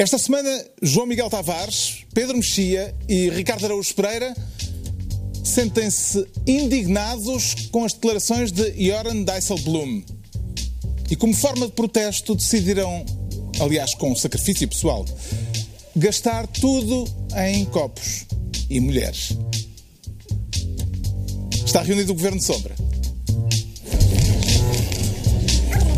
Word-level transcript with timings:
Esta 0.00 0.16
semana, 0.16 0.48
João 0.80 1.04
Miguel 1.06 1.28
Tavares, 1.28 2.06
Pedro 2.14 2.34
Mexia 2.34 2.94
e 3.06 3.28
Ricardo 3.28 3.66
Araújo 3.66 3.94
Pereira 3.94 4.34
sentem-se 5.44 6.26
indignados 6.46 7.68
com 7.70 7.84
as 7.84 7.92
declarações 7.92 8.50
de 8.50 8.82
Joran 8.82 9.24
Dijsselbloem. 9.24 10.02
E 11.10 11.16
como 11.16 11.34
forma 11.34 11.66
de 11.66 11.72
protesto 11.72 12.34
decidiram, 12.34 13.04
aliás 13.60 13.94
com 13.94 14.16
sacrifício 14.16 14.66
pessoal, 14.66 15.04
gastar 15.94 16.46
tudo 16.46 17.06
em 17.36 17.66
copos 17.66 18.24
e 18.70 18.80
mulheres. 18.80 19.36
Está 21.62 21.82
reunido 21.82 22.12
o 22.12 22.14
Governo 22.14 22.38
de 22.38 22.44
Sombra. 22.46 22.74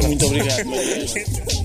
Muito 0.05 0.27
obrigado, 0.27 0.67
Matheus. 0.67 1.62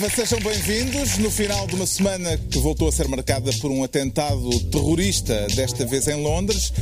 Viva, 0.00 0.08
sejam 0.08 0.40
bem-vindos 0.40 1.18
no 1.18 1.30
final 1.30 1.66
de 1.66 1.74
uma 1.74 1.86
semana 1.86 2.38
que 2.38 2.58
voltou 2.58 2.88
a 2.88 2.92
ser 2.92 3.06
marcada 3.06 3.50
por 3.60 3.70
um 3.70 3.84
atentado 3.84 4.48
terrorista, 4.70 5.46
desta 5.54 5.84
vez 5.84 6.08
em 6.08 6.14
Londres, 6.14 6.72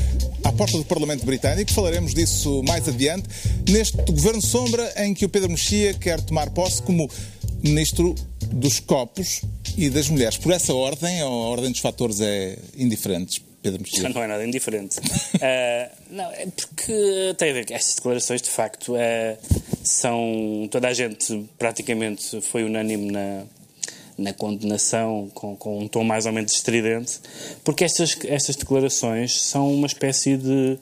à 0.45 0.53
porta 0.53 0.79
do 0.79 0.85
Parlamento 0.85 1.27
Britânico. 1.27 1.73
Falaremos 1.73 2.15
disso 2.15 2.63
mais 2.63 2.87
adiante, 2.87 3.29
neste 3.69 3.97
Governo 3.97 4.41
Sombra 4.41 4.93
em 4.99 5.15
que 5.15 5.25
o 5.25 5.29
Pedro 5.29 5.51
Mexia 5.51 5.95
quer 5.95 6.21
tomar 6.21 6.51
posse 6.51 6.81
como 6.81 7.11
Ministro 7.61 8.15
dos 8.53 8.79
Copos 8.79 9.41
e 9.77 9.91
das 9.91 10.09
Mulheres. 10.09 10.37
Por 10.37 10.53
essa 10.53 10.73
ordem, 10.73 11.21
ou 11.25 11.47
a 11.47 11.49
ordem 11.49 11.73
dos 11.73 11.81
fatores 11.81 12.21
é 12.21 12.57
indiferente? 12.77 13.48
Pedro 13.63 13.81
Mexia. 13.83 14.09
Não 14.09 14.23
é 14.23 14.27
nada 14.27 14.47
indiferente. 14.47 14.99
uh, 14.99 15.91
não, 16.11 16.31
é 16.31 16.47
porque 16.47 17.35
tem 17.37 17.51
a 17.51 17.53
ver 17.53 17.67
com 17.67 17.75
estas 17.75 17.97
declarações, 17.97 18.43
de 18.43 18.51
facto, 18.51 18.95
uh, 18.95 19.39
são. 19.83 20.69
Toda 20.71 20.89
a 20.89 20.95
gente 20.95 21.45
praticamente 21.59 22.41
foi 22.41 22.65
unânime 22.65 23.11
na, 23.11 23.45
na 24.17 24.33
condenação, 24.33 25.31
com, 25.35 25.57
com 25.57 25.79
um 25.81 25.89
tom 25.89 26.05
mais 26.05 26.27
ou 26.27 26.33
menos 26.33 26.53
estridente, 26.53 27.21
porque 27.65 27.85
estas, 27.85 28.17
estas 28.25 28.57
declarações 28.57 29.41
são 29.41 29.73
uma 29.73 29.87
espécie 29.87 30.37
de. 30.37 30.79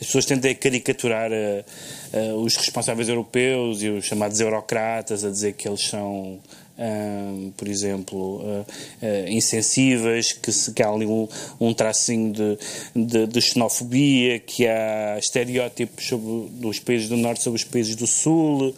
As 0.00 0.06
pessoas 0.06 0.24
tendem 0.24 0.52
a 0.52 0.54
caricaturar 0.54 1.30
uh, 1.30 2.34
os 2.42 2.56
responsáveis 2.56 3.08
europeus 3.08 3.82
e 3.82 3.88
os 3.88 4.04
chamados 4.04 4.40
eurocratas, 4.40 5.24
a 5.24 5.30
dizer 5.30 5.54
que 5.54 5.68
eles 5.68 5.82
são. 5.82 6.38
Uh, 6.80 7.52
por 7.58 7.68
exemplo, 7.68 8.36
uh, 8.36 8.60
uh, 8.62 9.28
insensíveis, 9.28 10.32
que, 10.32 10.50
se, 10.50 10.72
que 10.72 10.82
há 10.82 10.88
ali 10.88 11.04
um, 11.04 11.28
um 11.60 11.74
tracinho 11.74 12.32
de, 12.32 12.58
de, 12.96 13.26
de, 13.26 13.40
xenofobia, 13.42 14.38
que 14.38 14.66
há 14.66 15.18
estereótipos 15.18 16.06
sobre, 16.06 16.48
dos 16.52 16.78
países 16.78 17.06
do 17.06 17.18
Norte 17.18 17.42
sobre 17.42 17.58
os 17.58 17.64
países 17.64 17.94
do 17.94 18.06
Sul, 18.06 18.74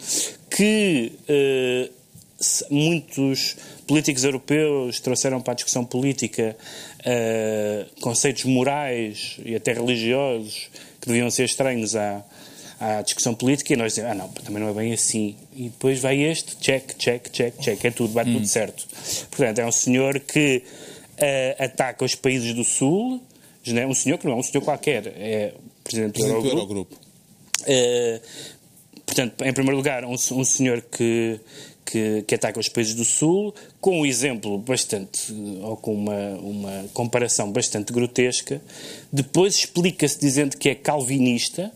que 0.49 1.13
muitos 2.69 3.55
políticos 3.87 4.25
europeus 4.25 4.99
trouxeram 4.99 5.39
para 5.39 5.53
a 5.53 5.55
discussão 5.55 5.85
política 5.85 6.57
conceitos 8.01 8.43
morais 8.43 9.37
e 9.45 9.55
até 9.55 9.71
religiosos 9.71 10.69
que 10.99 11.07
deviam 11.07 11.31
ser 11.31 11.45
estranhos 11.45 11.95
à, 11.95 12.21
à 12.83 13.01
discussão 13.01 13.33
política 13.33 13.73
e 13.73 13.75
nós 13.77 13.93
dizemos, 13.93 14.11
ah 14.11 14.15
não, 14.15 14.27
também 14.29 14.61
não 14.61 14.69
é 14.69 14.73
bem 14.73 14.93
assim. 14.93 15.35
E 15.55 15.69
depois 15.69 15.99
vai 15.99 16.21
este, 16.21 16.57
check, 16.57 16.95
check, 16.97 17.29
check, 17.29 17.57
check, 17.59 17.85
é 17.85 17.91
tudo, 17.91 18.13
vai 18.13 18.25
hum. 18.25 18.33
tudo 18.33 18.45
certo. 18.45 18.85
Portanto, 19.29 19.59
é 19.59 19.65
um 19.65 19.71
senhor 19.71 20.19
que 20.19 20.63
uh, 21.13 21.63
ataca 21.63 22.03
os 22.03 22.13
países 22.15 22.53
do 22.53 22.63
Sul, 22.63 23.21
né? 23.67 23.87
um 23.87 23.93
senhor 23.93 24.17
que 24.17 24.25
não 24.25 24.33
é 24.33 24.35
um 24.35 24.43
senhor 24.43 24.61
qualquer, 24.61 25.07
é 25.07 25.53
presidente, 25.83 26.13
presidente 26.13 26.41
do 26.41 26.49
Eurogrupo. 26.49 26.95
Uh, 27.61 28.19
portanto, 29.05 29.41
em 29.45 29.53
primeiro 29.53 29.77
lugar, 29.77 30.03
um, 30.03 30.13
um 30.13 30.43
senhor 30.43 30.81
que, 30.81 31.39
que, 31.85 32.23
que, 32.23 32.35
ataca 32.35 32.59
os 32.59 32.67
países 32.67 32.93
do 32.95 33.05
Sul, 33.05 33.55
com 33.79 34.01
um 34.01 34.05
exemplo 34.05 34.57
bastante, 34.57 35.33
ou 35.61 35.77
com 35.77 35.93
uma, 35.93 36.31
uma 36.39 36.85
comparação 36.93 37.49
bastante 37.49 37.93
grotesca. 37.93 38.61
Depois 39.11 39.55
explica-se 39.55 40.19
dizendo 40.19 40.57
que 40.57 40.67
é 40.67 40.75
calvinista, 40.75 41.71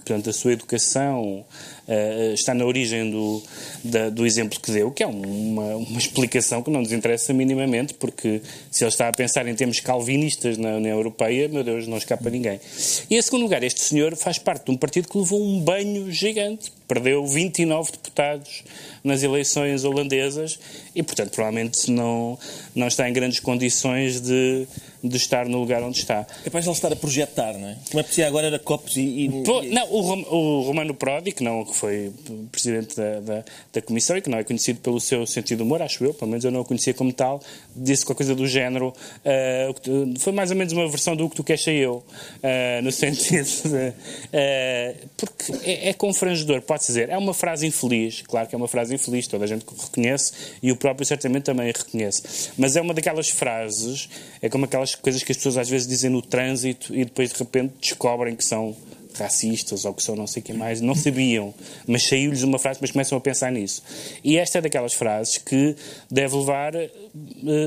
que, 0.00 0.06
portanto, 0.06 0.30
a 0.30 0.32
sua 0.32 0.52
educação 0.52 1.44
uh, 1.86 2.34
está 2.34 2.54
na 2.54 2.64
origem 2.64 3.10
do, 3.10 3.42
da, 3.84 4.10
do 4.10 4.26
exemplo 4.26 4.58
que 4.60 4.72
deu, 4.72 4.90
que 4.90 5.02
é 5.02 5.06
uma, 5.06 5.76
uma 5.76 5.98
explicação 5.98 6.62
que 6.62 6.70
não 6.70 6.80
nos 6.80 6.92
interessa 6.92 7.32
minimamente, 7.32 7.94
porque 7.94 8.40
se 8.70 8.84
ele 8.84 8.90
está 8.90 9.08
a 9.08 9.12
pensar 9.12 9.46
em 9.46 9.54
termos 9.54 9.80
calvinistas 9.80 10.56
na 10.58 10.76
União 10.76 10.96
Europeia, 10.96 11.48
meu 11.48 11.62
Deus, 11.62 11.86
não 11.86 11.98
escapa 11.98 12.28
a 12.28 12.30
ninguém. 12.30 12.60
E, 13.08 13.16
em 13.16 13.22
segundo 13.22 13.42
lugar, 13.42 13.62
este 13.62 13.80
senhor 13.80 14.16
faz 14.16 14.38
parte 14.38 14.66
de 14.66 14.70
um 14.70 14.76
partido 14.76 15.08
que 15.08 15.18
levou 15.18 15.42
um 15.42 15.60
banho 15.60 16.10
gigante, 16.10 16.72
perdeu 16.90 17.24
29 17.24 17.92
deputados 17.92 18.64
nas 19.04 19.22
eleições 19.22 19.84
holandesas 19.84 20.58
e, 20.92 21.04
portanto, 21.04 21.30
provavelmente 21.30 21.88
não, 21.88 22.36
não 22.74 22.88
está 22.88 23.08
em 23.08 23.12
grandes 23.12 23.38
condições 23.38 24.20
de, 24.20 24.66
de 25.02 25.16
estar 25.16 25.46
no 25.46 25.60
lugar 25.60 25.84
onde 25.84 25.98
está. 25.98 26.26
Capaz 26.44 26.64
de 26.64 26.68
ele 26.68 26.76
estar 26.76 26.92
a 26.92 26.96
projetar, 26.96 27.56
não 27.56 27.68
é? 27.68 27.76
Como 27.88 28.00
é 28.00 28.02
que 28.02 28.20
agora 28.24 28.48
era 28.48 28.58
copos 28.58 28.96
e... 28.96 29.00
e... 29.00 29.42
Pô, 29.44 29.62
não, 29.62 29.86
o, 29.88 30.34
o 30.34 30.62
Romano 30.62 30.92
Prodi, 30.92 31.30
que 31.30 31.44
não 31.44 31.64
que 31.64 31.76
foi 31.76 32.12
presidente 32.50 32.96
da, 32.96 33.20
da, 33.20 33.44
da, 33.72 33.82
Comissão 33.82 34.16
e 34.16 34.20
que 34.20 34.28
não 34.28 34.38
é 34.38 34.42
conhecido 34.42 34.80
pelo 34.80 35.00
seu 35.00 35.24
sentido 35.28 35.58
de 35.58 35.62
humor, 35.62 35.80
acho 35.82 36.04
eu, 36.04 36.12
pelo 36.12 36.28
menos 36.28 36.44
eu 36.44 36.50
não 36.50 36.60
o 36.60 36.64
conhecia 36.64 36.92
como 36.92 37.12
tal, 37.12 37.40
disse 37.76 38.04
qualquer 38.04 38.24
coisa 38.24 38.34
do 38.34 38.46
género, 38.46 38.88
uh, 38.88 40.18
foi 40.20 40.32
mais 40.32 40.50
ou 40.50 40.56
menos 40.56 40.72
uma 40.72 40.88
versão 40.88 41.16
do 41.16 41.28
que 41.28 41.36
tu 41.36 41.44
queres 41.44 41.66
eu, 41.66 41.96
uh, 41.96 42.82
no 42.82 42.92
sentido 42.92 43.46
de, 43.46 43.88
uh, 43.88 45.08
porque 45.16 45.52
é, 45.64 45.88
é 45.90 45.92
confrangedor, 45.92 46.62
pode-se 46.62 46.88
dizer, 46.88 47.08
é 47.08 47.16
uma 47.16 47.34
frase 47.34 47.66
infeliz, 47.66 48.22
claro 48.22 48.48
que 48.48 48.54
é 48.54 48.58
uma 48.58 48.68
frase 48.68 48.94
infeliz, 48.94 49.26
toda 49.26 49.44
a 49.44 49.48
gente 49.48 49.64
reconhece 49.66 50.32
e 50.62 50.70
o 50.70 50.76
próprio 50.76 51.06
certamente 51.06 51.44
também 51.44 51.66
reconhece, 51.66 52.50
mas 52.58 52.76
é 52.76 52.80
uma 52.80 52.94
daquelas 52.94 53.30
frases, 53.30 54.08
é 54.42 54.48
como 54.48 54.64
aquelas 54.64 54.94
coisas 54.94 55.22
que 55.22 55.32
as 55.32 55.38
pessoas 55.38 55.56
às 55.56 55.68
vezes 55.68 55.86
dizem 55.86 56.10
no 56.10 56.22
trânsito 56.22 56.94
e 56.94 57.04
depois 57.04 57.32
de 57.32 57.38
repente 57.38 57.74
descobrem 57.80 58.36
que 58.36 58.44
são 58.44 58.76
racistas 59.20 59.84
ou 59.84 59.94
que 59.94 60.02
são 60.02 60.16
não 60.16 60.26
sei 60.26 60.40
o 60.40 60.44
que 60.44 60.52
mais, 60.52 60.80
não 60.80 60.94
sabiam, 60.94 61.54
mas 61.86 62.06
saiu-lhes 62.06 62.42
uma 62.42 62.58
frase, 62.58 62.78
mas 62.80 62.90
começam 62.90 63.16
a 63.16 63.20
pensar 63.20 63.52
nisso. 63.52 63.82
E 64.24 64.36
esta 64.36 64.58
é 64.58 64.60
daquelas 64.60 64.92
frases 64.92 65.38
que 65.38 65.76
deve 66.10 66.36
levar, 66.36 66.74
eh, 66.74 66.90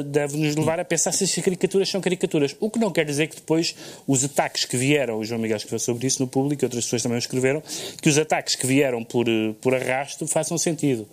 deve 0.05 0.37
nos 0.37 0.55
levar 0.55 0.79
a 0.79 0.85
pensar 0.85 1.11
se 1.11 1.23
as 1.23 1.33
caricaturas 1.35 1.89
são 1.89 2.01
caricaturas. 2.01 2.55
O 2.59 2.69
que 2.69 2.79
não 2.79 2.91
quer 2.91 3.05
dizer 3.05 3.27
que 3.27 3.35
depois 3.35 3.75
os 4.07 4.23
ataques 4.23 4.65
que 4.65 4.75
vieram, 4.75 5.19
o 5.19 5.23
João 5.23 5.39
Miguel 5.39 5.57
escreveu 5.57 5.79
sobre 5.79 6.07
isso 6.07 6.21
no 6.21 6.27
público 6.27 6.63
e 6.63 6.65
outras 6.65 6.83
pessoas 6.83 7.03
também 7.03 7.17
escreveram, 7.17 7.63
que 8.01 8.09
os 8.09 8.17
ataques 8.17 8.55
que 8.55 8.67
vieram 8.67 9.03
por, 9.03 9.27
eh, 9.27 9.53
por 9.61 9.73
arrasto 9.73 10.27
façam 10.27 10.57
sentido. 10.57 11.07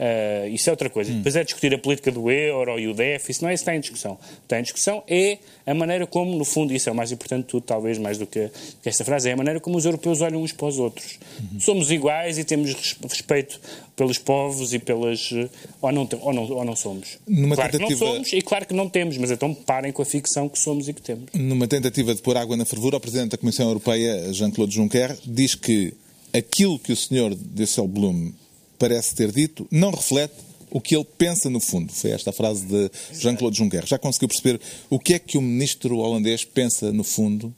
Uh, 0.00 0.48
isso 0.48 0.70
é 0.70 0.72
outra 0.72 0.88
coisa. 0.88 1.12
Hum. 1.12 1.18
Depois 1.18 1.36
é 1.36 1.44
discutir 1.44 1.74
a 1.74 1.78
política 1.78 2.10
do 2.10 2.30
euro 2.30 2.78
e 2.78 2.88
o 2.88 2.94
déficit, 2.94 3.42
não 3.42 3.50
é 3.50 3.54
isso 3.54 3.62
que 3.62 3.70
está 3.70 3.76
em 3.76 3.80
discussão. 3.80 4.12
O 4.12 4.16
que 4.16 4.24
está 4.44 4.58
em 4.58 4.62
discussão 4.62 5.02
é 5.06 5.36
a 5.66 5.74
maneira 5.74 6.06
como, 6.06 6.34
no 6.38 6.44
fundo, 6.44 6.72
isso 6.72 6.88
é 6.88 6.92
o 6.92 6.94
mais 6.94 7.12
importante 7.12 7.42
de 7.42 7.48
tudo, 7.48 7.64
talvez 7.64 7.98
mais 7.98 8.16
do 8.16 8.26
que, 8.26 8.50
que 8.82 8.88
esta 8.88 9.04
frase, 9.04 9.28
é 9.28 9.32
a 9.32 9.36
maneira 9.36 9.60
como 9.60 9.76
os 9.76 9.84
europeus 9.84 10.22
olham 10.22 10.42
uns 10.42 10.52
para 10.52 10.68
os 10.68 10.78
outros. 10.78 11.18
Uhum. 11.38 11.60
Somos 11.60 11.90
iguais 11.90 12.38
e 12.38 12.44
temos 12.44 12.96
respeito 13.02 13.60
pelos 13.94 14.16
povos 14.16 14.72
e 14.72 14.78
pelas. 14.78 15.30
Eh, 15.34 15.50
ou 15.82 15.92
não, 15.92 16.08
ou 16.22 16.32
não, 16.32 16.50
ou 16.50 16.64
não 16.64 16.74
somos. 16.74 17.18
Numa 17.28 17.54
claro 17.54 17.72
tentativa... 17.72 17.98
que 17.98 18.04
não 18.04 18.12
somos 18.14 18.32
e 18.32 18.40
claro 18.40 18.66
que 18.66 18.74
não 18.74 18.88
temos, 18.88 19.18
mas 19.18 19.30
então 19.30 19.52
parem 19.52 19.92
com 19.92 20.00
a 20.00 20.06
ficção 20.06 20.48
que 20.48 20.58
somos 20.58 20.88
e 20.88 20.94
que 20.94 21.02
temos. 21.02 21.26
Numa 21.34 21.68
tentativa 21.68 22.14
de 22.14 22.22
pôr 22.22 22.38
água 22.38 22.56
na 22.56 22.64
fervura, 22.64 22.96
o 22.96 23.00
Presidente 23.00 23.32
da 23.32 23.36
Comissão 23.36 23.66
Europeia, 23.66 24.32
Jean-Claude 24.32 24.74
Juncker, 24.74 25.14
diz 25.26 25.54
que 25.54 25.92
aquilo 26.32 26.78
que 26.78 26.90
o 26.90 26.96
Sr. 26.96 27.36
Dijsselbloem 27.36 28.34
parece 28.80 29.14
ter 29.14 29.30
dito 29.30 29.68
não 29.70 29.90
reflete 29.90 30.34
o 30.70 30.80
que 30.80 30.96
ele 30.96 31.06
pensa 31.18 31.50
no 31.50 31.60
fundo. 31.60 31.92
Foi 31.92 32.10
esta 32.10 32.30
a 32.30 32.32
frase 32.32 32.64
de 32.64 32.90
Jean-Claude 33.12 33.58
Juncker. 33.58 33.86
Já 33.86 33.98
conseguiu 33.98 34.28
perceber 34.28 34.60
o 34.88 34.98
que 34.98 35.14
é 35.14 35.18
que 35.18 35.36
o 35.36 35.42
ministro 35.42 35.98
holandês 35.98 36.44
pensa 36.44 36.92
no 36.92 37.04
fundo, 37.04 37.54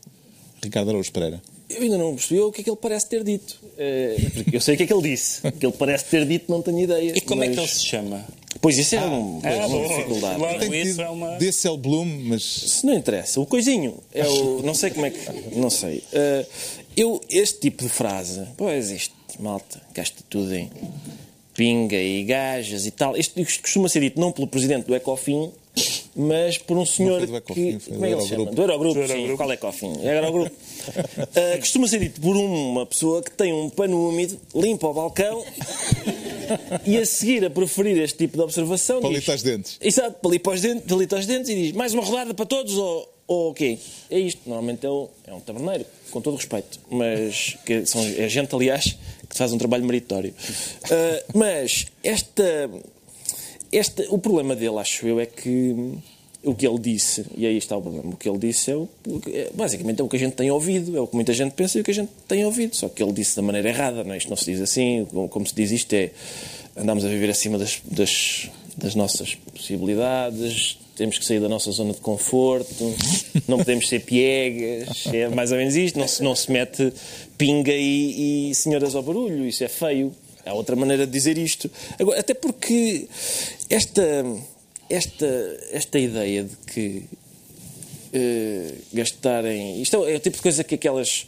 Ricardo 0.63 0.91
Araújo 0.91 1.13
Pereira? 1.13 1.41
Eu 1.69 1.83
ainda 1.83 1.97
não 1.97 2.15
percebi 2.15 2.41
o 2.41 2.53
que 2.53 2.61
é 2.61 2.65
que 2.65 2.71
ele 2.71 2.77
parece 2.77 3.09
ter 3.09 3.25
dito. 3.25 3.59
Eh, 3.79 4.17
eu 4.53 4.61
sei 4.61 4.75
o 4.75 4.77
que 4.77 4.83
é 4.83 4.87
que 4.87 4.93
ele 4.93 5.03
disse. 5.03 5.47
O 5.47 5.53
que 5.53 5.65
ele 5.65 5.75
parece 5.79 6.05
ter 6.07 6.27
dito 6.27 6.51
não 6.51 6.61
tenho 6.61 6.81
ideia. 6.81 7.17
E 7.17 7.21
como 7.23 7.41
mas... 7.41 7.51
é 7.51 7.53
que 7.55 7.61
ele 7.61 7.69
se 7.69 7.85
chama? 7.85 8.25
Pois 8.61 8.77
isso 8.77 8.95
é 8.95 9.01
um, 9.01 9.41
é 9.43 9.55
uma 9.57 9.69
bom. 9.69 9.89
dificuldade. 9.89 10.39
Logo 10.39 10.53
não 10.53 10.75
é? 10.75 10.83
isso 10.83 11.01
é 11.01 11.09
uma... 11.09 11.37
Desse 11.39 11.77
Bloom, 11.77 12.25
mas 12.25 12.43
Isso 12.43 12.87
não 12.87 12.95
interessa. 12.95 13.41
O 13.41 13.47
coisinho 13.47 13.99
é 14.13 14.27
o. 14.27 14.63
Não 14.63 14.75
sei 14.75 14.91
como 14.91 15.07
é 15.07 15.11
que. 15.11 15.57
Não 15.57 15.71
sei. 15.71 16.03
Eh, 16.13 16.47
eu, 16.97 17.21
este 17.31 17.61
tipo 17.61 17.83
de 17.83 17.89
frase. 17.89 18.47
Pois 18.57 18.91
isto, 18.91 19.15
malta, 19.41 19.81
gasta 19.95 20.23
tudo 20.29 20.55
em 20.55 20.71
pinga 21.55 21.97
e 21.97 22.25
gajas 22.25 22.87
e 22.87 22.91
tal. 22.91 23.17
Isto, 23.17 23.41
isto 23.41 23.63
costuma 23.63 23.89
ser 23.89 24.01
dito 24.01 24.19
não 24.21 24.33
pelo 24.33 24.47
presidente 24.47 24.87
do 24.87 24.95
Ecofin, 24.95 25.51
mas 26.15 26.59
por 26.59 26.77
um 26.77 26.85
senhor 26.87 27.25
do 27.27 27.37
Ecofin, 27.37 27.79
que. 27.79 27.91
Como 27.91 28.05
é 28.05 28.11
do 28.11 28.17
que 28.17 28.21
ele 28.21 28.23
se 28.23 28.29
chama? 28.29 28.43
Eurogrupo. 28.43 28.55
Do 28.55 28.63
Eurogrupo, 28.63 29.09
sim. 29.09 29.37
Qual 29.37 29.51
é 29.51 29.55
Ecofin? 29.55 29.93
É 30.03 30.17
Eurogrupo. 30.19 30.51
Eh, 31.35 31.57
costuma 31.61 31.89
ser 31.89 32.01
dito 32.01 32.21
por 32.21 32.37
uma 32.37 32.87
pessoa 32.87 33.23
que 33.23 33.31
tem 33.31 33.53
um 33.53 33.69
pano 33.71 34.09
úmido, 34.09 34.39
limpa 34.55 34.89
o 34.89 34.95
balcão 34.95 35.45
e 36.87 36.97
a 36.99 37.07
seguir 37.07 37.45
a 37.45 37.51
preferir 37.51 37.99
este 37.99 38.19
tipo 38.19 38.37
de 38.37 38.43
observação. 38.43 39.01
diz- 39.01 39.09
palito 39.09 39.31
aos 39.33 39.43
dentes. 39.43 39.79
Exato, 39.81 40.19
palito 40.21 40.51
aos 40.51 40.61
dentes, 40.61 40.85
palito 40.87 41.17
aos 41.17 41.27
dentes 41.27 41.49
e 41.51 41.55
diz 41.55 41.73
mais 41.73 41.93
uma 41.95 42.03
rodada 42.03 42.35
para 42.35 42.47
todos 42.47 42.77
ou, 42.77 43.12
ou 43.27 43.51
o 43.51 43.55
quê? 43.55 43.79
É 44.11 44.19
isto. 44.19 44.41
Normalmente 44.47 44.87
é, 44.87 45.31
é 45.31 45.35
um 45.35 45.41
taberneiro, 45.41 45.85
com 46.11 46.21
todo 46.21 46.35
o 46.35 46.37
respeito. 46.37 46.81
Mas 46.91 47.57
que 47.65 47.87
são, 47.87 48.03
é 48.05 48.29
gente, 48.29 48.55
aliás, 48.55 48.97
que 49.29 49.37
faz 49.37 49.53
um 49.53 49.59
trabalho 49.59 49.85
meritório. 49.85 50.35
Ah, 50.91 51.25
mas 51.35 51.87
esta, 52.03 52.71
esta, 53.73 54.05
o 54.11 54.19
problema 54.19 54.55
dele, 54.55 54.79
acho 54.79 55.07
eu, 55.07 55.19
é 55.19 55.27
que 55.27 55.95
o 56.45 56.55
que 56.55 56.67
ele 56.67 56.79
disse, 56.79 57.25
e 57.37 57.47
aí 57.47 57.57
está 57.57 57.77
o 57.77 57.81
problema, 57.81 58.11
o 58.11 58.17
que 58.17 58.29
ele 58.29 58.39
disse 58.39 58.73
é, 58.73 58.77
o, 58.77 58.89
é 59.29 59.51
basicamente 59.55 60.01
é 60.01 60.05
o 60.05 60.09
que 60.09 60.17
a 60.17 60.19
gente 60.19 60.35
tem 60.35 60.51
ouvido, 60.51 60.97
é 60.97 61.01
o 61.01 61.07
que 61.07 61.15
muita 61.15 61.33
gente 61.33 61.53
pensa 61.53 61.79
e 61.79 61.81
o 61.81 61.85
que 61.85 61.93
a 61.93 61.95
gente 61.95 62.11
tem 62.27 62.45
ouvido, 62.45 62.75
só 62.75 62.89
que 62.89 63.01
ele 63.01 63.13
disse 63.13 63.37
da 63.37 63.43
maneira 63.43 63.69
errada, 63.69 64.03
não 64.03 64.13
é? 64.13 64.17
Isto 64.19 64.29
não 64.29 64.37
se 64.37 64.47
diz 64.47 64.61
assim, 64.61 65.07
como 65.31 65.47
se 65.47 65.55
diz 65.55 65.71
isto 65.71 65.93
é 65.93 66.11
andamos 66.77 67.05
a 67.05 67.09
viver 67.09 67.31
acima 67.31 67.59
das, 67.59 67.81
das, 67.85 68.51
das 68.77 68.95
nossas 68.95 69.35
possibilidades, 69.35 70.79
temos 70.97 71.19
que 71.19 71.25
sair 71.25 71.41
da 71.41 71.49
nossa 71.49 71.71
zona 71.71 71.93
de 71.93 72.01
conforto, 72.01 72.95
não 73.49 73.59
podemos 73.59 73.89
ser 73.89 74.01
piegas, 74.01 75.07
é 75.13 75.29
mais 75.29 75.53
ou 75.53 75.59
menos 75.59 75.75
isto, 75.75 75.99
não 75.99 76.09
se, 76.09 76.23
não 76.23 76.35
se 76.35 76.51
mete 76.51 76.93
pinga 77.39 77.73
e, 77.73 78.51
e 78.51 78.55
senhoras 78.55 78.95
ao 78.95 79.03
barulho, 79.03 79.47
isso 79.47 79.65
é 79.65 79.69
feio. 79.69 80.15
Há 80.45 80.53
outra 80.55 80.75
maneira 80.75 81.07
de 81.07 81.13
dizer 81.13 81.39
isto. 81.39 81.71
Agora, 81.99 82.19
até 82.19 82.35
porque 82.35 83.07
esta, 83.71 84.25
esta, 84.91 85.61
esta 85.71 85.99
ideia 85.99 86.45
de 86.45 86.57
que 86.67 87.05
eh, 88.13 88.75
gastarem. 88.93 89.81
Isto 89.81 90.05
é, 90.05 90.13
é 90.13 90.17
o 90.17 90.21
tipo 90.21 90.37
de 90.37 90.43
coisa 90.43 90.63
que 90.63 90.75
aquelas 90.75 91.27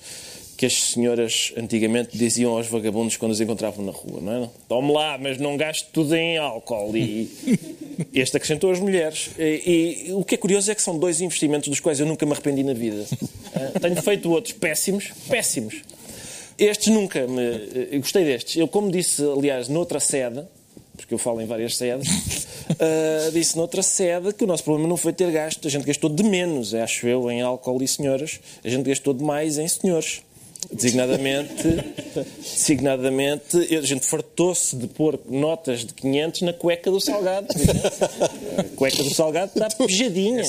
que 0.64 0.66
as 0.66 0.92
senhoras 0.92 1.52
antigamente 1.58 2.16
diziam 2.16 2.56
aos 2.56 2.66
vagabundos 2.66 3.18
quando 3.18 3.32
os 3.32 3.40
encontravam 3.40 3.84
na 3.84 3.92
rua, 3.92 4.18
não 4.22 4.44
é? 4.44 4.50
Tome 4.66 4.92
lá, 4.92 5.18
mas 5.18 5.36
não 5.36 5.58
gaste 5.58 5.88
tudo 5.92 6.14
em 6.16 6.38
álcool. 6.38 6.96
E 6.96 7.30
este 8.14 8.38
acrescentou 8.38 8.70
as 8.70 8.80
mulheres. 8.80 9.30
E, 9.38 10.06
e 10.08 10.12
o 10.14 10.24
que 10.24 10.36
é 10.36 10.38
curioso 10.38 10.70
é 10.70 10.74
que 10.74 10.82
são 10.82 10.98
dois 10.98 11.20
investimentos 11.20 11.68
dos 11.68 11.80
quais 11.80 12.00
eu 12.00 12.06
nunca 12.06 12.24
me 12.24 12.32
arrependi 12.32 12.62
na 12.62 12.72
vida. 12.72 13.04
Eh, 13.56 13.78
tenho 13.78 14.02
feito 14.02 14.28
outros 14.32 14.52
péssimos, 14.52 15.12
péssimos. 15.28 15.76
Estes 16.58 16.88
nunca 16.88 17.24
me. 17.24 17.40
Eu 17.92 18.00
gostei 18.00 18.24
destes. 18.24 18.56
Eu, 18.56 18.66
como 18.66 18.90
disse, 18.90 19.22
aliás, 19.22 19.68
noutra 19.68 20.00
sede, 20.00 20.42
porque 20.96 21.14
eu 21.14 21.18
falo 21.18 21.40
em 21.40 21.46
várias 21.46 21.76
sedes, 21.76 22.08
ah, 22.80 23.30
disse 23.32 23.56
noutra 23.56 23.80
sede 23.80 24.32
que 24.32 24.42
o 24.42 24.46
nosso 24.48 24.64
problema 24.64 24.88
não 24.88 24.96
foi 24.96 25.12
ter 25.12 25.30
gasto. 25.30 25.68
A 25.68 25.70
gente 25.70 25.84
gastou 25.84 26.10
de 26.10 26.24
menos, 26.24 26.74
acho 26.74 27.06
eu, 27.06 27.30
em 27.30 27.42
álcool 27.42 27.80
e 27.80 27.86
senhoras. 27.86 28.40
A 28.64 28.68
gente 28.68 28.88
gastou 28.88 29.14
de 29.14 29.22
mais 29.22 29.56
em 29.56 29.68
senhores. 29.68 30.20
Designadamente, 30.72 31.62
designadamente, 32.42 33.56
a 33.76 33.82
gente 33.82 34.06
fartou-se 34.06 34.76
de 34.76 34.86
pôr 34.86 35.18
notas 35.28 35.80
de 35.84 35.92
500 35.94 36.42
na 36.42 36.52
cueca 36.52 36.90
do 36.90 37.00
Salgado. 37.00 37.46
A 38.58 38.62
cueca 38.76 39.02
do 39.02 39.14
Salgado 39.14 39.52
está 39.54 39.68
pejadinha. 39.76 40.42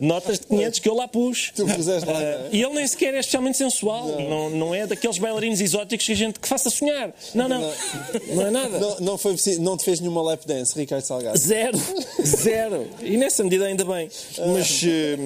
Notas 0.00 0.38
de 0.40 0.46
500 0.46 0.78
que 0.78 0.88
eu 0.88 0.94
lá 0.94 1.08
pus. 1.08 1.52
Tu 1.54 1.66
puseste 1.66 2.08
lá, 2.08 2.16
Ah, 2.18 2.20
não 2.20 2.26
é? 2.26 2.48
e 2.52 2.62
ele 2.62 2.74
nem 2.74 2.86
sequer 2.86 3.14
é 3.14 3.20
especialmente 3.20 3.56
sensual. 3.58 4.06
Não. 4.20 4.50
Não, 4.50 4.74
é 4.74 4.86
daqueles 4.86 5.18
bailarinos 5.18 5.60
exóticos 5.60 6.06
que 6.06 6.12
a 6.12 6.16
gente 6.16 6.40
que 6.40 6.48
faça 6.48 6.70
sonhar. 6.70 7.12
Não, 7.34 7.48
não. 7.48 7.60
Não 8.34 8.46
é 8.46 8.50
nada. 8.50 8.78
Não, 8.78 9.00
não, 9.00 9.18
foi, 9.18 9.36
não 9.58 9.76
te 9.76 9.84
fez 9.84 10.00
nenhuma 10.00 10.22
lap 10.22 10.46
dance, 10.46 10.74
Ricardo 10.78 11.02
Salgado. 11.02 11.38
Zero. 11.38 11.78
Zero. 12.24 12.88
E 13.02 13.16
nessa 13.16 13.42
medida 13.44 13.66
ainda 13.66 13.84
bem. 13.84 14.08
Mas, 14.52 14.82
eh, 14.84 15.18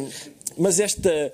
mas 0.57 0.81
esta. 0.81 1.33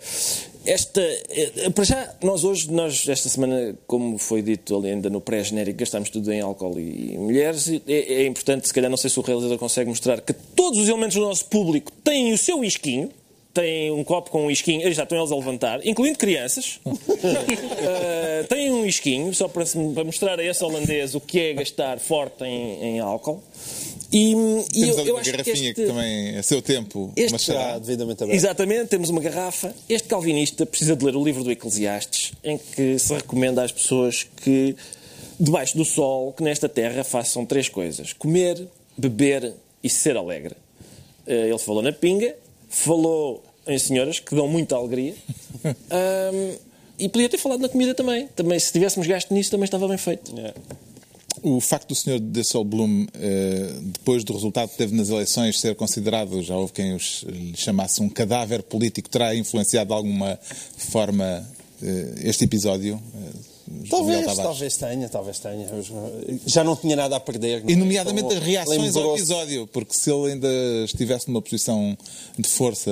Esta, 0.66 1.00
eh, 1.00 1.70
para 1.74 1.84
já, 1.84 2.14
nós 2.22 2.44
hoje, 2.44 2.70
nós 2.70 3.08
esta 3.08 3.30
semana, 3.30 3.74
como 3.86 4.18
foi 4.18 4.42
dito 4.42 4.76
ali 4.76 4.90
ainda 4.90 5.08
no 5.08 5.18
pré-genérico, 5.18 5.78
gastámos 5.78 6.10
tudo 6.10 6.30
em 6.30 6.42
álcool 6.42 6.78
e 6.78 7.16
mulheres. 7.16 7.66
É, 7.66 7.80
é 7.88 8.26
importante, 8.26 8.68
se 8.68 8.74
calhar, 8.74 8.90
não 8.90 8.98
sei 8.98 9.08
se 9.08 9.18
o 9.18 9.22
realizador 9.22 9.56
consegue 9.56 9.88
mostrar, 9.88 10.20
que 10.20 10.34
todos 10.34 10.78
os 10.78 10.86
elementos 10.86 11.16
do 11.16 11.22
nosso 11.22 11.46
público 11.46 11.90
têm 12.04 12.34
o 12.34 12.36
seu 12.36 12.62
isquinho. 12.62 13.08
Têm 13.54 13.90
um 13.90 14.04
copo 14.04 14.30
com 14.30 14.46
um 14.46 14.50
isquinho, 14.50 14.92
já 14.92 15.02
estão 15.02 15.18
eles 15.18 15.32
a 15.32 15.34
levantar, 15.34 15.84
incluindo 15.84 16.18
crianças. 16.18 16.78
Eh, 17.82 18.44
têm 18.48 18.70
um 18.70 18.84
isquinho, 18.84 19.34
só 19.34 19.48
para, 19.48 19.64
para 19.94 20.04
mostrar 20.04 20.38
a 20.38 20.44
esse 20.44 20.62
holandês 20.62 21.14
o 21.14 21.20
que 21.20 21.40
é 21.40 21.54
gastar 21.54 21.98
forte 21.98 22.44
em, 22.44 22.82
em 22.82 23.00
álcool. 23.00 23.42
E, 24.12 24.32
e 24.32 24.34
Temos 24.34 24.98
eu, 24.98 25.06
eu 25.06 25.14
uma 25.14 25.20
acho 25.20 25.30
que 25.30 25.36
garrafinha 25.36 25.70
este, 25.70 25.82
que 25.82 25.86
também, 25.86 26.36
a 26.36 26.42
seu 26.42 26.60
tempo, 26.60 27.12
Este 27.16 27.30
Já 27.32 27.38
chará. 27.38 27.78
devidamente 27.78 28.22
aberto. 28.24 28.36
Exatamente, 28.36 28.86
temos 28.88 29.08
uma 29.08 29.20
garrafa. 29.20 29.72
Este 29.88 30.08
calvinista 30.08 30.66
precisa 30.66 30.96
de 30.96 31.04
ler 31.04 31.14
o 31.14 31.22
livro 31.24 31.44
do 31.44 31.50
Eclesiastes, 31.52 32.32
em 32.42 32.58
que 32.58 32.98
se 32.98 33.14
recomenda 33.14 33.62
às 33.62 33.70
pessoas 33.70 34.26
que, 34.42 34.74
debaixo 35.38 35.76
do 35.76 35.84
sol, 35.84 36.32
que 36.32 36.42
nesta 36.42 36.68
terra 36.68 37.04
façam 37.04 37.46
três 37.46 37.68
coisas: 37.68 38.12
comer, 38.12 38.66
beber 38.98 39.52
e 39.82 39.88
ser 39.88 40.16
alegre. 40.16 40.56
Eh, 41.26 41.48
Ele 41.48 41.58
falou 41.58 41.80
na 41.82 41.92
pinga, 41.92 42.34
falou 42.68 43.42
em 43.66 43.78
senhoras 43.78 44.18
que 44.18 44.34
dão 44.34 44.48
muita 44.48 44.74
alegria. 44.74 45.14
Ahm, 45.64 46.56
e 46.98 47.08
podia 47.08 47.28
ter 47.28 47.38
falado 47.38 47.60
na 47.60 47.68
comida 47.68 47.94
também. 47.94 48.26
Também, 48.34 48.58
se 48.58 48.72
tivéssemos 48.72 49.06
gasto 49.06 49.32
nisso, 49.32 49.50
também 49.52 49.64
estava 49.64 49.86
bem 49.88 49.96
feito. 49.96 50.34
É. 50.38 50.52
O 51.42 51.60
facto 51.60 51.88
do 51.88 51.94
Sr. 51.94 52.18
Dessel 52.18 52.64
Bloom, 52.64 53.06
eh, 53.14 53.72
depois 53.82 54.24
do 54.24 54.32
resultado 54.32 54.68
que 54.70 54.76
teve 54.76 54.94
nas 54.94 55.08
eleições, 55.08 55.58
ser 55.60 55.74
considerado, 55.74 56.42
já 56.42 56.56
houve 56.56 56.72
quem 56.72 56.94
os 56.94 57.24
lhe 57.28 57.56
chamasse 57.56 58.02
um 58.02 58.08
cadáver 58.08 58.62
político, 58.62 59.08
terá 59.08 59.34
influenciado 59.34 59.88
de 59.88 59.94
alguma 59.94 60.38
forma 60.76 61.48
eh, 61.82 62.14
este 62.24 62.44
episódio? 62.44 63.00
Eh, 63.14 63.50
Talvez, 63.88 64.26
talvez 64.36 64.76
tenha, 64.76 65.08
talvez 65.08 65.38
tenha. 65.38 65.68
Já 66.44 66.64
não 66.64 66.74
tinha 66.74 66.96
nada 66.96 67.14
a 67.16 67.20
perder. 67.20 67.62
não 67.62 67.70
E 67.70 67.74
é? 67.74 67.76
nomeadamente 67.76 68.26
Então, 68.26 68.38
as 68.38 68.44
reações 68.44 68.96
ao 68.96 69.14
episódio, 69.14 69.66
porque 69.68 69.94
se 69.94 70.10
ele 70.10 70.32
ainda 70.32 70.48
estivesse 70.84 71.28
numa 71.28 71.40
posição 71.40 71.96
de 72.36 72.48
força 72.48 72.90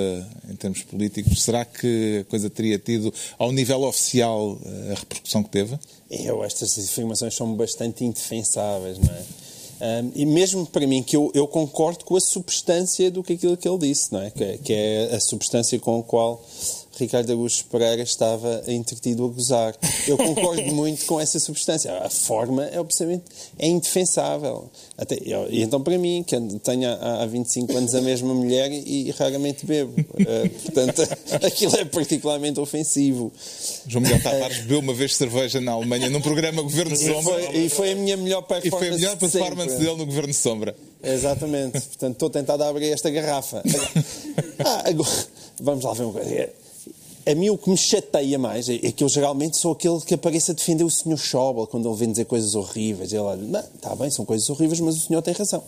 em 0.49 0.55
termos 0.55 0.83
políticos, 0.83 1.43
será 1.43 1.65
que 1.65 2.21
a 2.21 2.31
coisa 2.31 2.49
teria 2.49 2.79
tido, 2.79 3.13
ao 3.37 3.51
nível 3.51 3.83
oficial, 3.83 4.57
eh, 4.65 4.93
a 4.93 4.95
repercussão 5.01 5.43
que 5.43 5.51
teve? 5.51 5.77
Eu, 6.11 6.43
estas 6.43 6.79
afirmações 6.79 7.35
são 7.35 7.55
bastante 7.55 8.05
indefensáveis, 8.05 8.99
não 8.99 9.13
é? 9.15 9.23
Ahm, 9.81 10.11
e 10.15 10.25
mesmo 10.27 10.67
para 10.67 10.87
mim, 10.87 11.03
que 11.03 11.17
eu, 11.17 11.31
eu 11.35 11.47
concordo 11.47 12.05
com 12.05 12.17
a 12.17 12.21
substância 12.21 13.11
do 13.11 13.23
que 13.23 13.35
aquilo 13.35 13.57
que 13.57 13.69
ele 13.69 13.79
disse, 13.79 14.13
não 14.13 14.21
é? 14.23 14.31
Que, 14.31 14.45
é- 14.45 14.59
que 14.59 14.73
é 14.73 15.15
a 15.15 15.21
substância 15.21 15.79
com 15.79 16.01
a 16.01 16.03
qual 16.03 16.43
Ricardo 16.99 17.31
Augusto 17.33 17.65
Pereira 17.71 18.03
estava 18.03 18.63
entretido 18.67 19.25
a 19.25 19.29
gozar. 19.29 19.75
Eu 20.07 20.17
concordo 20.17 20.63
muito 20.75 21.05
com 21.07 21.21
essa 21.21 21.39
substância. 21.39 21.93
A 21.99 22.11
forma 22.11 22.65
é 22.67 22.79
absolutamente 22.79 23.25
é 23.59 23.67
indefensável. 23.67 24.71
Até, 24.97 25.17
eu- 25.25 25.47
e 25.51 25.63
então, 25.63 25.81
para 25.83 25.97
mim, 25.97 26.25
que 26.27 26.37
tenho 26.61 26.89
há, 26.89 27.23
há 27.23 27.27
25 27.27 27.77
anos 27.77 27.95
a 27.95 28.01
mesma 28.01 28.35
mulher 28.35 28.71
e, 28.73 29.11
raramente 29.13 29.65
bebo. 29.65 29.95
Eh, 30.19 30.49
portanto, 30.49 31.03
aquilo 31.45 31.77
é 31.77 31.85
particularmente 31.85 32.59
ofensivo. 32.61 33.33
João 33.87 34.03
Miguel 34.03 34.23
Tavares 34.23 34.59
bebeu 34.59 34.81
uma 34.81 34.93
vez 34.95 35.15
cerveja 35.17 35.61
na 35.61 35.73
Alemanha 35.73 36.11
num 36.11 36.21
programa 36.21 36.63
Governo 36.63 36.95
E 36.95 36.97
Sombra 36.97 37.23
foi, 37.23 37.57
e 37.57 37.69
foi 37.69 37.93
a 37.93 37.95
minha 37.95 38.17
melhor 38.17 38.43
e 38.43 38.47
performance. 38.47 38.79
foi 38.79 38.89
a 38.89 38.99
melhor 38.99 39.17
performance 39.17 39.71
sempre. 39.71 39.87
dele 39.87 39.97
no 39.99 40.07
Governo 40.07 40.35
Sombra. 40.35 40.77
Exatamente. 41.03 41.81
Portanto, 41.81 42.13
estou 42.15 42.31
tentado 42.31 42.63
a 42.65 42.69
abrir 42.69 42.91
esta 42.91 43.09
garrafa. 43.11 43.63
Ah, 44.65 44.89
agora, 44.89 45.09
vamos 45.61 45.85
lá 45.85 45.93
ver 45.95 46.03
uma 46.03 46.13
coisa. 46.15 46.51
A 47.29 47.35
mim 47.35 47.51
o 47.51 47.59
que 47.59 47.69
me 47.69 47.77
chateia 47.77 48.39
mais 48.39 48.71
é 48.71 48.77
é 48.77 48.91
que 48.91 49.05
eu 49.05 49.09
geralmente 49.09 49.59
sou 49.59 49.73
aquele 49.73 50.01
que 50.01 50.15
aparece 50.15 50.51
a 50.51 50.55
defender 50.55 50.83
o 50.83 50.89
Sr. 50.89 51.19
Schauble 51.19 51.67
quando 51.67 51.87
ele 51.87 51.95
vem 51.95 52.11
dizer 52.11 52.25
coisas 52.25 52.55
horríveis. 52.55 53.13
Ele 53.13 53.21
olha, 53.21 53.69
está 53.75 53.95
bem, 53.95 54.09
são 54.09 54.25
coisas 54.25 54.49
horríveis, 54.49 54.81
mas 54.81 54.97
o 54.97 55.01
senhor 55.01 55.21
tem 55.21 55.35
razão. 55.35 55.63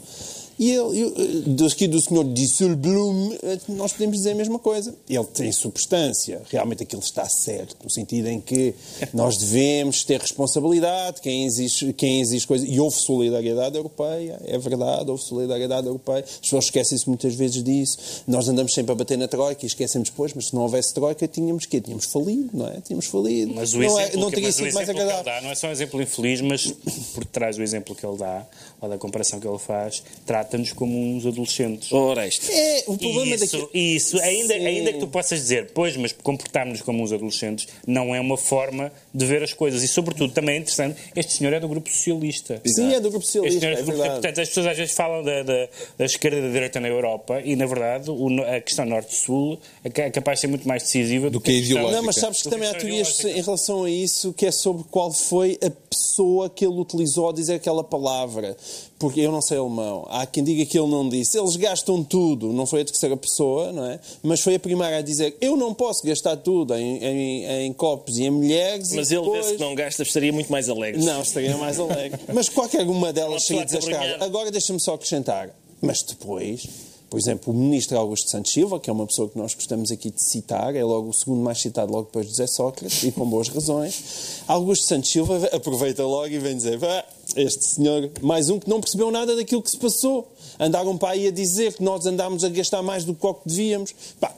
E 0.60 0.70
ele, 0.72 1.00
eu, 1.00 1.42
do, 1.46 1.66
aqui 1.66 1.88
do 1.88 1.98
Sr. 1.98 2.22
Disselblum, 2.34 3.34
nós 3.70 3.92
podemos 3.92 4.18
dizer 4.18 4.32
a 4.32 4.34
mesma 4.34 4.58
coisa. 4.58 4.94
Ele 5.08 5.24
tem 5.24 5.50
substância, 5.50 6.42
realmente 6.50 6.82
aquilo 6.82 7.00
está 7.00 7.26
certo, 7.28 7.76
no 7.82 7.90
sentido 7.90 8.28
em 8.28 8.38
que 8.40 8.74
nós 9.14 9.38
devemos 9.38 10.04
ter 10.04 10.20
responsabilidade, 10.20 11.22
quem 11.22 11.46
exige, 11.46 11.94
quem 11.94 12.20
exige 12.20 12.46
coisa. 12.46 12.66
E 12.66 12.78
houve 12.78 12.94
solidariedade 12.96 13.74
europeia, 13.74 14.38
é 14.44 14.58
verdade, 14.58 15.10
houve 15.10 15.22
solidariedade 15.22 15.86
europeia. 15.86 16.24
As 16.28 16.40
pessoas 16.40 16.66
esquecem-se 16.66 17.08
muitas 17.08 17.34
vezes 17.34 17.64
disso. 17.64 18.22
Nós 18.28 18.46
andamos 18.46 18.74
sempre 18.74 18.92
a 18.92 18.94
bater 18.94 19.16
na 19.16 19.26
Troika 19.26 19.64
e 19.64 19.66
esquecemos 19.66 20.10
depois, 20.10 20.34
mas 20.34 20.48
se 20.48 20.54
não 20.54 20.62
houvesse 20.62 20.92
Troika, 20.92 21.26
tínhamos 21.26 21.66
que 21.66 21.80
Tínhamos 21.80 22.04
falido, 22.04 22.50
não 22.52 22.66
é? 22.66 22.80
Tínhamos 22.82 23.06
falido. 23.06 23.54
Mas 23.54 23.72
o 23.72 23.78
não 23.78 23.98
é- 23.98 24.02
exemplo, 24.02 24.20
não 24.20 24.28
que, 24.28 24.34
teria 24.34 24.52
sido 24.52 24.74
mais 24.74 24.84
que 24.84 24.90
agradável. 24.90 25.24
dá 25.24 25.40
não 25.40 25.50
é 25.50 25.54
só 25.54 25.68
um 25.68 25.70
exemplo 25.70 26.02
infeliz, 26.02 26.42
mas 26.42 26.66
por 27.14 27.24
trás 27.24 27.56
do 27.56 27.62
exemplo 27.62 27.94
que 27.94 28.04
ele 28.04 28.18
dá, 28.18 28.46
ou 28.80 28.88
da 28.88 28.98
comparação 28.98 29.38
que 29.40 29.46
ele 29.46 29.58
faz, 29.58 30.02
trata 30.26 30.50
trata-nos 30.50 30.72
como 30.72 30.98
uns 30.98 31.26
adolescentes. 31.26 31.92
Ora, 31.92 32.26
isto. 32.26 32.46
É, 32.50 32.84
o 32.86 32.96
problema 32.96 33.34
isso, 33.36 33.58
daqui... 33.58 33.78
isso 33.78 34.18
ainda, 34.20 34.54
Sim. 34.54 34.66
ainda 34.66 34.92
que 34.94 34.98
tu 34.98 35.06
possas 35.06 35.38
dizer, 35.40 35.70
pois, 35.74 35.96
mas 35.96 36.12
comportarmos-nos 36.12 36.82
como 36.82 37.02
uns 37.02 37.12
adolescentes 37.12 37.68
não 37.86 38.14
é 38.14 38.20
uma 38.20 38.36
forma 38.36 38.90
de 39.14 39.26
ver 39.26 39.42
as 39.42 39.52
coisas. 39.52 39.82
E, 39.82 39.88
sobretudo, 39.88 40.32
também 40.32 40.56
é 40.56 40.58
interessante, 40.58 40.98
este 41.14 41.34
senhor 41.34 41.52
é 41.52 41.60
do 41.60 41.68
grupo 41.68 41.88
socialista. 41.90 42.60
Sim, 42.66 42.94
é 42.94 43.00
do 43.00 43.10
grupo 43.10 43.18
Este 43.24 43.32
socialista, 43.32 43.60
senhor 43.60 43.72
é 43.72 43.76
do 43.76 43.82
grupo- 43.84 43.98
verdade. 43.98 44.20
portanto, 44.20 44.40
as 44.40 44.48
pessoas 44.48 44.66
às 44.66 44.76
vezes 44.76 44.94
falam 44.94 45.22
da, 45.22 45.42
da, 45.42 45.68
da 45.98 46.04
esquerda 46.04 46.38
e 46.38 46.42
da 46.42 46.48
direita 46.48 46.80
na 46.80 46.88
Europa 46.88 47.40
e, 47.44 47.54
na 47.54 47.66
verdade, 47.66 48.10
o 48.10 48.28
a 48.42 48.60
questão 48.60 48.86
norte-sul 48.86 49.58
é 49.84 50.00
é 50.00 50.10
capaz 50.10 50.38
de 50.38 50.40
ser 50.42 50.46
muito 50.46 50.66
mais 50.66 50.82
decisiva 50.82 51.28
Do 51.28 51.40
que 51.40 51.50
a 51.50 51.54
questão- 51.54 51.72
ideológica. 51.72 51.96
Não, 51.98 52.06
mas 52.06 52.16
sabes 52.16 52.38
que 52.38 52.48
Do 52.48 52.50
também 52.52 52.68
há 52.68 52.74
teorias 52.74 53.22
em 53.24 53.42
relação 53.42 53.84
a 53.84 53.90
isso 53.90 54.32
que 54.32 54.46
é 54.46 54.50
sobre 54.50 54.84
qual 54.90 55.12
foi 55.12 55.58
a 55.62 55.70
pessoa 55.70 56.48
que 56.48 56.64
ele 56.64 56.74
utilizou 56.80 57.28
a 57.28 57.32
dizer 57.32 57.54
aquela 57.54 57.84
palavra. 57.84 58.56
Porque 58.98 59.20
eu 59.20 59.32
não 59.32 59.40
sei 59.40 59.56
alemão. 59.56 60.06
Há 60.10 60.26
quem 60.26 60.44
diga 60.44 60.64
que 60.66 60.78
ele 60.78 60.88
não 60.88 61.08
disse. 61.08 61.38
Eles 61.38 61.56
gastam 61.56 62.04
tudo. 62.04 62.52
Não 62.52 62.66
foi 62.66 62.82
a 62.82 62.84
terceira 62.84 63.16
pessoa, 63.16 63.72
não 63.72 63.86
é? 63.86 63.98
Mas 64.22 64.40
foi 64.40 64.56
a 64.56 64.60
primeira 64.60 64.98
a 64.98 65.02
dizer 65.02 65.36
eu 65.40 65.56
não 65.56 65.72
posso 65.72 66.06
gastar 66.06 66.36
tudo 66.36 66.74
em, 66.74 66.98
em, 67.02 67.66
em 67.66 67.72
copos 67.72 68.18
e 68.18 68.24
em 68.24 68.30
mulheres. 68.30 68.92
Mas 68.92 69.10
ele 69.10 69.22
depois... 69.22 69.52
que 69.52 69.58
não 69.58 69.74
gasta, 69.74 70.02
estaria 70.02 70.32
muito 70.32 70.52
mais 70.52 70.68
alegre. 70.68 71.02
Não, 71.02 71.22
estaria 71.22 71.56
mais 71.56 71.80
alegre. 71.80 72.20
Mas 72.32 72.48
qualquer 72.48 72.86
uma 72.86 73.12
delas 73.12 73.44
seria 73.44 73.64
desastrada. 73.64 74.22
Agora 74.22 74.50
deixa-me 74.50 74.80
só 74.80 74.94
acrescentar. 74.94 75.50
Mas 75.80 76.02
depois, 76.02 76.68
por 77.10 77.18
exemplo, 77.18 77.52
o 77.52 77.56
ministro 77.56 77.98
Augusto 77.98 78.30
Santos 78.30 78.52
Silva, 78.52 78.78
que 78.78 78.88
é 78.88 78.92
uma 78.92 79.06
pessoa 79.06 79.28
que 79.28 79.36
nós 79.36 79.52
gostamos 79.52 79.90
aqui 79.90 80.10
de 80.10 80.22
citar, 80.22 80.76
é 80.76 80.84
logo 80.84 81.08
o 81.08 81.12
segundo 81.12 81.42
mais 81.42 81.60
citado 81.60 81.92
logo 81.92 82.04
depois 82.04 82.26
de 82.26 82.30
José 82.30 82.46
Sócrates, 82.46 83.02
e 83.02 83.10
com 83.10 83.28
boas 83.28 83.48
razões. 83.48 84.42
Augusto 84.46 84.84
Santos 84.84 85.10
Silva 85.10 85.44
aproveita 85.52 86.04
logo 86.04 86.28
e 86.28 86.38
vem 86.38 86.56
dizer: 86.56 86.78
"Vá, 86.78 87.04
este 87.36 87.64
senhor, 87.64 88.10
mais 88.22 88.48
um 88.48 88.58
que 88.58 88.68
não 88.68 88.80
percebeu 88.80 89.10
nada 89.10 89.34
daquilo 89.34 89.60
que 89.60 89.70
se 89.70 89.76
passou. 89.76 90.30
Andaram 90.58 90.96
para 90.96 91.10
aí 91.10 91.26
a 91.26 91.30
dizer 91.30 91.74
que 91.74 91.82
nós 91.82 92.06
andámos 92.06 92.44
a 92.44 92.48
gastar 92.48 92.82
mais 92.82 93.04
do 93.04 93.14
que 93.14 93.26
o 93.26 93.34
que 93.34 93.48
devíamos. 93.48 93.94
Pá, 94.20 94.34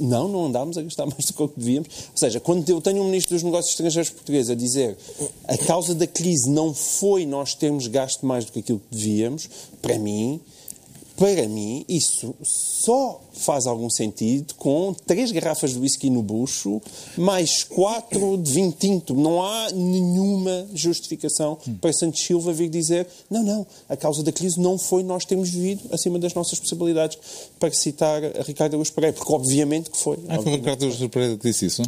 não, 0.00 0.28
não 0.28 0.46
andámos 0.46 0.78
a 0.78 0.82
gastar 0.82 1.06
mais 1.06 1.24
do 1.26 1.32
que 1.32 1.42
o 1.42 1.48
que 1.48 1.58
devíamos. 1.58 1.88
Ou 1.88 2.16
seja, 2.16 2.40
quando 2.40 2.68
eu 2.68 2.80
tenho 2.80 3.02
um 3.02 3.06
Ministro 3.06 3.34
dos 3.34 3.42
Negócios 3.42 3.72
Estrangeiros 3.72 4.10
português 4.10 4.50
a 4.50 4.54
dizer 4.54 4.96
a 5.46 5.56
causa 5.58 5.94
da 5.94 6.06
crise 6.06 6.48
não 6.48 6.72
foi 6.72 7.26
nós 7.26 7.54
termos 7.54 7.86
gasto 7.86 8.24
mais 8.24 8.44
do 8.44 8.52
que 8.52 8.60
aquilo 8.60 8.80
que 8.90 8.96
devíamos, 8.96 9.48
para 9.82 9.98
mim, 9.98 10.40
para 11.18 11.48
mim, 11.48 11.84
isso 11.88 12.32
só 12.44 13.20
faz 13.32 13.66
algum 13.66 13.90
sentido 13.90 14.54
com 14.54 14.94
três 15.04 15.32
garrafas 15.32 15.72
de 15.72 15.78
whisky 15.80 16.08
no 16.08 16.22
bucho, 16.22 16.80
mais 17.16 17.64
quatro 17.64 18.36
de 18.36 18.52
vinho 18.52 18.72
tinto. 18.78 19.14
Não 19.14 19.42
há 19.42 19.70
nenhuma 19.72 20.68
justificação 20.72 21.58
para 21.80 21.92
Santos 21.92 22.22
Silva 22.22 22.52
vir 22.52 22.68
dizer 22.68 23.06
não, 23.28 23.42
não, 23.42 23.66
a 23.88 23.96
causa 23.96 24.22
da 24.22 24.30
crise 24.30 24.60
não 24.60 24.78
foi 24.78 25.02
nós 25.02 25.24
termos 25.24 25.50
vivido 25.50 25.82
acima 25.92 26.20
das 26.20 26.34
nossas 26.34 26.60
possibilidades, 26.60 27.18
para 27.58 27.72
citar 27.72 28.22
a 28.24 28.42
Ricardo 28.42 28.74
Augusto 28.74 28.94
Pereira, 28.94 29.16
porque 29.16 29.32
obviamente 29.32 29.90
que 29.90 29.98
foi. 29.98 30.18
Ah, 30.28 30.40
foi 30.40 30.52
o 30.52 30.56
Ricardo 30.56 30.84
Augusto 30.84 31.08
Pereira 31.08 31.36
que 31.36 31.48
disse 31.48 31.66
isso? 31.66 31.82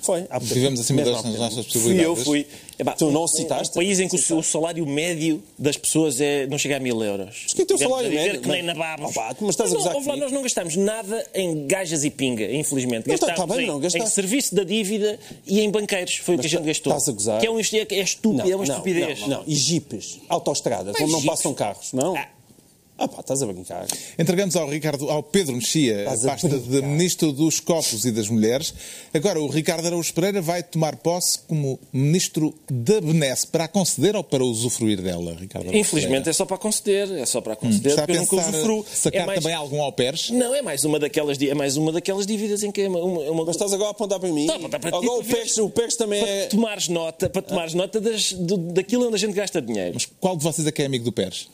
Foi. 0.00 0.24
Vivemos 0.42 0.78
acima 0.78 1.02
das 1.02 1.24
nossas 1.24 1.52
Fui 1.54 1.64
possibilidades. 1.64 2.04
eu, 2.04 2.16
fui. 2.16 2.46
Epá, 2.78 2.92
Tu 2.92 3.10
não 3.10 3.24
um- 3.24 3.28
citaste? 3.28 3.70
Um 3.70 3.80
país 3.80 3.98
em 4.00 4.06
que 4.08 4.16
o, 4.34 4.42
salário 4.42 4.84
médio 4.86 5.42
das 5.58 5.76
pessoas 5.76 6.20
é, 6.20 6.46
não 6.46 6.58
chega 6.58 6.76
a 6.76 6.80
mil 6.80 7.02
euros. 7.02 7.40
Mas 7.44 7.54
que 7.54 7.60
é 7.62 7.64
o 7.64 7.66
teu 7.66 7.78
salário 7.78 8.10
médio? 8.10 8.40
que 8.42 8.48
nem 8.48 8.62
Não. 8.62 8.74
na 8.74 8.96
Babos. 8.96 9.10
Opa, 9.16 9.34
mas 9.40 9.50
estás 9.50 9.72
a 9.72 9.78
Não, 9.78 10.06
lá, 10.06 10.16
nós 10.16 10.30
não 10.32 10.42
gastamos 10.42 10.76
nada 10.76 11.26
em 11.34 11.66
gajas 11.66 12.04
e 12.04 12.10
pinga, 12.10 12.44
infelizmente. 12.52 13.08
Não, 13.08 13.16
tá- 13.16 13.32
tá 13.32 13.46
bem, 13.46 13.60
em, 13.64 13.66
não, 13.66 13.80
gastaste. 13.80 14.06
em 14.06 14.10
serviço 14.10 14.54
da 14.54 14.62
dívida 14.64 15.18
e 15.46 15.60
em 15.60 15.70
banqueiros. 15.70 16.16
Foi 16.16 16.34
o 16.34 16.38
que 16.38 16.42
a 16.42 16.44
Mas 16.44 16.50
gente 16.50 16.60
tá- 16.60 16.66
gastou. 16.66 16.92
estás 16.92 17.08
a 17.08 17.12
gozar? 17.12 17.40
Que 17.40 17.46
é, 17.46 17.50
um, 17.50 17.58
é, 17.58 17.62
é 17.90 18.00
estúpido, 18.02 18.42
é 18.42 18.54
uma 18.54 18.64
não, 18.64 18.74
estupidez. 18.74 19.20
Não, 19.20 19.28
não, 19.28 19.44
e 19.46 19.54
jipes, 19.54 20.18
autoestradas, 20.28 20.92
Mas 20.92 21.02
onde 21.02 21.12
não 21.12 21.20
jipes? 21.20 21.34
passam 21.36 21.54
carros, 21.54 21.92
não? 21.94 22.14
Ah. 22.16 22.28
Ah 22.98 23.06
pá, 23.06 23.20
estás 23.20 23.42
a 23.42 23.46
brincar. 23.46 23.86
Entregamos 24.18 24.56
ao 24.56 24.66
Ricardo, 24.70 25.10
ao 25.10 25.22
Pedro 25.22 25.54
Mexia, 25.54 25.96
a 25.98 26.00
Estás 26.14 26.24
a 26.24 26.28
pasta 26.30 26.48
de 26.48 26.56
brincar. 26.60 26.86
Ministro 26.88 27.30
dos 27.30 27.60
Copos 27.60 28.06
e 28.06 28.10
das 28.10 28.28
Mulheres. 28.30 28.72
Agora, 29.12 29.38
o 29.38 29.48
Ricardo 29.48 29.84
Araújo 29.86 30.14
Pereira 30.14 30.40
vai 30.40 30.62
tomar 30.62 30.96
posse 30.96 31.38
como 31.40 31.78
Ministro 31.92 32.54
da 32.70 32.98
Benesse 33.02 33.48
para 33.48 33.64
a 33.64 33.68
conceder 33.68 34.16
ou 34.16 34.24
para 34.24 34.42
usufruir 34.42 35.02
dela, 35.02 35.34
Ricardo 35.38 35.66
Araújo 35.68 35.78
Infelizmente 35.78 36.30
é 36.30 36.32
só 36.32 36.46
para 36.46 36.56
conceder, 36.56 37.12
é 37.18 37.26
só 37.26 37.42
para 37.42 37.54
conceder, 37.54 37.90
Está 37.92 38.04
a 38.04 38.06
porque 38.06 38.16
eu 38.18 38.22
nunca 38.22 38.36
pensar 38.36 38.50
usufruo. 38.50 38.86
sacar 38.90 39.22
é 39.22 39.26
mais... 39.26 39.40
também 39.40 39.54
algum 39.54 39.82
ao 39.82 39.92
pés? 39.92 40.30
Não, 40.30 40.54
é 40.54 40.62
mais 40.62 40.82
uma 40.84 40.98
daquelas, 40.98 41.38
é 41.38 41.52
mais 41.54 41.76
uma 41.76 41.92
daquelas 41.92 42.26
dívidas 42.26 42.62
em 42.62 42.70
que 42.72 42.80
é 42.80 42.88
uma, 42.88 43.00
uma, 43.00 43.20
uma- 43.30 43.44
Mas 43.44 43.56
estás 43.56 43.74
agora 43.74 43.90
a 43.90 43.92
apontar 43.92 44.18
para 44.18 44.30
mim? 44.30 44.40
Estou 44.40 44.54
a 44.54 44.58
apontar 44.58 44.80
para 44.80 44.90
ti, 44.90 44.96
agora 44.96 45.20
o 45.20 45.24
PEX, 45.24 45.58
o 45.58 45.68
PEX 45.68 45.96
também 45.96 46.20
para 46.22 46.30
é... 46.32 46.46
tomares 46.46 46.88
nota, 46.88 47.28
para 47.28 47.42
tomares 47.42 47.74
nota 47.74 48.00
das, 48.00 48.32
do- 48.32 48.56
daquilo 48.56 49.04
onde 49.06 49.16
a 49.16 49.18
gente 49.18 49.34
gasta 49.34 49.60
dinheiro. 49.60 49.92
Mas 49.92 50.06
qual 50.18 50.34
de 50.34 50.42
vocês 50.42 50.66
é 50.66 50.72
que 50.72 50.80
é 50.80 50.86
amigo 50.86 51.04
do 51.04 51.12
Pérez? 51.12 51.46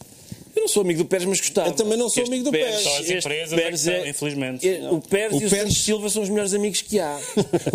Eu 0.55 0.63
não 0.63 0.69
sou 0.69 0.83
amigo 0.83 0.99
do 1.03 1.05
Pérez, 1.07 1.27
mas 1.27 1.41
gostava. 1.41 1.69
Eu 1.69 1.73
também 1.73 1.97
não 1.99 2.09
sou 2.11 2.23
Este 2.23 2.31
amigo 2.33 2.45
do 2.45 2.51
Pérez. 2.53 2.83
Só 2.83 2.99
as 2.99 3.11
empresas 3.11 3.59
é 3.59 3.71
que 3.71 3.77
são, 3.79 4.07
infelizmente. 4.07 4.69
é- 4.69 4.91
o 4.91 5.01
Pérez 5.01 5.33
O 5.33 5.43
e 5.43 5.47
o 5.47 5.51
Pérez- 5.51 5.79
Silva 5.79 6.11
são 6.11 6.23
os 6.23 6.29
melhores 6.29 6.53
amigos 6.55 6.83
que 6.83 6.99
há. 7.01 7.19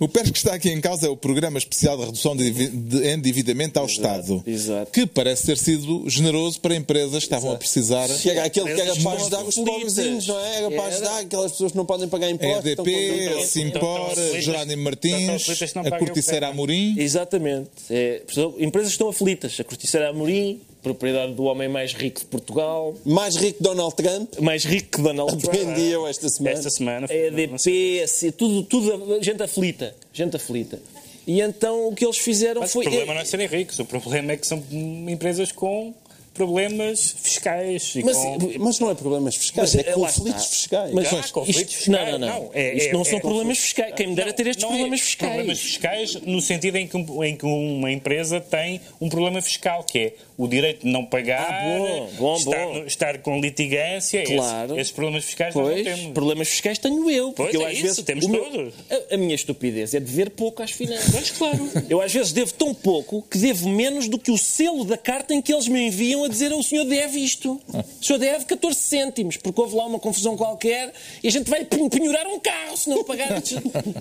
O, 0.00 0.04
o 0.04 0.08
PERS 0.08 0.30
que 0.30 0.38
está 0.38 0.54
aqui 0.54 0.70
em 0.70 0.80
causa 0.80 1.06
é 1.06 1.10
o 1.10 1.16
Programa 1.16 1.58
Especial 1.58 1.96
de 1.96 2.04
Redução 2.04 2.36
de 2.36 2.44
Endivi- 2.48 2.68
de 2.68 3.08
Endividamento 3.08 3.78
ao 3.80 3.86
Estado, 3.86 4.42
exato. 4.46 4.90
que 4.92 5.06
parece 5.06 5.46
ter 5.46 5.58
sido 5.58 6.08
generoso 6.08 6.60
para 6.60 6.74
empresas 6.76 7.10
que 7.18 7.24
estavam 7.24 7.50
a 7.52 7.56
precisar. 7.56 8.08
Que 8.20 8.30
era 8.30 8.44
aquele 8.44 8.66
que 8.66 8.72
era 8.72 8.82
Empresas 8.82 9.02
para 9.02 9.20
ajudar 9.20 9.42
os 9.44 9.54
pobrezinhos, 9.56 10.26
não 10.28 10.38
é? 10.38 10.56
Era 10.58 10.70
para 10.70 10.76
Era. 10.84 10.94
ajudar 10.94 11.18
aquelas 11.20 11.52
pessoas 11.52 11.72
que 11.72 11.78
não 11.78 11.86
podem 11.86 12.08
pagar 12.08 12.30
impostos. 12.30 12.64
EDP, 12.66 13.44
Simpor. 13.46 14.14
Jerónimo 14.40 14.82
Martins, 14.84 15.48
a 15.76 15.98
Corticeira. 15.98 16.48
Amorim. 16.48 16.94
Exatamente. 16.98 17.70
É, 17.90 18.22
empresas 18.58 18.92
estão 18.92 19.08
aflitas. 19.08 19.58
A 19.58 19.64
Corticeira 19.64 20.08
Amorim, 20.10 20.60
propriedade 20.82 21.32
do 21.34 21.44
homem 21.44 21.68
mais 21.68 21.92
rico 21.92 22.20
de 22.20 22.26
Portugal, 22.26 22.94
Mais 23.04 23.36
rico 23.36 23.58
que 23.58 23.62
Donald 23.62 23.94
Trump. 23.94 24.38
mais 24.40 24.64
rico 24.64 24.96
que 24.96 25.02
Donald 25.02 25.36
Trump. 25.36 25.54
Aprendi 25.54 25.88
eu 25.90 26.06
esta 26.06 26.28
semana. 26.28 26.56
Esta 26.58 26.70
semana. 26.70 27.06
É 27.08 27.30
não 27.46 27.58
sei. 27.58 27.98
EDP, 27.98 28.02
assim, 28.04 28.30
tudo, 28.32 28.62
tudo, 28.64 29.22
gente 29.22 29.42
aflita. 29.42 29.94
Gente 30.12 30.36
aflita. 30.36 30.80
E 31.26 31.40
então 31.40 31.88
o 31.88 31.94
que 31.94 32.04
eles 32.04 32.18
fizeram 32.18 32.62
Mas 32.62 32.72
foi. 32.72 32.84
o 32.84 32.88
problema 32.88 33.14
não 33.14 33.20
é 33.20 33.24
serem 33.24 33.46
ricos, 33.46 33.78
o 33.78 33.84
problema 33.84 34.32
é 34.32 34.36
que 34.36 34.46
são 34.46 34.60
empresas 35.08 35.52
com 35.52 35.94
problemas 36.34 37.14
fiscais. 37.20 37.92
E 37.94 38.02
Mas- 38.02 38.16
com... 38.16 38.38
Mas 38.58 38.78
não 38.80 38.90
é 38.90 38.94
problemas 38.94 39.36
fiscais, 39.36 39.74
Mas, 39.74 39.86
é 39.86 39.90
lá 39.90 40.08
conflitos 40.08 40.46
fiscais. 40.46 40.92
Mas- 40.92 41.12
Ah, 41.12 41.20
Isto- 41.20 41.32
conflitos 41.34 41.60
isto- 41.74 41.90
não, 41.90 41.98
fiscais. 41.98 42.20
não, 42.20 42.28
não. 42.28 42.50
É- 42.54 42.74
Isto 42.74 42.88
é- 42.88 42.92
não 42.92 43.04
são 43.04 43.18
é- 43.18 43.20
problemas 43.20 43.58
fiscais. 43.58 43.94
Quem 43.94 44.06
me 44.08 44.14
dera 44.14 44.32
ter 44.32 44.46
estes 44.46 44.62
Não 44.62 44.70
é 44.70 44.72
problemas 44.72 45.00
fiscais. 45.02 45.30
Problemas 45.32 45.60
fiscais 45.60 46.14
no 46.22 46.40
sentido 46.40 46.76
em 46.76 46.88
que, 46.88 46.96
em 46.96 47.36
que 47.36 47.44
uma 47.44 47.92
empresa 47.92 48.40
tem 48.40 48.80
um 49.00 49.08
problema 49.10 49.42
fiscal, 49.42 49.84
que 49.84 49.98
é 49.98 50.14
o 50.36 50.48
direito 50.48 50.86
de 50.86 50.92
não 50.92 51.04
pagar, 51.04 51.46
Ah, 51.50 51.64
bom, 51.78 52.10
bom, 52.18 52.36
estar, 52.36 52.66
bom. 52.66 52.84
estar 52.86 53.18
com 53.18 53.40
litigância. 53.40 54.24
Claro. 54.24 54.72
Esse- 54.72 54.80
esses 54.80 54.92
problemas 54.92 55.24
fiscais 55.24 55.52
Pois, 55.54 55.76
não 55.86 55.94
temos. 55.96 56.12
problemas 56.12 56.48
fiscais 56.48 56.78
tenho 56.78 57.10
eu. 57.10 57.32
Porque 57.32 57.52
Pois 57.52 57.54
eu, 57.54 57.62
é 57.62 57.66
às 57.70 57.72
isso, 57.74 57.82
vezes, 57.82 58.02
temos 58.04 58.26
meu- 58.26 58.44
todos. 58.44 58.74
a, 59.10 59.14
a 59.14 59.16
minha 59.18 59.34
estupidez 59.34 59.94
é 59.94 60.00
dever 60.00 60.30
pouco 60.30 60.62
às 60.62 60.70
finanças. 60.70 61.10
Mas 61.12 61.30
claro. 61.30 61.70
Eu 61.88 62.00
às 62.00 62.12
vezes 62.12 62.32
devo 62.32 62.52
tão 62.54 62.74
pouco 62.74 63.22
que 63.30 63.38
devo 63.38 63.68
menos 63.68 64.08
do 64.08 64.18
que 64.18 64.30
o 64.30 64.38
selo 64.38 64.84
da 64.84 64.96
carta 64.96 65.34
em 65.34 65.40
que 65.42 65.52
eles 65.52 65.68
me 65.68 65.86
enviam 65.86 66.24
a 66.24 66.28
dizer 66.28 66.52
o 66.52 66.62
senhor 66.62 66.84
deve 66.84 67.18
isto. 67.20 67.60
O 68.00 68.04
senhor 68.04 68.18
deve 68.18 68.44
14 68.44 68.78
cêntimos, 68.78 69.36
porque 69.36 69.60
houve 69.60 69.74
lá 69.76 69.86
uma 69.86 69.98
confusão 69.98 70.36
qualquer 70.36 70.92
e 71.22 71.28
a 71.28 71.30
gente 71.30 71.48
vai 71.50 71.64
pen- 71.64 71.88
penhorar 71.88 72.26
um 72.26 72.38
carro 72.40 72.76
se 72.76 72.88
não 72.88 73.04
pagar 73.04 73.36
estes 73.38 73.58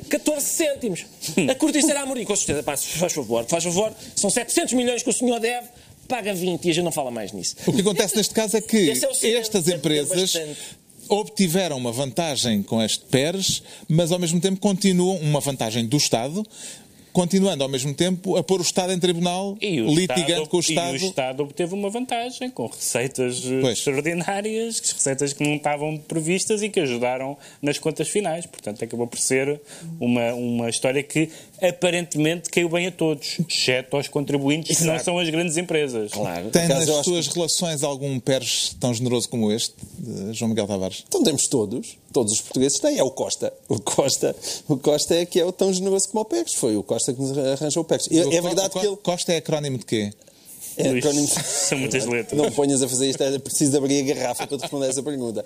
14 0.10 0.46
cêntimos. 0.46 1.06
A 1.50 1.56
corticeira 1.56 2.02
Amorim, 2.02 2.24
com 2.26 2.36
certeza, 2.36 2.64
pá, 2.64 2.76
faz 2.78 3.14
favor, 3.14 3.46
faz 3.48 3.64
favor, 3.64 3.94
são 4.16 4.30
700 4.30 4.74
milhões 4.74 5.04
que 5.04 5.10
o 5.10 5.14
senhor 5.14 5.40
deve, 5.40 5.68
paga 6.12 6.34
20 6.34 6.66
e 6.66 6.70
a 6.70 6.74
gente 6.74 6.84
não 6.84 6.92
fala 6.92 7.10
mais 7.10 7.32
nisso. 7.32 7.56
O 7.66 7.72
que 7.72 7.80
acontece 7.80 8.18
neste 8.18 8.34
caso 8.34 8.58
é 8.58 8.62
que 8.62 8.92
é 9.24 9.30
estas 9.38 9.70
empresas 9.70 10.38
obtiveram 11.08 11.78
uma 11.78 11.92
vantagem 11.92 12.62
com 12.62 12.82
este 12.82 13.06
PERS, 13.06 13.64
mas 13.88 14.12
ao 14.12 14.20
mesmo 14.20 14.42
tempo 14.42 14.60
continuam 14.60 15.18
uma 15.18 15.40
vantagem 15.40 15.86
do 15.86 15.96
Estado, 15.96 16.46
continuando 17.14 17.64
ao 17.64 17.70
mesmo 17.70 17.94
tempo 17.94 18.38
a 18.38 18.44
pôr 18.44 18.60
o 18.60 18.64
Estado 18.64 18.94
em 18.94 19.00
tribunal, 19.00 19.58
E 19.62 19.80
litigando 19.82 20.44
Estado, 20.44 20.48
com 20.50 20.58
o 20.58 20.60
E 20.60 20.64
Estado. 20.64 20.94
o 20.94 20.96
Estado 20.96 21.44
obteve 21.44 21.74
uma 21.74 21.90
vantagem 21.90 22.50
com 22.50 22.66
receitas 22.68 23.42
eh, 23.46 23.60
Pois. 23.62 23.78
extraordinárias, 23.78 24.80
receitas 24.80 25.34
que 25.34 25.44
não 25.44 25.56
estavam 25.56 25.98
previstas 25.98 26.62
e 26.62 26.70
que 26.70 26.80
ajudaram 26.80 27.38
nas 27.62 27.78
contas 27.78 28.08
finais. 28.08 28.46
Portanto, 28.46 28.84
acabou 28.84 29.08
por 29.08 29.20
ser 29.20 29.60
uma, 30.00 30.34
uma 30.34 30.70
história 30.70 31.04
que 31.04 31.30
aparentemente 31.62 32.50
caiu 32.50 32.68
bem 32.70 32.88
a 32.88 32.92
todos, 32.92 33.38
exceto 33.48 33.96
aos 33.96 34.08
contribuintes, 34.08 34.78
que 34.78 34.84
não 34.84 34.94
Exato. 34.94 35.06
são 35.06 35.20
as 35.20 35.30
grandes 35.30 35.58
empresas. 35.58 36.12
Claro. 36.12 36.50
Tem 36.50 36.68
nas 36.68 36.86
suas 37.04 37.28
relações 37.28 37.84
algum 37.84 38.20
PERS 38.20 38.76
tão 38.80 38.94
generoso 38.94 39.30
como 39.30 39.52
este, 39.52 39.74
de 40.00 40.34
João 40.34 40.50
Miguel 40.50 40.68
Tavares? 40.68 41.04
Então 41.08 41.24
temos 41.24 41.48
todos, 41.48 41.98
todos 42.12 42.34
os 42.34 42.42
portugueses 42.42 42.80
têm, 42.80 42.98
é 42.98 43.04
o 43.04 43.12
Costa. 43.12 43.54
O 43.70 43.80
Costa, 43.80 44.36
o 44.68 44.78
Costa 44.78 45.16
é 45.16 45.26
que 45.26 45.40
é 45.40 45.46
o 45.46 45.52
tão 45.52 45.72
generoso 45.72 46.10
como 46.10 46.22
o 46.22 46.26
PEX. 46.26 46.54
Foi 46.56 46.76
o 46.76 46.84
Costa 46.84 47.14
que 47.14 47.22
nos 47.22 47.38
arranjou 47.38 47.84
o 47.84 47.86
PEX. 47.86 48.08
É, 48.12 48.18
é 48.18 48.26
O 48.40 48.44
verdade 48.44 48.70
Co- 48.72 48.80
que 48.80 48.88
ele. 48.88 48.98
Costa 48.98 49.32
é 49.34 49.38
acrónimo 49.38 49.78
de 49.78 49.86
quê? 49.86 50.12
É, 50.78 50.90
acrónimos. 50.90 51.32
São 51.32 51.78
muitas 51.78 52.06
letras. 52.06 52.40
Não 52.42 52.52
ponhas 52.52 52.82
a 52.82 52.88
fazer 52.88 53.10
isto, 53.10 53.22
era 53.22 53.40
preciso 53.40 53.78
abrir 53.78 54.00
a 54.10 54.14
garrafa 54.16 54.48
para 54.48 54.58
te 54.58 54.62
responder 54.62 54.90
essa 54.90 55.04
pergunta. 55.04 55.46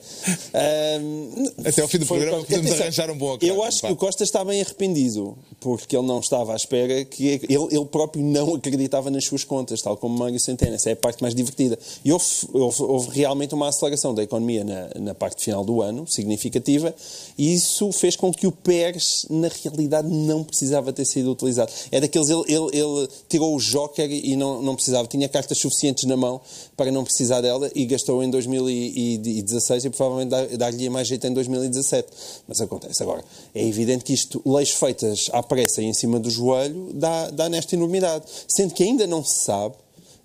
Ahm, 0.53 1.47
Até 1.65 1.81
ao 1.81 1.87
fim 1.87 1.97
do 1.99 2.05
foi 2.05 2.19
programa 2.19 2.39
qualquer- 2.43 2.55
podemos 2.59 2.81
arranjar 2.81 3.09
um 3.11 3.17
bom 3.17 3.33
acrónimo, 3.33 3.59
Eu 3.59 3.63
acho 3.63 3.81
pá. 3.81 3.87
que 3.87 3.93
o 3.93 3.97
Costa 3.97 4.23
está 4.23 4.43
bem 4.43 4.61
arrependido, 4.61 5.37
porque 5.59 5.95
ele 5.97 6.05
não 6.07 6.19
estava 6.19 6.53
à 6.53 6.55
espera 6.55 7.03
que 7.05 7.27
ele, 7.27 7.47
ele 7.71 7.85
próprio 7.85 8.23
não 8.23 8.55
acreditava 8.55 9.09
nas 9.09 9.25
suas 9.25 9.43
contas, 9.43 9.81
tal 9.81 9.97
como 9.97 10.17
Mário 10.17 10.39
Centeno. 10.39 10.75
Essa 10.75 10.89
é 10.89 10.93
a 10.93 10.95
parte 10.95 11.21
mais 11.21 11.33
divertida. 11.35 11.77
E 12.03 12.11
houve, 12.11 12.25
houve- 12.53 12.83
houve 12.83 13.09
realmente 13.11 13.53
uma 13.53 13.67
aceleração 13.69 14.13
da 14.13 14.23
economia 14.23 14.63
na, 14.63 14.89
na 14.99 15.15
parte 15.15 15.43
final 15.43 15.63
do 15.63 15.81
ano, 15.81 16.05
significativa, 16.07 16.93
e 17.37 17.53
isso 17.53 17.91
fez 17.91 18.15
com 18.15 18.31
que 18.33 18.47
o 18.47 18.51
PERS, 18.51 19.25
na 19.29 19.49
realidade, 19.63 20.07
não 20.09 20.43
precisava 20.43 20.93
ter 20.93 21.05
sido 21.05 21.31
utilizado. 21.31 21.71
É 21.91 21.99
daqueles, 21.99 22.29
ele, 22.29 22.43
ele, 22.47 22.69
ele 22.77 23.07
tirou 23.27 23.55
o 23.55 23.59
joker 23.59 24.09
e 24.09 24.35
não, 24.35 24.61
não 24.61 24.75
precisava, 24.75 25.07
tinha 25.15 25.29
cartas 25.29 25.57
suficientes 25.57 26.03
na 26.05 26.17
mão 26.17 26.41
para 26.75 26.91
não 26.91 27.03
precisar 27.03 27.41
dela 27.41 27.69
e 27.73 27.85
gastou 27.85 28.23
em 28.23 28.29
2016 28.29 29.85
e 29.85 29.89
provavelmente 29.89 30.29
dar- 30.29 30.47
dar-lhe 30.57 30.89
mais 30.89 31.07
jeito 31.07 31.25
em 31.27 31.33
2017. 31.33 32.07
Mas 32.47 32.61
acontece. 32.61 33.01
Agora, 33.03 33.23
é 33.53 33.63
evidente 33.65 34.03
que 34.03 34.13
isto, 34.13 34.41
leis 34.45 34.71
feitas 34.71 35.29
à 35.31 35.41
pressa 35.41 35.81
e 35.81 35.85
em 35.85 35.93
cima 35.93 36.19
do 36.19 36.29
joelho, 36.29 36.91
dá, 36.93 37.29
dá 37.29 37.49
nesta 37.49 37.75
enormidade. 37.75 38.25
Sendo 38.47 38.73
que 38.73 38.83
ainda 38.83 39.07
não 39.07 39.23
se 39.23 39.43
sabe, 39.45 39.75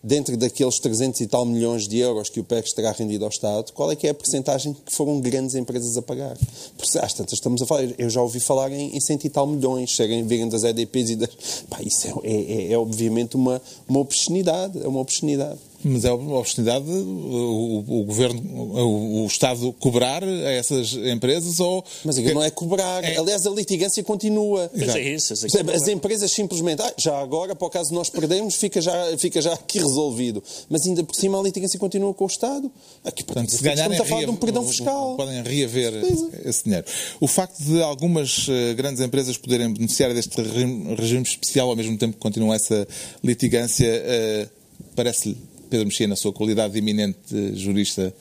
dentro 0.02 0.36
daqueles 0.36 0.78
300 0.78 1.20
e 1.20 1.26
tal 1.26 1.44
milhões 1.44 1.86
de 1.86 1.98
euros 1.98 2.28
que 2.30 2.40
o 2.40 2.44
PEX 2.44 2.72
terá 2.72 2.90
rendido 2.92 3.24
ao 3.24 3.30
Estado, 3.30 3.72
qual 3.72 3.90
é 3.92 3.96
que 3.96 4.06
é 4.06 4.10
a 4.10 4.14
percentagem 4.14 4.74
que 4.86 4.92
foram 4.92 5.20
grandes 5.20 5.54
empresas 5.54 5.96
a 5.96 6.02
pagar? 6.02 6.36
Porque 6.76 6.98
às 6.98 7.12
tantas 7.12 7.34
estamos 7.34 7.60
a 7.62 7.66
falar, 7.66 7.84
eu 7.98 8.08
já 8.08 8.22
ouvi 8.22 8.40
falar 8.40 8.72
em, 8.72 8.96
em 8.96 9.00
cento 9.00 9.24
e 9.26 9.30
tal 9.30 9.46
milhões, 9.46 9.90
chegarem, 9.90 10.26
virem 10.26 10.48
das 10.48 10.64
EDPs 10.64 11.10
e 11.10 11.16
das... 11.16 11.30
Pá, 11.68 11.78
isso 11.82 12.06
é, 12.06 12.12
é- 12.30 12.52
é- 12.68 12.72
é 12.72 12.78
obviamente 12.78 13.36
uma, 13.36 13.60
uma 13.88 14.00
obscenidade, 14.00 14.82
é 14.82 14.88
uma 14.88 15.00
obscenidade. 15.00 15.58
Mas 15.82 16.04
é 16.04 16.12
uma 16.12 16.38
oportunidade 16.38 16.84
o, 16.90 17.84
o 17.88 18.04
governo, 18.04 18.40
o, 18.52 19.22
o 19.24 19.26
Estado 19.26 19.72
cobrar 19.80 20.22
a 20.22 20.50
essas 20.52 20.92
empresas 20.92 21.58
ou. 21.58 21.82
Mas 22.04 22.18
aquilo 22.18 22.34
não 22.34 22.42
é 22.42 22.50
cobrar. 22.50 23.02
É. 23.02 23.16
Aliás, 23.16 23.46
a 23.46 23.50
litigância 23.50 24.02
continua. 24.04 24.70
Mas 24.76 24.94
é 24.94 25.14
isso. 25.14 25.32
aqui- 25.32 25.70
As 25.72 25.88
empresas 25.88 26.30
simplesmente, 26.32 26.82
ah, 26.82 26.92
já 26.98 27.18
agora, 27.18 27.54
para 27.54 27.66
o 27.66 27.70
caso 27.70 27.88
de 27.90 27.94
nós 27.94 28.10
perdermos, 28.10 28.56
fica 28.56 28.80
já, 28.80 29.16
fica 29.16 29.40
já 29.40 29.54
aqui 29.54 29.78
resolvido. 29.78 30.42
Mas 30.68 30.86
ainda 30.86 31.02
por 31.02 31.14
cima 31.16 31.38
a 31.40 31.42
litigância 31.42 31.78
continua 31.78 32.12
com 32.12 32.24
o 32.24 32.28
Estado. 32.28 32.70
Aqui, 33.04 33.24
Portanto, 33.24 33.50
se 33.50 33.62
ganharem 33.62 33.92
estamos 33.92 34.00
a 34.00 34.04
falar 34.04 34.24
de 34.24 34.30
um 34.30 34.36
perdão 34.36 34.66
fiscal. 34.68 35.16
podem 35.16 35.42
reaver 35.42 35.92
Certeza. 35.92 36.30
esse 36.44 36.64
dinheiro. 36.64 36.86
O 37.20 37.26
facto 37.26 37.58
de 37.62 37.82
algumas 37.82 38.46
eh, 38.50 38.74
grandes 38.74 39.00
empresas 39.00 39.36
poderem 39.38 39.72
beneficiar 39.72 40.12
deste 40.12 40.40
regime, 40.42 40.94
regime 40.94 41.22
especial 41.22 41.70
ao 41.70 41.76
mesmo 41.76 41.96
tempo 41.96 42.14
que 42.14 42.20
continua 42.20 42.54
essa 42.54 42.86
litigância, 43.24 43.86
eh, 43.86 44.48
parece-lhe, 44.94 45.36
Pedro 45.70 45.86
Mexia, 45.86 46.06
na 46.08 46.16
sua 46.16 46.32
qualidade 46.32 46.72
de 46.74 46.78
eminente 46.80 47.18
jurista, 47.54 48.12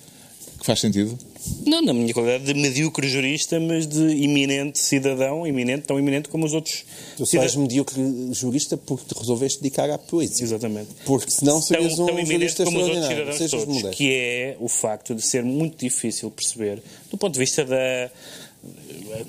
que 0.59 0.65
faz 0.65 0.79
sentido? 0.79 1.17
Não, 1.65 1.81
na 1.81 1.93
minha 1.93 2.13
qualidade 2.13 2.43
de 2.43 2.53
medíocre 2.53 3.07
jurista, 3.07 3.59
mas 3.61 3.87
de 3.87 4.01
iminente 4.01 4.77
cidadão, 4.77 5.47
iminente, 5.47 5.87
tão 5.87 5.97
iminente 5.97 6.27
como 6.27 6.45
os 6.45 6.53
outros. 6.53 6.83
Tu 7.15 7.25
só 7.25 7.31
cida- 7.31 7.43
és 7.43 7.55
medíocre 7.55 7.95
jurista 8.33 8.75
porque 8.75 9.05
te 9.13 9.17
resolveste 9.17 9.61
dedicar 9.61 9.89
à 9.89 9.97
poesia. 9.97 10.43
Exatamente. 10.43 10.89
Porque 11.05 11.31
senão 11.31 11.53
tão, 11.53 11.61
serias 11.61 11.97
um 11.97 12.05
tão 12.07 12.25
jurista 12.25 12.65
como 12.65 12.77
os 12.77 12.83
outros 12.83 12.97
extraordinário. 13.03 13.33
cidadãos 13.37 13.51
Sejas 13.51 13.81
todos, 13.81 13.95
que 13.95 14.13
é 14.13 14.57
o 14.59 14.67
facto 14.67 15.15
de 15.15 15.21
ser 15.21 15.43
muito 15.43 15.77
difícil 15.79 16.29
perceber, 16.29 16.81
do 17.09 17.17
ponto 17.17 17.33
de 17.33 17.39
vista 17.39 17.63
da. 17.63 18.11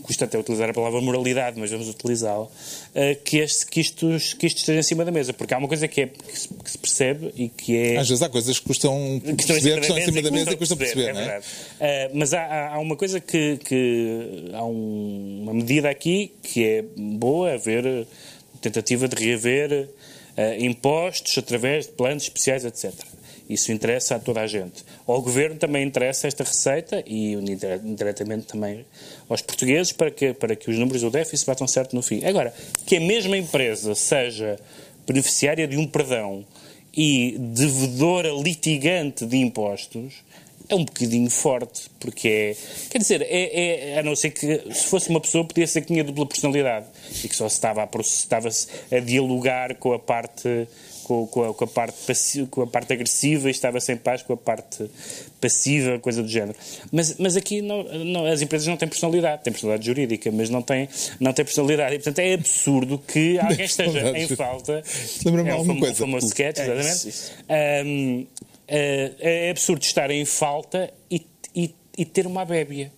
Custa 0.02 0.24
até 0.24 0.38
utilizar 0.38 0.68
a 0.70 0.72
palavra 0.74 1.00
moralidade, 1.00 1.58
mas 1.58 1.70
vamos 1.70 1.88
utilizá-la. 1.88 2.46
eh, 2.94 3.14
Que, 3.14 3.38
este, 3.38 3.66
que, 3.66 3.80
isto, 3.80 4.06
que 4.38 4.46
isto 4.46 4.58
esteja 4.58 4.80
em 4.80 4.82
cima 4.82 5.04
da 5.04 5.10
mesa. 5.10 5.32
Porque 5.32 5.52
há 5.54 5.58
uma 5.58 5.68
coisa 5.68 5.86
que, 5.88 6.02
é, 6.02 6.06
que, 6.06 6.38
se, 6.38 6.48
que 6.48 6.70
se 6.70 6.78
percebe 6.78 7.32
e 7.36 7.48
que 7.48 7.76
é. 7.76 7.96
Às 7.98 8.08
vezes 8.08 8.22
há 8.22 8.28
coisas 8.28 8.58
que 8.58 8.66
custam 8.66 9.20
que 9.20 9.30
estão 9.42 9.56
em 9.56 9.60
perceber, 9.60 9.74
que 9.76 9.80
estão 9.80 9.98
em 9.98 10.04
cima 10.04 10.22
da 10.22 10.30
mesa 10.30 10.52
e 10.52 10.56
custa 10.56 10.76
perceber, 10.76 11.12
não 11.14 11.20
é? 11.20 11.24
verdade. 11.24 11.46
Uh, 11.80 12.10
mas 12.18 12.34
há, 12.34 12.68
há- 12.74 12.78
uma 12.78 12.96
coisa 12.96 13.20
que, 13.20 13.58
que 13.64 14.50
há 14.52 14.64
um- 14.64 15.40
uma 15.42 15.54
medida 15.54 15.88
aqui 15.90 16.32
que 16.42 16.64
é 16.64 16.84
boa, 16.96 17.52
haver 17.54 17.84
uh, 17.86 18.06
tentativa 18.60 19.08
de 19.08 19.16
reaver 19.16 19.88
uh, 20.36 20.64
impostos 20.64 21.36
através 21.38 21.86
de 21.86 21.92
planos 21.92 22.24
especiais, 22.24 22.64
etc. 22.64 22.92
Isso 23.52 23.72
interessa 23.72 24.14
a 24.14 24.18
toda 24.18 24.40
a 24.40 24.46
gente. 24.46 24.84
Ao 25.06 25.20
governo 25.20 25.56
também 25.56 25.84
interessa 25.86 26.26
esta 26.28 26.44
receita 26.44 27.02
e 27.06 27.32
indire- 27.32 27.80
indiretamente 27.84 28.46
também 28.46 28.86
aos 29.28 29.42
portugueses 29.42 29.92
para 29.92 30.10
que, 30.10 30.32
para 30.32 30.54
que 30.54 30.70
os 30.70 30.78
números 30.78 31.02
do 31.02 31.10
déficit 31.10 31.46
batam 31.46 31.66
certo 31.66 31.94
no 31.96 32.02
fim. 32.02 32.24
Agora, 32.24 32.54
que 32.86 32.96
a 32.96 33.00
mesma 33.00 33.36
empresa 33.36 33.94
seja 33.94 34.56
beneficiária 35.06 35.66
de 35.66 35.76
um 35.76 35.86
perdão 35.86 36.44
e 36.96 37.36
devedora 37.38 38.30
litigante 38.30 39.26
de 39.26 39.36
impostos 39.36 40.14
é 40.68 40.74
um 40.76 40.84
bocadinho 40.84 41.28
forte, 41.28 41.90
porque 41.98 42.28
é. 42.28 42.56
Quer 42.90 42.98
dizer, 42.98 43.22
é, 43.22 43.94
é- 43.94 43.98
a 43.98 44.02
não 44.04 44.14
ser 44.14 44.30
que 44.30 44.72
se 44.72 44.84
fosse 44.84 45.08
uma 45.10 45.20
pessoa, 45.20 45.44
podia 45.44 45.66
ser 45.66 45.80
que 45.80 45.88
tinha 45.88 46.04
dupla 46.04 46.24
personalidade 46.24 46.86
e 47.24 47.28
que 47.28 47.34
só 47.34 47.48
se 47.48 47.56
estava 47.56 47.82
a, 47.82 47.88
proce- 47.88 48.18
estava-se 48.18 48.68
a 48.92 49.00
dialogar 49.00 49.74
com 49.74 49.92
a 49.92 49.98
parte. 49.98 50.68
Com, 51.10 51.26
com 51.26 51.42
a, 51.42 51.52
com 51.52 51.64
a 51.64 51.66
parte 51.66 51.96
passi- 52.06 52.46
com 52.46 52.62
a 52.62 52.66
parte 52.68 52.92
agressiva 52.92 53.48
e 53.48 53.50
estava-se 53.50 53.92
em 53.92 53.96
paz 53.96 54.22
com 54.22 54.32
a 54.32 54.36
parte 54.36 54.88
passiva, 55.40 55.98
coisa 55.98 56.22
do 56.22 56.28
género. 56.28 56.56
Mas, 56.92 57.16
mas 57.18 57.34
aqui 57.36 57.60
não, 57.60 57.82
não- 57.82 58.26
as 58.26 58.40
empresas 58.42 58.68
não 58.68 58.76
têm 58.76 58.88
personalidade, 58.88 59.42
têm 59.42 59.52
personalidade 59.52 59.84
jurídica, 59.86 60.30
mas 60.30 60.48
não 60.48 60.62
têm, 60.62 60.88
não 61.18 61.32
têm 61.32 61.44
personalidade. 61.44 61.96
E, 61.96 61.98
portanto, 61.98 62.20
é 62.20 62.34
absurdo 62.34 62.96
que 62.96 63.36
alguém 63.42 63.66
esteja 63.66 64.16
em 64.16 64.28
falta. 64.28 64.84
Lembra-me 65.24 65.48
é 65.48 65.52
alguma 65.52 65.72
famo- 65.74 65.80
coisa. 65.80 65.94
o 65.94 65.96
famoso 66.06 66.26
sketch, 66.28 66.58
É 66.60 66.62
exatamente. 66.62 67.08
isso, 67.08 67.32
é, 68.68 69.12
é 69.18 69.50
absurdo 69.50 69.82
estar 69.82 70.12
em 70.12 70.24
falta 70.24 70.92
e, 71.10 71.26
e- 71.56 71.74
e 71.98 72.04
ter 72.04 72.24
uma 72.24 72.44
bébia. 72.44 72.92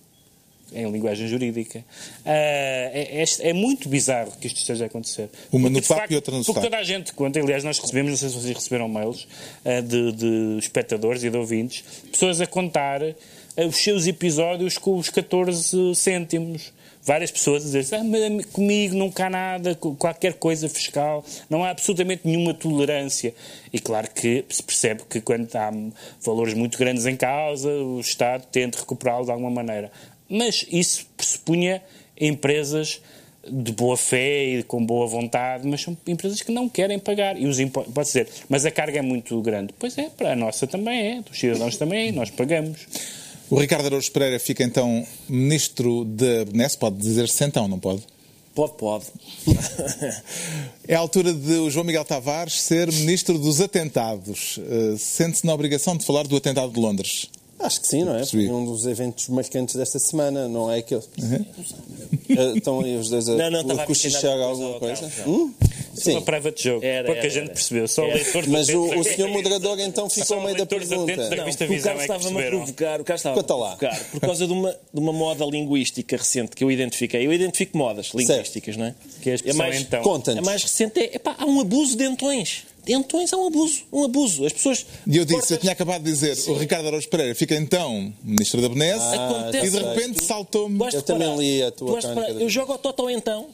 Em 0.73 0.91
linguagem 0.91 1.27
jurídica. 1.27 1.83
Ah, 2.25 2.31
é, 2.31 3.23
é- 3.23 3.49
é 3.49 3.53
muito 3.53 3.87
bizarro 3.89 4.31
que 4.39 4.47
isto 4.47 4.57
esteja 4.57 4.85
a 4.85 4.87
acontecer. 4.87 5.29
Uma 5.51 5.69
Porque, 5.69 5.79
no 5.79 5.83
facto, 5.85 6.11
e 6.11 6.15
outra 6.15 6.37
no 6.37 6.43
Porque 6.43 6.61
toda 6.61 6.77
a 6.77 6.83
gente 6.83 7.13
conta, 7.13 7.39
aliás, 7.39 7.63
nós 7.63 7.79
recebemos, 7.79 8.11
não 8.11 8.17
sei 8.17 8.29
se 8.29 8.35
vocês 8.35 8.55
receberam 8.55 8.87
mails 8.87 9.27
ah, 9.65 9.81
de, 9.81 10.11
de 10.11 10.57
espectadores 10.59 11.23
e 11.23 11.29
de 11.29 11.37
ouvintes, 11.37 11.83
pessoas 12.11 12.41
a 12.41 12.47
contar 12.47 13.01
ah, 13.03 13.65
os 13.65 13.75
seus 13.77 14.07
episódios 14.07 14.77
com 14.77 14.97
os 14.97 15.09
14 15.09 15.95
cêntimos. 15.95 16.71
Várias 17.05 17.31
pessoas 17.31 17.63
a 17.63 17.65
dizer 17.65 17.85
ah, 17.97 18.01
mas 18.01 18.45
comigo 18.45 18.95
nunca 18.95 19.25
há 19.25 19.29
nada, 19.29 19.75
qualquer 19.75 20.35
coisa 20.35 20.69
fiscal, 20.69 21.23
não 21.49 21.61
há 21.61 21.71
absolutamente 21.71 22.21
nenhuma 22.23 22.53
tolerância. 22.53 23.33
E 23.73 23.79
claro 23.79 24.09
que 24.09 24.45
se 24.49 24.63
percebe 24.63 25.01
que 25.09 25.19
quando 25.19 25.53
há 25.53 25.69
valores 26.21 26.53
muito 26.53 26.77
grandes 26.77 27.05
em 27.05 27.17
causa, 27.17 27.69
o 27.69 27.99
Estado 27.99 28.45
tenta 28.49 28.79
recuperá-lo 28.79 29.25
de 29.25 29.31
alguma 29.31 29.51
maneira. 29.51 29.91
Mas 30.35 30.65
isso 30.71 31.05
pressupunha 31.15 31.81
empresas 32.19 32.99
de 33.45 33.71
boa 33.73 33.97
fé 33.97 34.45
e 34.59 34.63
com 34.63 34.85
boa 34.85 35.05
vontade, 35.05 35.67
mas 35.67 35.81
são 35.81 35.97
empresas 36.07 36.41
que 36.41 36.51
não 36.51 36.67
querem 36.69 36.97
pagar. 36.97 37.37
E 37.39 37.45
os 37.45 37.59
impo- 37.59 37.83
pode 37.91 38.07
ser, 38.09 38.27
mas 38.49 38.65
a 38.65 38.71
carga 38.71 38.99
é 38.99 39.01
muito 39.01 39.39
grande. 39.41 39.73
Pois 39.77 39.97
é, 39.97 40.09
para 40.09 40.31
a 40.31 40.35
nossa 40.35 40.65
também 40.65 41.17
é, 41.17 41.21
dos 41.21 41.37
cidadãos 41.37 41.75
também 41.77 42.07
é, 42.07 42.11
nós 42.11 42.29
pagamos. 42.29 42.79
O 43.49 43.59
Ricardo 43.59 43.85
Araújo 43.87 44.11
Pereira 44.11 44.39
fica 44.39 44.63
então 44.63 45.05
ministro 45.29 46.05
da 46.05 46.45
BNES, 46.45 46.75
pode 46.77 46.95
dizer-se 46.97 47.43
então, 47.43 47.67
não 47.67 47.77
pode? 47.79 48.01
Pode, 48.55 48.73
pode. 48.77 49.05
É 50.87 50.95
a 50.95 50.99
altura 50.99 51.33
de 51.33 51.53
o 51.55 51.69
João 51.69 51.85
Miguel 51.85 52.03
Tavares 52.05 52.61
ser 52.61 52.91
ministro 52.91 53.37
dos 53.37 53.61
atentados. 53.61 54.59
Eh, 54.59 54.95
Sente-se 54.97 55.45
na 55.45 55.53
obrigação 55.53 55.95
de 55.95 56.05
falar 56.05 56.27
do 56.27 56.35
atentado 56.35 56.71
de 56.73 56.79
Londres. 56.79 57.29
Acho 57.63 57.81
que 57.81 57.87
sim, 57.87 58.03
não 58.03 58.15
é? 58.15 58.25
Foi 58.25 58.47
um 58.49 58.65
dos 58.65 58.85
eventos 58.85 59.29
marcantes 59.29 59.75
desta 59.75 59.97
semana, 59.99 60.47
não 60.47 60.71
é? 60.71 60.81
Que... 60.81 60.95
Uhum. 60.95 61.45
Eh, 62.29 62.57
Estão 62.57 62.81
aí 62.81 62.95
os 62.97 63.09
dois 63.09 63.27
a, 63.29 63.35
Não, 63.35 63.63
não, 63.63 63.79
a 63.79 63.85
cochichar 63.85 64.39
alguma 64.39 64.79
coisa? 64.79 65.01
coisa, 65.01 65.29
Hum? 65.29 65.53
Isso 65.95 66.09
é 66.09 66.13
uma 66.13 66.19
Sim. 66.21 66.25
private 66.25 66.63
joke. 66.63 66.85
Era, 66.85 67.05
Pouca 67.05 67.19
era, 67.19 67.29
gente 67.29 67.43
era. 67.45 67.53
percebeu. 67.53 67.87
Só 67.87 68.03
Era. 68.03 68.15
leitores 68.15 68.49
Mas 68.49 68.69
o, 68.69 68.99
o 68.99 69.03
senhor 69.03 69.29
moderador 69.29 69.79
então 69.79 70.09
ficou 70.09 70.37
ao 70.37 70.43
meio 70.43 70.57
da 70.57 70.65
pergunta. 70.65 71.15
da 71.15 71.35
Não, 71.35 71.43
o 71.47 71.55
Carlos 71.55 71.59
é 71.59 71.67
que 71.67 72.01
estava-me 72.01 72.43
a 72.43 72.47
provocar, 72.47 73.01
o 73.01 73.03
Carlos 73.03 73.19
estava 73.19 73.39
a 73.39 73.55
lá. 73.55 73.75
provocar 73.75 74.03
por 74.11 74.19
causa 74.19 74.47
de 74.47 74.53
uma, 74.53 74.71
de 74.71 74.99
uma 74.99 75.13
moda 75.13 75.45
linguística 75.45 76.17
recente 76.17 76.55
que 76.55 76.63
eu 76.63 76.71
identifiquei. 76.71 77.25
Eu 77.25 77.31
identifico 77.31 77.77
modas 77.77 78.11
linguísticas, 78.13 78.75
não 78.75 78.87
é? 78.87 78.95
Que 79.21 79.29
é 79.29 79.31
a 79.33 79.35
expressão 79.35 79.57
mais, 79.59 79.81
então. 79.81 80.41
Mais 80.43 80.63
recente 80.63 80.99
é, 80.99 81.15
epá, 81.15 81.35
há 81.37 81.45
um 81.45 81.61
abuso 81.61 81.95
de 81.95 82.03
entões. 82.87 83.03
Dentões 83.03 83.33
é 83.33 83.35
um 83.37 83.47
abuso, 83.47 83.83
um 83.91 84.03
abuso. 84.03 84.45
As 84.45 84.53
pessoas. 84.53 84.85
E 85.07 85.17
eu 85.17 85.23
disse, 85.25 85.35
Portas- 85.35 85.51
eu 85.51 85.57
tinha 85.57 85.71
acabado 85.73 86.03
de 86.03 86.11
dizer, 86.11 86.37
o 86.49 86.53
Ricardo 86.53 86.87
Araújo 86.87 87.07
Pereira 87.09 87.35
fica 87.35 87.55
então 87.55 88.13
ministro 88.23 88.61
da 88.61 88.69
BNES 88.69 89.01
Acontece. 89.01 89.67
e 89.67 89.69
de 89.69 89.79
repente 89.79 90.23
saltou-me. 90.23 90.79
Eu 90.93 91.01
também 91.01 91.35
li 91.37 91.63
a 91.63 91.71
tua 91.71 91.99
Eu 92.39 92.49
jogo 92.49 92.71
ao 92.73 92.77
Totó 92.77 93.09
então, 93.09 93.47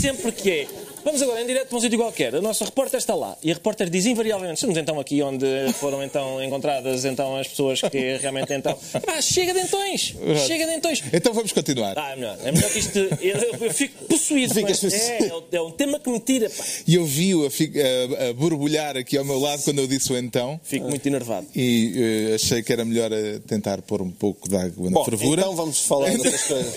sempre 0.00 0.32
que 0.32 0.50
é 0.50 0.68
Vamos 1.06 1.22
agora 1.22 1.40
em 1.40 1.46
direto 1.46 1.68
para 1.68 1.78
um 1.78 1.80
sítio 1.80 1.96
qualquer. 1.98 2.34
A 2.34 2.40
nossa 2.42 2.64
repórter 2.64 2.98
está 2.98 3.14
lá. 3.14 3.38
E 3.40 3.50
a 3.52 3.54
repórter 3.54 3.88
diz 3.88 4.06
invariavelmente: 4.06 4.54
estamos 4.56 4.76
então 4.76 4.98
aqui 4.98 5.22
onde 5.22 5.46
foram 5.74 6.02
então 6.02 6.42
encontradas 6.42 7.04
então 7.04 7.36
as 7.36 7.46
pessoas 7.46 7.80
que 7.80 8.16
realmente 8.16 8.52
então. 8.52 8.76
Ah, 9.06 9.22
chega 9.22 9.54
de 9.54 9.60
entões! 9.60 10.14
Chega 10.48 10.66
de 10.66 10.72
entões! 10.74 11.02
Então 11.12 11.32
vamos 11.32 11.52
continuar. 11.52 11.94
Ah, 11.96 12.10
é 12.10 12.16
melhor. 12.16 12.36
É 12.42 12.50
melhor 12.50 12.70
que 12.70 12.78
isto. 12.80 12.98
Eu, 12.98 13.36
eu 13.66 13.72
fico 13.72 14.04
possuído. 14.06 14.58
É, 14.58 14.62
possuído. 14.62 15.44
é, 15.52 15.60
um 15.62 15.70
tema 15.70 16.00
que 16.00 16.10
me 16.10 16.18
tira, 16.18 16.50
pá. 16.50 16.64
E 16.88 16.96
eu 16.96 17.04
vi-o 17.06 17.44
a, 17.46 17.46
a- 17.46 18.28
a 18.30 18.32
borbulhar 18.32 18.96
aqui 18.96 19.16
ao 19.16 19.24
meu 19.24 19.38
lado 19.38 19.62
quando 19.62 19.78
eu 19.78 19.86
disse 19.86 20.12
o 20.12 20.16
então. 20.18 20.60
Fico 20.64 20.88
muito 20.88 21.06
enervado. 21.06 21.46
E 21.54 22.30
eh, 22.30 22.34
achei 22.34 22.62
que 22.64 22.72
era 22.72 22.84
melhor 22.84 23.12
eh, 23.12 23.38
tentar 23.46 23.80
pôr 23.82 24.02
um 24.02 24.10
pouco 24.10 24.48
de 24.48 24.56
água 24.56 24.90
na 24.90 24.94
Bom, 24.96 25.04
fervura. 25.04 25.42
então 25.42 25.54
vamos 25.54 25.78
falar 25.86 26.10
de 26.10 26.16
outras 26.16 26.42
coisas. 26.42 26.74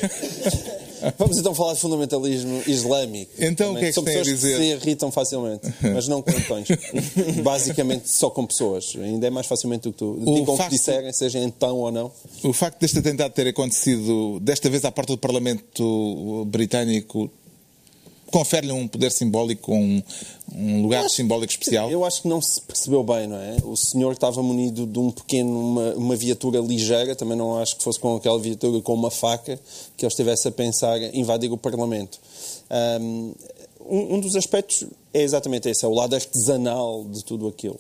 Vamos 1.18 1.38
então 1.38 1.54
falar 1.54 1.74
de 1.74 1.80
fundamentalismo 1.80 2.62
islâmico. 2.68 3.32
Então, 3.40 3.74
o 3.74 3.78
que 3.78 3.86
é 3.86 3.88
que 3.88 3.94
São 3.94 4.04
tem 4.04 4.16
a 4.16 4.20
pessoas 4.20 4.40
dizer? 4.40 4.58
que 4.58 4.64
se 4.64 4.70
irritam 4.88 5.12
facilmente, 5.12 5.68
mas 5.82 6.08
não 6.08 6.22
com 6.22 6.32
entões. 6.32 6.68
Basicamente 7.44 8.10
só 8.10 8.30
com 8.30 8.46
pessoas. 8.46 8.94
Ainda 8.96 9.28
é 9.28 9.30
mais 9.30 9.48
facilmente 9.48 9.84
do 9.84 9.92
que 9.94 10.00
tu. 10.00 10.12
O 10.12 10.20
Digam 10.36 10.42
o 10.42 10.46
que 10.46 10.58
facto- 10.58 10.72
disserem, 10.72 11.14
seja 11.14 11.40
então 11.40 11.78
ou 11.78 11.92
não. 11.92 12.12
O 12.44 12.54
facto 12.54 12.80
deste 12.80 13.00
atentado 13.00 13.32
ter 13.34 13.48
acontecido 13.48 14.40
desta 14.42 14.70
vez 14.70 14.84
à 14.86 14.92
porta 14.92 15.14
do 15.14 15.18
Parlamento 15.18 16.46
britânico 16.48 17.30
confere-lhe 18.32 18.72
um 18.72 18.88
poder 18.88 19.12
simbólico, 19.12 19.74
um, 19.74 20.02
um 20.54 20.82
lugar 20.82 21.10
simbólico 21.10 21.52
especial. 21.52 21.90
Eu 21.90 22.06
acho 22.06 22.22
que 22.22 22.28
não 22.28 22.42
se 22.42 22.62
percebeu 22.62 23.04
bem, 23.04 23.28
não 23.28 23.38
é? 23.38 23.58
O 23.64 23.76
senhor 23.76 24.14
estava 24.14 24.42
munido 24.42 24.86
de 24.86 25.00
um 25.00 25.12
pequeno, 25.12 25.60
uma, 25.60 25.94
uma 25.96 26.16
viatura 26.16 26.60
ligeira, 26.60 27.16
também 27.16 27.38
não 27.38 27.58
acho 27.60 27.78
que 27.78 27.84
fosse 27.84 28.00
com 28.00 28.16
aquela 28.16 28.40
viatura 28.40 28.82
com 28.82 28.94
uma 28.94 29.12
faca 29.12 29.60
que 29.98 30.06
ele 30.06 30.12
estivesse 30.12 30.48
a 30.48 30.52
pensar 30.52 31.02
em 31.02 31.20
invadir 31.20 31.52
o 31.52 31.58
Parlamento. 31.58 32.20
Um, 32.72 33.34
um 33.90 34.20
dos 34.20 34.36
aspectos 34.36 34.86
é 35.14 35.22
exatamente 35.22 35.68
esse, 35.70 35.84
é 35.84 35.88
o 35.88 35.94
lado 35.94 36.16
artesanal 36.16 37.04
de 37.06 37.24
tudo 37.24 37.48
aquilo. 37.48 37.78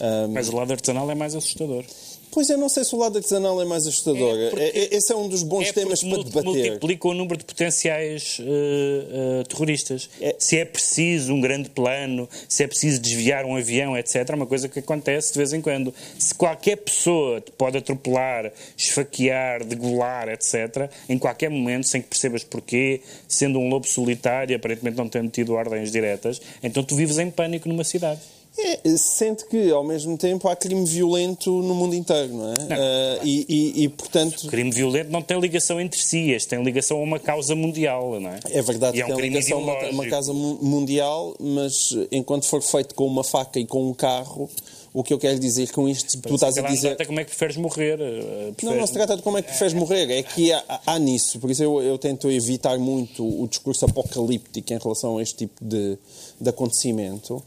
Ahm, 0.00 0.32
Mas 0.32 0.48
o 0.48 0.56
lado 0.56 0.72
artesanal 0.72 1.10
é 1.10 1.14
mais 1.14 1.34
assustador. 1.34 1.84
Pois 2.32 2.48
eu 2.48 2.56
não 2.56 2.68
sei 2.68 2.84
se 2.84 2.94
o 2.94 2.98
lado 2.98 3.16
artesanal 3.18 3.60
é 3.60 3.64
mais 3.64 3.86
assustador. 3.86 4.38
É 4.38 4.50
porque- 4.50 4.62
É- 4.64 4.78
é- 4.78 4.94
esse 4.96 5.12
é 5.12 5.16
um 5.16 5.28
dos 5.28 5.42
bons 5.42 5.68
É 5.68 5.72
temas 5.72 6.00
para 6.02 6.22
debater. 6.22 6.44
Multiplica 6.44 7.08
o 7.08 7.14
número 7.14 7.36
de 7.36 7.44
potenciais 7.44 8.38
eh, 8.40 9.40
eh, 9.40 9.44
terroristas. 9.48 10.08
É- 10.20 10.36
Se 10.38 10.56
é 10.56 10.64
preciso 10.64 11.32
um 11.32 11.40
grande 11.40 11.68
plano, 11.70 12.28
se 12.48 12.62
é 12.62 12.66
preciso 12.66 13.00
desviar 13.00 13.44
um 13.44 13.56
avião, 13.56 13.96
etc., 13.98 14.30
é 14.30 14.34
uma 14.34 14.46
coisa 14.46 14.68
que 14.68 14.78
acontece 14.78 15.32
de 15.32 15.38
vez 15.38 15.52
em 15.52 15.60
quando. 15.60 15.92
Se 16.18 16.34
qualquer 16.34 16.76
pessoa 16.76 17.40
te 17.40 17.50
pode 17.52 17.76
atropelar, 17.78 18.52
esfaquear, 18.76 19.64
degolar, 19.64 20.28
etc., 20.28 20.90
em 21.08 21.18
qualquer 21.18 21.50
momento, 21.50 21.86
sem 21.88 22.00
que 22.02 22.08
percebas 22.08 22.44
porquê, 22.44 23.00
sendo 23.28 23.58
um 23.58 23.68
lobo 23.68 23.86
solitário, 23.88 24.54
aparentemente 24.56 24.96
não 24.96 25.08
tendo 25.08 25.30
tido 25.30 25.54
ordens 25.54 25.90
diretas, 25.90 26.40
então 26.62 26.82
tu 26.82 26.94
vives 26.94 27.18
em 27.18 27.30
pânico 27.30 27.68
numa 27.68 27.84
cidade. 27.84 28.20
É, 28.58 28.96
sente 28.96 29.46
que, 29.46 29.70
ao 29.70 29.82
mesmo 29.84 30.18
tempo, 30.18 30.48
há 30.48 30.56
crime 30.56 30.84
violento 30.84 31.50
no 31.62 31.74
mundo 31.74 31.94
inteiro, 31.94 32.34
não 32.34 32.52
é? 32.52 32.56
Ah, 32.70 33.20
e, 33.24 33.46
e- 33.48 33.84
e, 33.84 33.88
portanto, 33.88 34.48
Crime 34.48 34.70
violento 34.70 35.10
não 35.10 35.22
tem 35.22 35.38
ligação 35.40 35.80
entre 35.80 36.00
si, 36.00 36.30
este 36.30 36.48
tem 36.50 36.62
ligação 36.62 36.98
a 36.98 37.00
uma 37.00 37.18
causa 37.18 37.54
mundial, 37.54 38.20
não 38.20 38.28
é? 38.30 38.40
é 38.50 38.60
verdade 38.60 38.98
E 38.98 39.02
é 39.02 39.04
que 39.06 39.12
um 39.12 39.16
tem 39.16 39.28
ligação 39.30 39.58
a 39.58 39.62
uma, 39.62 39.88
uma 39.90 40.06
casa 40.08 40.32
mu- 40.34 40.58
mundial, 40.60 41.34
mas 41.40 41.96
enquanto 42.12 42.44
for 42.44 42.60
feito 42.60 42.94
com 42.94 43.06
uma 43.06 43.24
faca 43.24 43.58
e 43.58 43.64
com 43.64 43.88
um 43.88 43.94
carro, 43.94 44.50
o 44.92 45.04
que 45.04 45.14
eu 45.14 45.18
quero 45.18 45.38
dizer 45.38 45.70
com 45.70 45.88
isto, 45.88 46.20
tu 46.20 46.34
estás 46.34 46.58
a 46.58 46.62
dizer... 46.62 46.88
anedota, 46.88 47.06
como 47.06 47.20
é 47.20 47.24
que 47.24 47.30
preferes 47.30 47.56
morrer? 47.56 47.98
eh, 48.00 48.46
Não, 48.48 48.52
preferes- 48.54 48.80
não 48.80 48.86
se 48.88 48.92
trata 48.92 49.16
de 49.16 49.22
como 49.22 49.38
é 49.38 49.42
que 49.42 49.48
preferes 49.48 49.72
morrer, 49.72 50.10
é 50.10 50.22
que 50.24 50.52
há, 50.52 50.80
há 50.84 50.98
nisso. 50.98 51.38
Por 51.38 51.50
isso 51.52 51.62
eu, 51.62 51.80
eu 51.80 51.96
tento 51.96 52.28
evitar 52.30 52.76
muito 52.78 53.24
o 53.24 53.46
discurso 53.46 53.84
apocalíptico 53.84 54.72
em 54.72 54.78
relação 54.78 55.18
a 55.18 55.22
este 55.22 55.36
tipo 55.36 55.64
de, 55.64 55.96
de 56.40 56.50
acontecimento, 56.50 57.40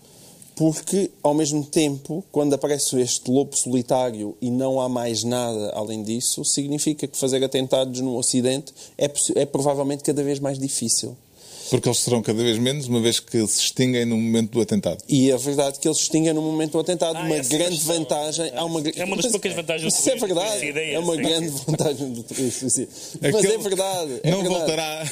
porque, 0.55 1.09
ao 1.21 1.33
mesmo 1.33 1.65
tempo, 1.65 2.23
quando 2.31 2.53
aparece 2.53 2.99
este 2.99 3.29
lobo 3.29 3.55
solitário 3.55 4.35
e 4.41 4.51
não 4.51 4.79
há 4.79 4.87
mais 4.87 5.23
nada 5.23 5.71
além 5.71 6.03
disso, 6.03 6.45
significa 6.45 7.07
que 7.07 7.17
fazer 7.17 7.43
atentados 7.43 7.99
no 8.01 8.15
Ocidente 8.17 8.73
é, 8.97 9.11
é 9.35 9.45
provavelmente 9.45 10.03
cada 10.03 10.23
vez 10.23 10.39
mais 10.39 10.59
difícil. 10.59 11.15
Porque 11.69 11.87
eles 11.87 11.99
serão 11.99 12.21
cada 12.21 12.41
vez 12.43 12.57
menos, 12.59 12.87
uma 12.87 12.99
vez 13.01 13.19
que 13.19 13.37
se 13.47 13.59
extinguem 13.61 14.05
no 14.05 14.17
momento 14.17 14.51
do 14.51 14.61
atentado. 14.61 15.03
E 15.07 15.31
é 15.31 15.37
verdade 15.37 15.79
que 15.79 15.87
eles 15.87 15.97
se 15.97 16.03
extinguem 16.03 16.33
no 16.33 16.41
momento 16.41 16.73
do 16.73 16.79
atentado. 16.79 17.17
Ah, 17.17 17.21
uma 17.23 17.37
grande 17.39 17.75
questão. 17.77 17.95
vantagem. 17.95 18.51
Há 18.55 18.65
uma, 18.65 18.79
É 18.95 19.03
uma 19.05 19.15
das 19.15 19.25
Mas- 19.25 19.31
poucas 19.31 19.53
vantagens 19.53 19.93
do 19.93 19.97
Isso 19.99 20.09
é 20.09 20.15
verdade. 20.15 20.55
essa 20.57 20.65
ideia, 20.65 20.95
É 20.95 20.99
uma 20.99 21.15
sim. 21.15 21.21
grande 21.21 21.47
vantagem 21.65 22.11
do 22.13 22.23
turismo. 22.23 22.69
Mas 23.21 23.45
é 23.45 23.57
verdade. 23.57 24.19
é 24.23 24.31
não 24.31 24.41
verdade. 24.41 24.59
voltará 24.59 25.11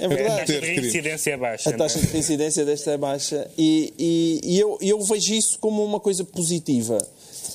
É 0.00 0.04
A 0.04 0.08
verdade. 0.08 0.36
taxa 0.40 0.46
ter 0.46 0.60
de 0.60 0.80
reincidência 0.80 1.30
é 1.32 1.36
baixa. 1.36 1.70
A 1.70 1.72
taxa 1.72 1.98
de 2.00 2.06
reincidência 2.06 2.64
desta 2.64 2.90
é 2.92 2.96
baixa 2.96 3.50
e, 3.56 3.92
e- 3.98 4.40
e 4.44 4.58
eu, 4.60 4.78
eu 4.80 5.00
vejo 5.02 5.34
isso 5.34 5.58
como 5.58 5.84
uma 5.84 5.98
coisa 6.00 6.22
positiva. 6.24 6.98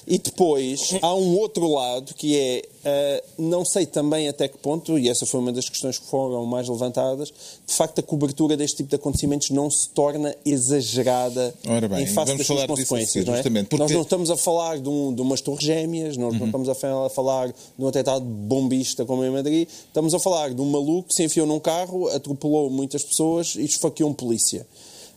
E 0.06 0.18
depois 0.18 0.96
há 1.02 1.16
um 1.16 1.38
outro 1.38 1.68
lado 1.68 2.14
que 2.14 2.38
é, 2.38 2.62
ah, 2.86 3.24
não 3.38 3.64
sei 3.64 3.86
também 3.86 4.28
até 4.28 4.48
que 4.48 4.58
ponto, 4.58 4.98
e 5.00 5.08
essa 5.10 5.26
foi 5.26 5.40
uma 5.40 5.52
das 5.52 5.70
questões 5.70 5.98
que 5.98 6.06
foram 6.08 6.46
mais 6.46 6.68
levantadas, 6.68 7.34
de 7.66 7.74
facto 7.74 8.00
a 8.00 8.04
cobertura 8.04 8.58
deste 8.58 8.78
tipo 8.78 8.90
de 8.90 8.96
acontecimentos 8.96 9.50
não 9.50 9.70
se 9.70 9.88
torna 9.90 10.36
exagerada 10.46 11.54
bem, 11.90 12.04
em 12.04 12.08
face 12.08 12.36
das 12.38 12.46
suas 12.48 12.60
consequências. 12.66 13.12
seguir, 13.12 13.26
não 13.26 13.34
é? 13.36 13.38
porque- 13.70 13.84
Nós 13.84 13.92
não 13.92 14.02
estamos 14.02 14.30
a 14.30 14.38
falar 14.38 14.80
de, 14.80 14.90
um- 14.90 15.14
de 15.14 15.22
umas 15.22 15.42
torres 15.42 15.64
gêmeas, 15.66 16.18
nós 16.18 16.34
Uhum. 16.34 16.40
não 16.40 16.46
estamos 16.48 16.70
a 16.70 16.76
falar 17.10 17.48
de 17.48 17.54
um 17.84 17.88
atentado 17.88 18.26
bombista 18.26 19.06
como 19.06 19.24
em 19.24 19.30
Madrid, 19.32 19.68
estamos 19.88 20.14
a 20.14 20.20
falar 20.20 20.54
de 20.54 20.62
um 20.62 20.66
maluco 20.70 21.10
que 21.10 21.16
se 21.16 21.24
enfiou 21.24 21.48
num 21.48 21.60
carro, 21.60 22.08
atropelou 22.10 22.70
muitas 22.70 23.04
pessoas 23.04 23.56
e 23.56 23.64
esfaqueou 23.64 24.10
um 24.10 24.14
polícia. 24.14 24.66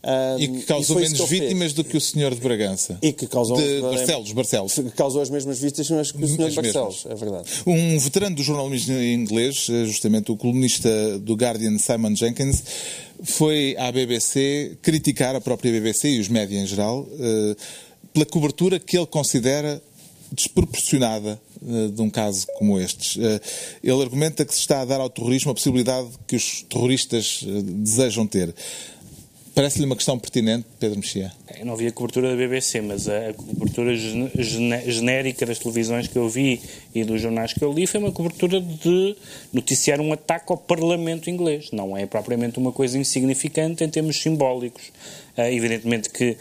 Ah, 0.08 0.36
E 0.38 0.46
que 0.46 0.62
causou 0.62 1.00
isso 1.00 1.10
menos 1.10 1.12
que 1.16 1.22
ele 1.22 1.28
fez. 1.28 1.40
vítimas 1.42 1.72
do 1.72 1.82
que 1.82 1.96
o 1.96 2.00
senhor 2.00 2.32
de 2.32 2.40
Bragança. 2.40 2.96
E 3.02 3.12
que 3.12 3.26
causou 3.26 3.56
De 3.56 3.80
Barcelos, 3.80 4.30
Barcelos. 4.32 4.74
que 4.74 4.90
causou 4.92 5.20
as 5.20 5.28
mesmas 5.30 5.58
vítimas 5.58 6.12
que 6.12 6.24
o 6.24 6.28
Sr. 6.28 6.42
As 6.44 6.50
de 6.50 6.62
Barcelos, 6.62 7.06
é 7.10 7.14
verdade. 7.16 7.48
Um 7.66 7.98
veterano 7.98 8.36
do 8.36 8.42
jornalismo 8.44 8.94
inglês, 8.96 9.66
eh, 9.68 9.84
justamente 9.84 10.30
o 10.30 10.36
colunista 10.36 11.18
do 11.18 11.34
Guardian, 11.34 11.76
Simon 11.78 12.14
Jenkins, 12.14 12.62
foi 13.24 13.74
à 13.78 13.90
BBC 13.90 14.78
criticar 14.80 15.34
a 15.34 15.40
própria 15.40 15.72
BBC 15.72 16.10
e 16.10 16.20
os 16.20 16.28
médias 16.28 16.62
em 16.62 16.66
geral 16.66 17.04
eh, 17.18 17.56
pela 18.12 18.26
cobertura 18.26 18.78
que 18.78 18.96
ele 18.96 19.06
considera 19.06 19.82
desproporcionada 20.30 21.40
eh, 21.66 21.88
de 21.88 22.00
um 22.02 22.10
caso 22.10 22.46
como 22.58 22.78
estes. 22.78 23.16
Ele 23.82 24.02
argumenta 24.02 24.44
que 24.44 24.54
se 24.54 24.60
está 24.60 24.82
a 24.82 24.84
dar 24.84 25.00
ao 25.00 25.10
terrorismo 25.10 25.50
a 25.50 25.54
possibilidade 25.54 26.08
que 26.26 26.36
os 26.36 26.62
terroristas 26.68 27.40
desejam 27.44 28.26
ter. 28.26 28.54
Parece-lhe 29.56 29.86
uma 29.86 29.96
questão 29.96 30.18
pertinente, 30.18 30.66
Pedro 30.78 30.98
Mexia? 30.98 31.32
Eu 31.58 31.64
não 31.64 31.76
vi 31.76 31.86
a 31.86 31.92
cobertura 31.92 32.28
da 32.28 32.36
BBC, 32.36 32.82
mas 32.82 33.08
a 33.08 33.32
cobertura 33.32 33.96
genérica 33.96 35.46
das 35.46 35.58
televisões 35.58 36.06
que 36.06 36.16
eu 36.16 36.28
vi 36.28 36.60
e 36.94 37.02
dos 37.02 37.22
jornais 37.22 37.54
que 37.54 37.64
eu 37.64 37.72
li 37.72 37.86
foi 37.86 37.98
uma 37.98 38.12
cobertura 38.12 38.60
de 38.60 39.16
noticiar 39.54 39.98
um 39.98 40.12
ataque 40.12 40.52
ao 40.52 40.58
Parlamento 40.58 41.30
inglês. 41.30 41.70
Não 41.72 41.96
é 41.96 42.04
propriamente 42.04 42.58
uma 42.58 42.70
coisa 42.70 42.98
insignificante 42.98 43.82
em 43.82 43.88
termos 43.88 44.20
simbólicos. 44.20 44.92
Ah, 45.34 45.50
evidentemente 45.50 46.10
que, 46.10 46.36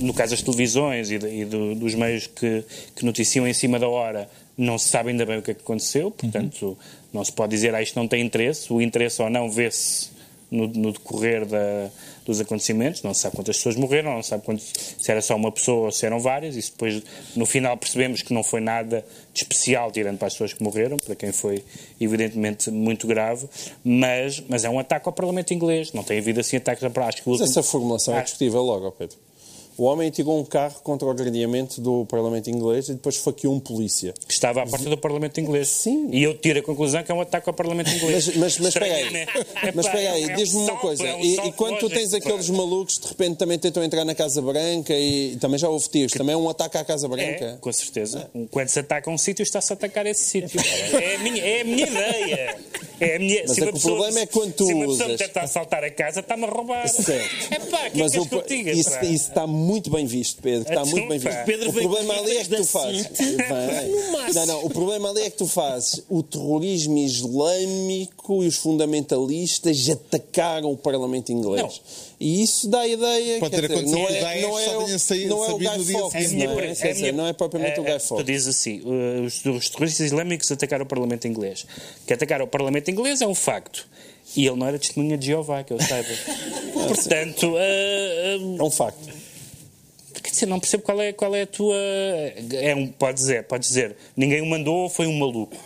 no 0.00 0.12
caso 0.12 0.32
das 0.32 0.42
televisões 0.42 1.12
e, 1.12 1.16
dos 1.16 1.94
meios 1.94 2.26
que, 2.26 2.64
que 2.96 3.04
noticiam 3.04 3.46
em 3.46 3.54
cima 3.54 3.78
da 3.78 3.88
hora, 3.88 4.28
não 4.56 4.76
se 4.78 4.88
sabe 4.88 5.10
ainda 5.10 5.24
bem 5.24 5.38
o 5.38 5.42
que 5.42 5.52
é 5.52 5.54
que 5.54 5.60
aconteceu, 5.60 6.10
portanto, 6.10 6.76
não 7.12 7.24
se 7.24 7.30
pode 7.30 7.52
dizer, 7.52 7.72
ah, 7.72 7.80
isto 7.80 7.94
não 7.94 8.08
tem 8.08 8.20
interesse. 8.20 8.72
O 8.72 8.82
interesse 8.82 9.22
ou 9.22 9.30
não 9.30 9.48
vê-se 9.48 10.17
no, 10.50 10.66
no 10.68 10.92
decorrer 10.92 11.44
da- 11.46 11.90
dos 12.24 12.40
acontecimentos. 12.40 13.02
Não 13.02 13.14
se 13.14 13.22
sabe 13.22 13.36
quantas 13.36 13.56
pessoas 13.56 13.76
morreram, 13.76 14.14
não 14.14 14.22
se 14.22 14.28
sabe 14.30 14.44
quantos- 14.44 14.72
se 14.98 15.10
era 15.10 15.20
só 15.22 15.34
uma 15.36 15.50
pessoa 15.52 15.86
ou 15.86 15.92
se 15.92 16.04
eram 16.04 16.18
várias. 16.20 16.56
E 16.56 16.60
depois, 16.60 17.02
no 17.36 17.46
final, 17.46 17.76
percebemos 17.76 18.22
que 18.22 18.32
não 18.34 18.42
foi 18.42 18.60
nada 18.60 19.04
de 19.32 19.40
especial, 19.42 19.90
tirando 19.90 20.18
para 20.18 20.26
as 20.28 20.34
pessoas 20.34 20.52
que 20.52 20.62
morreram, 20.62 20.96
para 20.98 21.14
quem 21.14 21.32
foi, 21.32 21.64
evidentemente, 22.00 22.70
muito 22.70 23.06
grave. 23.06 23.48
Mas, 23.84 24.42
mas 24.48 24.64
é 24.64 24.70
um 24.70 24.78
ataque 24.78 25.08
ao 25.08 25.12
Parlamento 25.12 25.52
inglês. 25.54 25.92
Não 25.92 26.02
tem 26.02 26.18
havido 26.18 26.40
assim 26.40 26.56
ataques 26.56 26.82
a 26.84 26.88
Acho 27.08 27.22
que 27.22 27.28
o 27.28 27.32
Mas 27.32 27.42
essa 27.42 27.62
formulação 27.62 28.14
é 28.14 28.18
Ah, 28.18 28.22
discutível 28.22 28.60
logo, 28.62 28.90
Pedro. 28.92 29.16
O 29.78 29.84
homem 29.84 30.10
tirou 30.10 30.36
um 30.38 30.44
carro 30.44 30.74
contra 30.82 31.06
o 31.08 31.14
gradeamento 31.14 31.80
do 31.80 32.04
Parlamento 32.06 32.50
inglês 32.50 32.88
e 32.88 32.94
depois 32.94 33.16
faqueou 33.16 33.54
um 33.54 33.60
polícia. 33.60 34.12
que 34.26 34.32
estava 34.32 34.60
à 34.62 34.66
porta 34.66 34.90
do 34.90 34.98
Parlamento 34.98 35.40
inglês. 35.40 35.68
Sim. 35.68 36.08
E 36.10 36.20
eu 36.20 36.36
tiro 36.36 36.58
a 36.58 36.62
conclusão 36.62 37.00
que 37.04 37.12
é 37.12 37.14
um 37.14 37.20
ataque 37.20 37.48
ao 37.48 37.54
Parlamento 37.54 37.88
inglês. 37.90 38.26
Mas, 38.26 38.36
mas, 38.36 38.58
mas 38.58 38.68
espera 38.74 38.92
aí, 38.92 39.10
né? 39.12 39.26
mas 39.74 39.86
espera 39.86 40.12
aí, 40.12 40.24
é 40.24 40.32
um 40.32 40.36
diz-me 40.36 40.60
uma 40.62 40.76
coisa. 40.78 41.06
é 41.06 41.14
um 41.14 41.20
e, 41.20 41.34
e 41.46 41.52
quando 41.52 41.78
tu 41.78 41.88
tens 41.88 42.12
aqueles 42.12 42.50
malucos 42.50 42.96
que 42.98 43.02
de 43.04 43.08
repente 43.10 43.36
também 43.36 43.56
tentam 43.56 43.84
entrar 43.84 44.04
na 44.04 44.16
Casa 44.16 44.42
Branca 44.42 44.92
e 44.92 45.36
também 45.36 45.58
já 45.60 45.68
houve 45.68 45.88
tiros, 45.88 46.10
também 46.12 46.34
é 46.34 46.36
um 46.36 46.48
ataque 46.48 46.76
à 46.76 46.84
Casa 46.84 47.06
É, 47.06 47.08
Branca? 47.08 47.58
com 47.60 47.72
certeza. 47.72 48.28
Quando 48.50 48.68
se 48.68 48.80
ataca 48.80 49.08
um 49.08 49.16
sítio, 49.16 49.44
está-se 49.44 49.72
a 49.72 49.74
atacar 49.74 50.04
esse 50.06 50.24
sítio. 50.24 50.60
É 51.00 51.14
a 51.14 51.18
minha, 51.20 51.40
é 51.44 51.60
a 51.60 51.64
minha 51.64 51.86
ideia. 51.86 52.56
É 53.00 53.14
a 53.14 53.18
minha, 53.20 53.44
Mas 53.46 53.54
se 53.54 53.60
é 53.60 53.64
que 53.64 53.70
o 53.70 53.72
pessoa- 53.74 53.94
problema 53.94 54.20
é 54.20 54.26
quando 54.26 54.52
tu 54.54 54.66
Se 54.66 54.74
uma 54.74 54.86
pessoa 54.88 55.08
me 55.08 55.16
tenta 55.16 55.40
assaltar 55.42 55.84
a 55.84 55.90
casa, 55.92 56.18
está-me 56.18 56.44
a 56.46 56.48
roubar. 56.48 56.88
Certo. 56.88 57.54
É 57.54 57.58
pá, 57.60 57.90
que 57.90 57.98
Mas 57.98 58.12
é 58.12 58.16
que 58.16 58.22
o, 58.24 58.26
que 58.26 58.34
eu 58.34 58.42
diga, 58.42 58.72
isso, 58.72 58.90
isso 59.04 59.28
está 59.28 59.46
muito 59.46 59.67
bem 59.90 60.06
visto, 60.06 60.40
Pedro. 60.42 60.62
Está 60.62 60.72
Então, 60.74 60.86
muito 60.86 61.08
bem 61.08 61.18
visto. 61.18 61.44
Pedro 61.44 61.68
o 61.70 61.72
problema 61.72 62.14
ali 62.14 62.36
é 62.36 62.44
que 62.44 62.48
tu 62.50 62.56
da 62.58 62.64
fazes. 62.64 63.08
Não, 64.34 64.46
não. 64.46 64.64
O 64.64 64.70
problema 64.70 65.10
ali 65.10 65.20
é 65.22 65.30
que 65.30 65.36
tu 65.36 65.46
fazes. 65.46 66.02
O 66.08 66.22
terrorismo 66.22 66.96
islâmico 66.98 68.42
e 68.42 68.46
os 68.46 68.56
fundamentalistas 68.56 69.88
atacaram 69.88 70.70
o 70.72 70.76
Parlamento 70.76 71.30
inglês. 71.32 71.80
E 72.20 72.42
isso 72.42 72.68
dá 72.68 72.80
a 72.80 72.88
ideia. 72.88 73.38
Pode 73.38 73.50
quer 73.54 73.60
ter 73.68 73.72
acontecido 73.72 73.98
não 73.98 74.06
que 74.06 74.12
é, 74.14 74.42
não 74.42 74.58
é, 74.58 74.64
só 74.64 74.78
o- 74.80 74.84
tenha 74.86 74.98
saído- 74.98 75.28
não 75.28 75.44
é 75.44 75.48
o 75.50 75.58
Guy 75.58 75.92
Fawkes, 75.92 76.28
seguinte. 76.28 76.46
não 76.46 76.60
é? 76.60 76.72
Dizer, 76.72 77.12
não 77.12 77.26
é 77.26 77.32
propriamente 77.32 77.80
o 77.80 77.86
é, 77.86 77.90
Guy 77.92 77.98
Tu 77.98 78.06
Fawkes. 78.08 78.26
dizes 78.26 78.48
assim, 78.48 78.80
uh, 78.80 79.24
os, 79.24 79.44
os 79.44 79.68
terroristas 79.70 80.06
islâmicos 80.06 80.50
atacaram 80.50 80.84
o 80.84 80.88
Parlamento 80.88 81.28
inglês. 81.28 81.64
Que 82.06 82.12
atacar 82.14 82.42
o 82.42 82.46
Parlamento 82.46 82.90
inglês 82.90 83.20
é 83.20 83.26
um 83.26 83.34
facto. 83.34 83.86
E 84.36 84.46
ele 84.46 84.56
não 84.56 84.66
era 84.66 84.78
testemunha 84.78 85.16
de 85.16 85.26
Jeová, 85.26 85.62
que 85.64 85.72
eu 85.72 85.80
saiba. 85.80 86.08
Portanto, 86.74 87.46
uh, 87.46 87.54
uh, 87.54 88.56
É 88.58 88.62
um 88.62 88.70
facto. 88.70 89.08
Quer 90.28 90.32
dizer, 90.34 90.46
não 90.46 90.60
percebo 90.60 90.82
qual 90.82 91.00
é, 91.00 91.12
qual 91.12 91.34
é 91.34 91.42
a 91.42 91.46
tua... 91.46 91.74
É 92.52 92.74
um, 92.74 92.86
pode 92.86 93.18
dizer, 93.18 93.44
pode 93.44 93.66
dizer, 93.66 93.96
ninguém 94.14 94.42
o 94.42 94.46
mandou, 94.46 94.88
foi 94.88 95.06
um 95.06 95.18
maluco. 95.18 95.56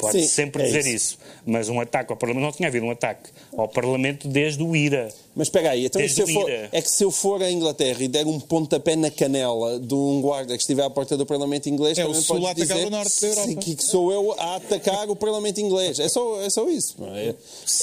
Pode 0.00 0.20
Sim, 0.20 0.26
sempre 0.26 0.62
é 0.62 0.66
dizer 0.66 0.80
isso. 0.80 0.88
isso. 0.88 1.18
Mas 1.46 1.68
um 1.68 1.78
ataque 1.80 2.10
ao 2.10 2.16
Parlamento, 2.16 2.42
não 2.42 2.52
tinha 2.52 2.68
havido 2.68 2.86
um 2.86 2.90
ataque 2.90 3.30
ao 3.56 3.68
Parlamento 3.68 4.26
desde 4.26 4.62
o 4.62 4.74
IRA. 4.74 5.08
Mas 5.36 5.46
espera 5.46 5.70
aí, 5.70 5.86
então 5.86 6.06
se 6.08 6.20
eu 6.20 6.26
for, 6.26 6.50
é 6.50 6.82
que 6.82 6.90
se 6.90 7.04
eu 7.04 7.10
for 7.10 7.42
à 7.42 7.50
Inglaterra 7.50 8.02
e 8.02 8.08
der 8.08 8.26
um 8.26 8.40
pontapé 8.40 8.96
na 8.96 9.10
canela 9.10 9.78
de 9.78 9.94
um 9.94 10.20
guarda 10.20 10.56
que 10.56 10.62
estiver 10.62 10.82
à 10.82 10.90
porta 10.90 11.16
do 11.16 11.24
Parlamento 11.24 11.68
inglês, 11.68 11.96
É 11.98 12.04
o 12.04 12.12
também 12.12 12.48
atacar 12.48 12.76
dizer 12.76 12.86
o 12.86 12.90
Norte 12.90 13.20
da 13.20 13.26
Europa. 13.28 13.48
sim, 13.48 13.56
que 13.56 13.84
sou 13.84 14.10
eu 14.10 14.32
a 14.38 14.56
atacar 14.56 15.08
o 15.08 15.14
Parlamento 15.14 15.60
inglês. 15.60 16.00
É 16.00 16.08
só, 16.08 16.40
é 16.40 16.50
só 16.50 16.68
isso. 16.68 16.96
É, 17.14 17.34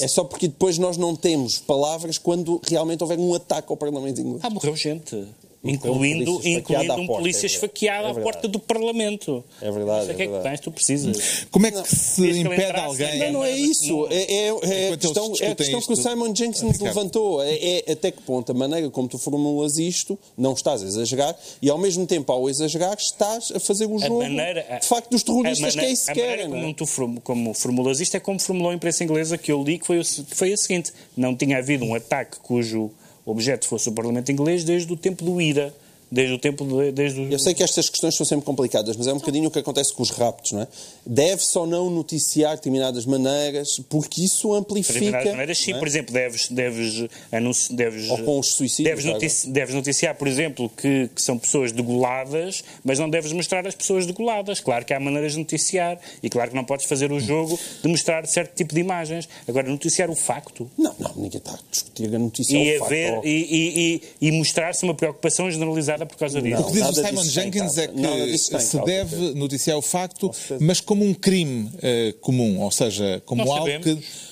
é 0.04 0.08
só 0.08 0.24
porque 0.24 0.48
depois 0.48 0.76
nós 0.76 0.96
não 0.96 1.16
temos 1.16 1.58
palavras 1.58 2.18
quando 2.18 2.60
realmente 2.68 3.02
houver 3.02 3.18
um 3.18 3.34
ataque 3.34 3.68
ao 3.70 3.76
Parlamento 3.76 4.20
inglês. 4.20 4.40
Ah, 4.42 4.50
morreu 4.50 4.76
gente. 4.76 5.26
Incluindo, 5.68 6.32
polícia 6.34 6.58
incluindo 6.58 6.92
um 6.94 7.06
polícia 7.06 7.38
é 7.38 7.48
verdade. 7.48 7.54
esfaqueado 7.54 8.06
É 8.06 8.10
à 8.10 8.12
verdade. 8.12 8.24
porta 8.24 8.48
do 8.48 8.58
Parlamento. 8.58 9.44
É 9.60 9.70
verdade, 9.70 9.98
Não 9.98 10.04
sei 10.06 10.14
o 10.14 10.16
que 10.16 10.22
é 10.22 10.24
é 10.24 10.28
que 10.38 10.42
tens, 10.42 10.60
tu 10.60 10.70
precisas. 10.70 11.46
Como 11.50 11.66
é 11.66 11.70
que 11.70 11.88
se 11.96 12.30
impede 12.40 12.80
alguém... 12.80 13.18
Não, 13.18 13.32
não 13.32 13.44
é 13.44 13.52
isso. 13.52 14.06
É, 14.10 14.16
é, 14.16 14.46
é 14.48 14.92
a 14.92 14.96
questão, 14.96 15.32
é 15.40 15.50
a 15.50 15.54
questão 15.54 15.80
que 15.80 15.92
o 15.92 15.96
Simon 15.96 16.34
Jenkins 16.34 16.80
levantou. 16.80 17.42
É, 17.42 17.82
é 17.88 17.92
até 17.92 18.10
que 18.10 18.22
ponto 18.22 18.50
a 18.52 18.54
maneira 18.54 18.88
como 18.90 19.08
tu 19.08 19.18
formulas 19.18 19.78
isto, 19.78 20.18
não 20.36 20.52
estás 20.52 20.82
a 20.82 20.86
exagerar, 20.86 21.36
e 21.60 21.68
ao 21.70 21.78
mesmo 21.78 22.06
tempo, 22.06 22.32
ao 22.32 22.48
exagerar, 22.48 22.96
estás 22.98 23.52
a 23.54 23.60
fazer 23.60 23.86
o 23.86 23.98
jogo 23.98 24.18
maneira- 24.18 24.78
de 24.80 24.86
facto 24.86 25.10
dos 25.10 25.22
terroristas 25.22 25.76
a 25.76 25.80
que 25.80 25.86
é 25.86 25.90
isso 25.90 26.06
que 26.06 26.14
querem. 26.14 26.46
é? 26.46 26.48
como 26.48 26.74
tu 26.74 26.86
form- 26.86 27.18
como 27.22 27.54
formulas 27.54 28.00
isto 28.00 28.16
é 28.16 28.20
como 28.20 28.38
formulou 28.40 28.70
a 28.70 28.74
imprensa 28.74 29.04
inglesa 29.04 29.36
que 29.38 29.50
eu 29.52 29.62
li, 29.62 29.78
que 29.78 29.86
foi, 29.86 30.00
que 30.02 30.34
foi 30.36 30.52
a 30.52 30.56
seguinte: 30.56 30.92
não 31.16 31.34
tinha 31.36 31.58
havido 31.58 31.84
um 31.84 31.94
ataque 31.94 32.38
cujo 32.40 32.90
objeto 33.30 33.66
fosse 33.66 33.88
o 33.88 33.92
Parlamento 33.92 34.32
inglês 34.32 34.64
desde 34.64 34.92
o 34.92 34.96
tempo 34.96 35.24
do 35.24 35.40
IRA. 35.40 35.72
Desde 36.10 36.32
o 36.32 36.38
tempo 36.38 36.64
de, 36.64 36.90
desde 36.92 37.20
o... 37.20 37.30
Eu 37.30 37.38
sei 37.38 37.52
que 37.52 37.62
estas 37.62 37.90
questões 37.90 38.14
são 38.14 38.24
sempre 38.24 38.44
complicadas, 38.46 38.96
mas 38.96 39.06
é 39.06 39.12
um 39.12 39.18
bocadinho 39.18 39.48
o 39.48 39.50
que 39.50 39.58
acontece 39.58 39.92
com 39.92 40.02
os 40.02 40.10
raptos, 40.10 40.52
não 40.52 40.62
é? 40.62 40.68
Deve-se 41.04 41.58
ou 41.58 41.66
não 41.66 41.90
noticiar 41.90 42.56
determinadas 42.56 43.04
maneiras, 43.04 43.78
porque 43.90 44.22
isso 44.24 44.54
amplifica. 44.54 44.94
determinadas 44.94 45.30
maneiras, 45.32 45.58
sim, 45.58 45.72
é? 45.74 45.78
por 45.78 45.86
exemplo, 45.86 46.14
deves, 46.14 46.48
deves, 46.48 47.08
anunci- 47.30 47.74
deves, 47.74 48.08
Ou 48.08 48.18
com 48.18 48.38
os 48.38 48.48
suicídios, 48.54 48.88
deves, 48.90 49.04
já 49.04 49.12
notici- 49.12 49.50
deves 49.50 49.74
noticiar, 49.74 50.14
por 50.14 50.26
exemplo, 50.28 50.70
que, 50.70 51.10
que 51.14 51.20
são 51.20 51.36
pessoas 51.38 51.72
degoladas, 51.72 52.64
mas 52.84 52.98
não 52.98 53.10
deves 53.10 53.32
mostrar 53.32 53.66
as 53.66 53.74
pessoas 53.74 54.06
degoladas. 54.06 54.60
Claro 54.60 54.84
que 54.84 54.94
há 54.94 55.00
maneiras 55.00 55.32
de 55.32 55.38
noticiar 55.38 55.98
e 56.22 56.30
claro 56.30 56.50
que 56.50 56.56
não 56.56 56.64
podes 56.64 56.86
fazer 56.86 57.12
o 57.12 57.20
jogo 57.20 57.58
de 57.82 57.88
mostrar 57.88 58.26
certo 58.26 58.54
tipo 58.54 58.74
de 58.74 58.80
imagens. 58.80 59.28
Agora, 59.46 59.68
noticiar 59.68 60.08
o 60.10 60.16
facto 60.16 60.70
Não, 60.78 60.94
não, 60.98 61.12
ninguém 61.16 61.38
está 61.38 61.52
a 61.52 61.58
discutir 61.70 62.14
a 62.14 62.18
notícia. 62.18 62.56
e, 62.56 62.72
ao 62.72 62.78
facto, 62.78 62.86
haver, 62.86 63.14
ao- 63.14 63.24
e, 63.26 63.28
e, 63.28 64.02
e, 64.22 64.28
e 64.28 64.32
mostrar-se 64.32 64.84
uma 64.84 64.94
preocupação 64.94 65.50
generalizada 65.50 65.97
por 66.06 66.16
causa 66.16 66.40
disso. 66.42 66.60
O 66.62 66.66
que 66.66 66.72
diz 66.72 66.88
o 66.88 66.94
Simon 66.94 67.24
Jenkins 67.24 67.78
é 67.78 67.88
que 67.88 68.00
Nada 68.00 68.38
se 68.38 68.80
deve 68.84 69.34
noticiar 69.34 69.76
o 69.76 69.82
facto, 69.82 70.30
mas 70.60 70.80
como 70.80 71.04
um 71.04 71.14
crime 71.14 71.70
eh, 71.82 72.14
comum, 72.20 72.60
ou 72.60 72.70
seja, 72.70 73.22
como 73.24 73.44
Não 73.44 73.52
algo 73.52 73.66
sabemos. 73.66 73.84
que... 73.84 74.28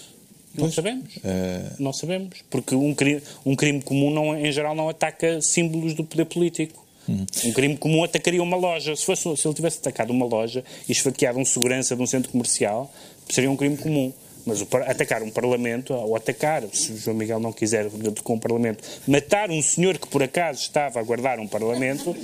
Não 0.60 0.72
sabemos. 0.72 1.04
Eh, 1.22 1.62
Não 1.78 1.92
sabemos. 1.92 2.38
Porque 2.48 2.74
um 2.74 2.94
crime, 2.94 3.22
um 3.44 3.54
crime 3.54 3.82
comum, 3.82 4.10
não, 4.10 4.36
em 4.38 4.50
geral, 4.50 4.74
não 4.74 4.88
ataca 4.88 5.40
símbolos 5.42 5.94
do 5.94 6.02
poder 6.04 6.24
político. 6.24 6.84
Um 7.08 7.52
crime 7.52 7.76
comum 7.76 8.02
atacaria 8.02 8.42
uma 8.42 8.56
loja. 8.56 8.96
Se, 8.96 9.04
fosse, 9.04 9.22
se 9.36 9.46
ele 9.46 9.54
tivesse 9.54 9.78
atacado 9.78 10.10
uma 10.10 10.26
loja 10.26 10.64
e 10.88 10.92
esfaqueado 10.92 11.38
um 11.38 11.44
segurança 11.44 11.94
de 11.94 12.02
um 12.02 12.06
centro 12.06 12.32
comercial, 12.32 12.92
seria 13.28 13.50
um 13.50 13.56
crime 13.56 13.76
comum. 13.76 14.12
Mas 14.46 14.62
o 14.62 14.68
atacar 14.86 15.22
um 15.24 15.30
Parlamento, 15.30 15.92
ou 15.92 16.14
atacar, 16.14 16.62
se 16.72 16.92
o 16.92 16.96
João 16.96 17.16
Miguel 17.16 17.40
não 17.40 17.52
quiser 17.52 17.90
com 18.22 18.34
o 18.34 18.40
Parlamento, 18.40 18.82
matar 19.06 19.50
um 19.50 19.60
senhor 19.60 19.98
que 19.98 20.06
por 20.06 20.22
acaso 20.22 20.60
estava 20.60 21.00
a 21.00 21.02
guardar 21.02 21.40
um 21.40 21.48
Parlamento, 21.48 22.14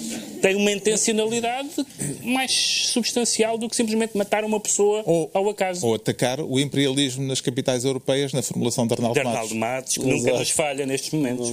tem 0.40 0.54
uma 0.54 0.70
intencionalidade 0.70 1.70
mais 2.22 2.52
substancial 2.92 3.58
do 3.58 3.68
que 3.68 3.74
simplesmente 3.74 4.16
matar 4.16 4.44
uma 4.44 4.60
pessoa 4.60 5.02
ou, 5.04 5.30
ao 5.34 5.50
acaso. 5.50 5.84
ou 5.84 5.94
atacar 5.94 6.40
o 6.40 6.60
imperialismo 6.60 7.26
nas 7.26 7.40
capitais 7.40 7.84
europeias 7.84 8.32
na 8.32 8.42
formulação 8.42 8.86
de 8.86 8.94
Arnaldo 8.94 9.18
de 9.18 9.24
Matos. 9.24 9.34
Arnaldo 9.34 9.54
Matos, 9.56 9.94
que 9.94 10.06
nunca 10.06 10.38
nos 10.38 10.50
falha 10.50 10.86
nestes 10.86 11.10
momentos. 11.10 11.52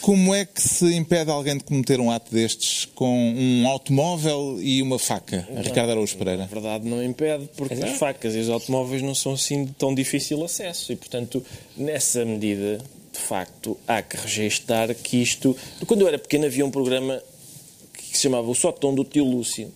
Como 0.00 0.34
é 0.34 0.44
que 0.44 0.60
se 0.60 0.94
impede 0.94 1.30
alguém 1.30 1.56
de 1.56 1.64
cometer 1.64 2.00
um 2.00 2.10
ato 2.10 2.32
destes 2.34 2.86
com 2.94 3.34
um 3.34 3.66
automóvel 3.66 4.58
e 4.60 4.82
uma 4.82 4.98
faca? 4.98 5.48
Ricardo 5.62 5.90
Araújo 5.92 6.16
Pereira. 6.16 6.42
Na 6.42 6.46
verdade, 6.46 6.86
não 6.86 7.02
impede, 7.02 7.48
porque 7.56 7.74
é. 7.74 7.84
as 7.84 7.98
facas 7.98 8.34
e 8.34 8.38
os 8.38 8.50
automóveis 8.50 9.02
não 9.02 9.14
são 9.14 9.32
assim 9.32 9.64
de 9.64 9.72
tão 9.90 9.94
difícil 9.94 10.42
acesso. 10.44 10.92
E, 10.92 10.96
portanto, 10.96 11.44
nessa 11.76 12.24
medida, 12.24 12.78
de 13.12 13.18
facto, 13.18 13.76
há 13.86 14.00
que 14.00 14.16
registar 14.16 14.94
que 14.94 15.20
isto. 15.20 15.56
Quando 15.86 16.02
eu 16.02 16.08
era 16.08 16.18
pequeno, 16.18 16.46
havia 16.46 16.64
um 16.64 16.70
programa 16.70 17.22
que 17.92 18.16
se 18.16 18.22
chamava 18.22 18.48
O 18.48 18.54
Sótão 18.54 18.94
do 18.94 19.04
Tio 19.04 19.24
Lúcio. 19.24 19.72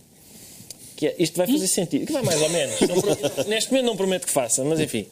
Que 0.96 1.08
é, 1.08 1.16
isto 1.18 1.36
vai 1.36 1.46
fazer 1.46 1.66
sentido. 1.66 2.06
Que 2.06 2.12
vai 2.12 2.22
mais 2.22 2.40
ou 2.40 2.48
menos. 2.48 2.80
Não 2.80 3.44
neste 3.50 3.72
momento 3.72 3.86
não 3.86 3.96
prometo 3.96 4.26
que 4.26 4.32
faça, 4.32 4.64
mas 4.64 4.78
enfim. 4.78 5.06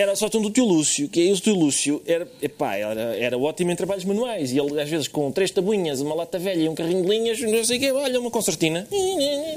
Era 0.00 0.12
o 0.12 0.16
sótão 0.16 0.40
do 0.40 0.48
tio 0.50 0.64
Lúcio, 0.64 1.08
que 1.08 1.18
aí 1.20 1.32
o 1.32 1.36
tio 1.40 1.54
Lúcio 1.54 2.00
era, 2.06 2.28
epá, 2.40 2.76
era, 2.76 3.16
era 3.16 3.36
ótimo 3.36 3.72
em 3.72 3.76
trabalhos 3.76 4.04
manuais. 4.04 4.52
E 4.52 4.58
ele, 4.58 4.80
às 4.80 4.88
vezes, 4.88 5.08
com 5.08 5.30
três 5.32 5.50
tabuinhas, 5.50 6.00
uma 6.00 6.14
lata 6.14 6.38
velha 6.38 6.62
e 6.62 6.68
um 6.68 6.74
carrinho 6.74 7.02
de 7.02 7.08
linhas, 7.08 7.40
não 7.40 7.64
sei 7.64 7.78
o 7.78 7.80
quê, 7.80 7.90
olha, 7.92 8.20
uma 8.20 8.30
concertina. 8.30 8.86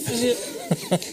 Fazia. 0.04 0.36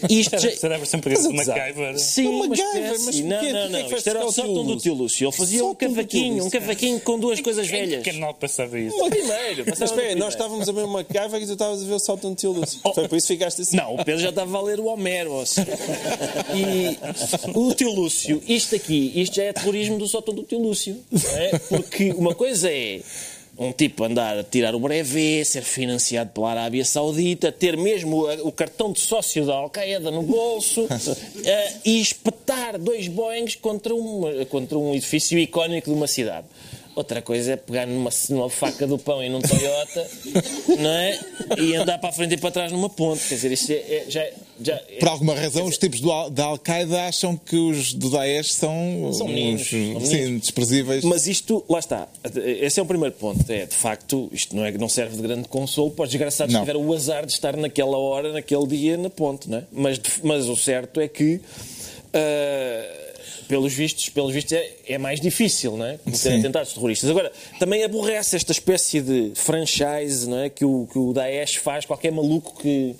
Isto 0.08 0.38
já- 0.38 0.50
Será 0.52 0.74
a 0.76 0.78
versão 0.78 0.98
para 1.00 1.12
Estás 1.12 1.26
a 1.26 1.30
uma 1.30 1.38
gozar? 1.42 1.56
MacGyver? 1.58 1.98
Sim, 1.98 2.26
Uma 2.28 2.46
MacGyver, 2.48 2.92
espécie. 2.92 3.04
mas 3.04 3.20
não, 3.20 3.28
não, 3.28 3.58
é 3.58 3.68
não. 3.68 3.96
Isto 3.96 4.08
era 4.08 4.24
o 4.26 4.32
sótão 4.32 4.54
do 4.54 4.62
Lúcio? 4.62 4.78
tio 4.80 4.94
Lúcio. 4.94 5.26
Ele 5.28 5.36
fazia 5.36 5.64
um 5.64 5.68
Sótão 5.68 5.88
do 5.88 5.94
cavaquinho, 5.94 6.32
um 6.34 6.44
Lúcio. 6.44 6.50
cavaquinho 6.60 7.00
com 7.00 7.18
duas 7.18 7.40
coisas 7.40 7.66
Em 7.66 7.70
velhas. 7.70 8.02
que 8.02 8.10
canal 8.12 8.32
passava 8.34 8.78
isso? 8.78 8.96
Primeiro. 9.10 9.64
Mas 9.68 9.80
espera, 9.80 10.14
nós 10.16 10.32
estávamos 10.34 10.68
a 10.68 10.72
ver 10.72 10.84
uma 10.84 11.04
caiva 11.04 11.38
e 11.38 11.44
tu 11.46 11.52
estavas 11.52 11.82
a 11.82 11.84
ver 11.84 11.92
o 11.94 11.98
salto 11.98 12.34
tio 12.34 12.52
Lúcio. 12.52 12.80
Foi 12.94 13.06
por 13.08 13.16
isso 13.16 13.26
que 13.26 13.34
ficaste 13.34 13.60
assim. 13.62 13.76
Não, 13.76 13.94
o 13.94 14.04
Pedro 14.04 14.22
já 14.22 14.30
estava 14.30 14.56
a 14.56 14.62
ler 14.62 14.80
o 14.80 14.86
Homero. 14.86 15.28
E 16.54 16.96
o 17.54 17.74
tio 17.74 17.90
Lúcio, 17.92 18.42
isto 18.48 18.74
aqui, 18.74 19.12
isto 19.22 19.36
já 19.36 19.44
é 19.44 19.52
terrorismo 19.52 19.98
do 19.98 20.06
sótão 20.06 20.34
do 20.34 20.42
tio 20.42 20.58
Lúcio. 20.58 20.96
é? 21.34 21.58
Porque 21.58 22.12
uma 22.12 22.34
coisa 22.34 22.70
é 22.70 23.00
um 23.58 23.72
tipo 23.72 24.04
andar 24.04 24.38
a 24.38 24.44
tirar 24.44 24.74
o 24.74 24.78
brevet, 24.80 25.44
ser 25.44 25.62
financiado 25.62 26.30
pela 26.30 26.52
Arábia 26.52 26.84
Saudita, 26.84 27.50
ter 27.50 27.76
mesmo 27.76 28.30
o 28.44 28.52
cartão 28.52 28.92
de 28.92 29.00
sócio 29.00 29.44
da 29.44 29.54
Al-Qaeda 29.54 30.10
no 30.12 30.22
bolso 30.22 30.86
eh, 31.44 31.72
e 31.84 32.00
espetar 32.00 32.78
dois 32.78 33.08
Boeings 33.08 33.56
contra 33.56 33.92
um, 33.94 34.44
contra 34.48 34.78
um 34.78 34.94
edifício 34.94 35.36
icónico 35.38 35.90
de 35.90 35.96
uma 35.96 36.06
cidade. 36.06 36.46
Outra 36.94 37.22
coisa 37.22 37.52
é 37.52 37.56
pegar 37.56 37.86
numa, 37.86 38.10
numa 38.30 38.50
faca 38.50 38.86
do 38.86 38.98
pão 38.98 39.22
e 39.22 39.28
num 39.28 39.40
Toyota, 39.40 40.10
não 40.80 40.90
é? 40.90 41.20
E 41.56 41.76
andar 41.76 41.98
para 41.98 42.10
a 42.10 42.12
frente 42.12 42.34
e 42.34 42.36
para 42.36 42.50
trás 42.50 42.72
numa 42.72 42.90
ponte. 42.90 43.22
Quer 43.28 43.36
dizer, 43.36 43.52
isto 43.52 43.70
é, 43.70 43.74
é- 43.74 44.04
já, 44.08 44.26
já 44.60 44.76
Por 44.98 45.08
alguma 45.08 45.34
razão, 45.34 45.66
os 45.66 45.78
tipos 45.78 46.00
do 46.00 46.28
da 46.30 46.44
Al-Qaeda 46.44 47.06
acham 47.06 47.36
que 47.36 47.56
os 47.56 47.92
do 47.92 48.10
Daesh 48.10 48.52
são, 48.52 49.12
São 49.12 49.28
meninos, 49.28 49.72
uns, 49.72 50.08
sim, 50.08 50.38
desprezíveis. 50.38 51.04
Mas 51.04 51.26
isto, 51.26 51.64
lá 51.68 51.78
está. 51.78 52.08
Esse 52.44 52.80
é 52.80 52.82
o 52.82 52.86
primeiro 52.86 53.14
ponto. 53.14 53.44
É, 53.50 53.66
de 53.66 53.74
facto, 53.74 54.28
isto 54.32 54.54
não, 54.56 54.64
é, 54.64 54.72
não 54.72 54.88
serve 54.88 55.16
de 55.16 55.22
grande 55.22 55.48
consolo 55.48 55.90
para 55.90 56.04
os 56.04 56.10
desgraçados 56.10 56.52
Não. 56.52 56.60
que 56.60 56.66
tiveram 56.66 56.86
o 56.86 56.92
azar 56.92 57.24
de 57.24 57.32
estar 57.32 57.56
naquela 57.56 57.96
hora, 57.96 58.32
naquele 58.32 58.66
dia, 58.66 58.96
na 58.96 59.10
ponte. 59.10 59.48
Não 59.48 59.58
é? 59.58 59.64
mas, 59.72 60.00
mas 60.22 60.48
o 60.48 60.56
certo 60.56 61.00
é 61.00 61.08
que. 61.08 61.40
ah, 62.12 62.98
pelos 63.48 63.72
vistos, 63.72 64.10
pelos 64.10 64.32
vistos 64.32 64.52
é, 64.52 64.70
é 64.86 64.98
mais 64.98 65.20
difícil, 65.20 65.76
não 65.76 65.86
é? 65.86 65.96
Cometer 65.96 66.38
atentados 66.38 66.72
terroristas. 66.74 67.08
Agora, 67.08 67.32
também 67.58 67.82
aborrece 67.82 68.36
esta 68.36 68.52
espécie 68.52 69.00
de 69.00 69.32
franchise, 69.34 70.28
não 70.28 70.38
é? 70.38 70.50
Que 70.50 70.64
o, 70.64 70.86
que 70.92 70.98
o 70.98 71.14
Daesh 71.14 71.56
faz, 71.56 71.86
qualquer 71.86 72.12
maluco 72.12 72.60
que, 72.60 72.94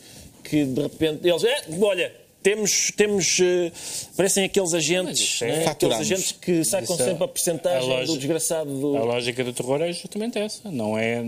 que 0.48 0.64
de 0.64 0.82
repente. 0.82 1.26
Eles. 1.28 1.44
É, 1.44 1.56
olha, 1.80 2.12
temos. 2.42 2.90
temos 2.96 3.38
eh, 3.40 3.70
parecem 4.16 4.44
aqueles 4.44 4.72
agentes. 4.74 5.42
é- 5.42 5.48
não 5.48 5.54
é? 5.62 5.66
Aqueles 5.68 5.96
agentes 5.96 6.32
que 6.32 6.64
sacam 6.64 6.94
Isso 6.94 7.02
é- 7.02 7.06
sempre 7.06 7.24
a 7.24 7.28
porcentagem 7.28 7.78
a 7.90 7.94
lógica- 7.94 8.12
do 8.12 8.18
desgraçado 8.18 8.80
do. 8.80 8.96
A 8.96 9.04
lógica 9.04 9.44
do 9.44 9.52
terror 9.52 9.80
é 9.82 9.92
justamente 9.92 10.38
essa. 10.38 10.70
Não 10.70 10.98
é, 10.98 11.22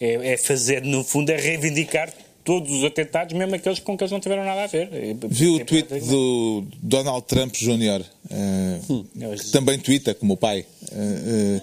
é, 0.00 0.32
é 0.32 0.36
fazer, 0.36 0.82
no 0.82 1.02
fundo, 1.04 1.30
é 1.30 1.36
reivindicar 1.36 2.12
todos 2.44 2.70
os 2.70 2.84
atentados, 2.84 3.32
mesmo 3.34 3.54
aqueles 3.54 3.78
com 3.78 3.96
que 3.96 4.04
eles 4.04 4.12
não 4.12 4.20
tiveram 4.20 4.44
nada 4.44 4.64
a 4.64 4.66
ver. 4.66 4.90
É- 4.92 5.14
Viu 5.28 5.58
é- 5.58 5.62
o 5.62 5.64
tweet 5.64 5.88
do 6.00 6.64
Donald 6.82 7.24
Trump 7.26 7.54
Jr., 7.54 8.04
eh, 8.30 8.80
Hum. 8.90 9.04
que 9.36 9.50
também 9.50 9.78
twitta 9.78 10.12
como 10.14 10.34
o 10.34 10.36
pai, 10.36 10.66
eh, 10.92 10.94
eh, 10.94 11.60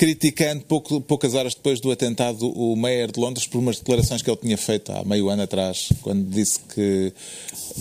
criticando 0.00 0.64
pouco, 0.64 0.98
poucas 1.02 1.34
horas 1.34 1.54
depois 1.54 1.78
do 1.78 1.90
atentado 1.90 2.48
o 2.50 2.74
Mayor 2.74 3.12
de 3.12 3.20
Londres 3.20 3.46
por 3.46 3.58
umas 3.58 3.78
declarações 3.78 4.22
que 4.22 4.30
ele 4.30 4.38
tinha 4.38 4.56
feito 4.56 4.90
há 4.92 5.04
meio 5.04 5.28
ano 5.28 5.42
atrás, 5.42 5.90
quando 6.00 6.24
disse 6.30 6.58
que. 6.74 7.12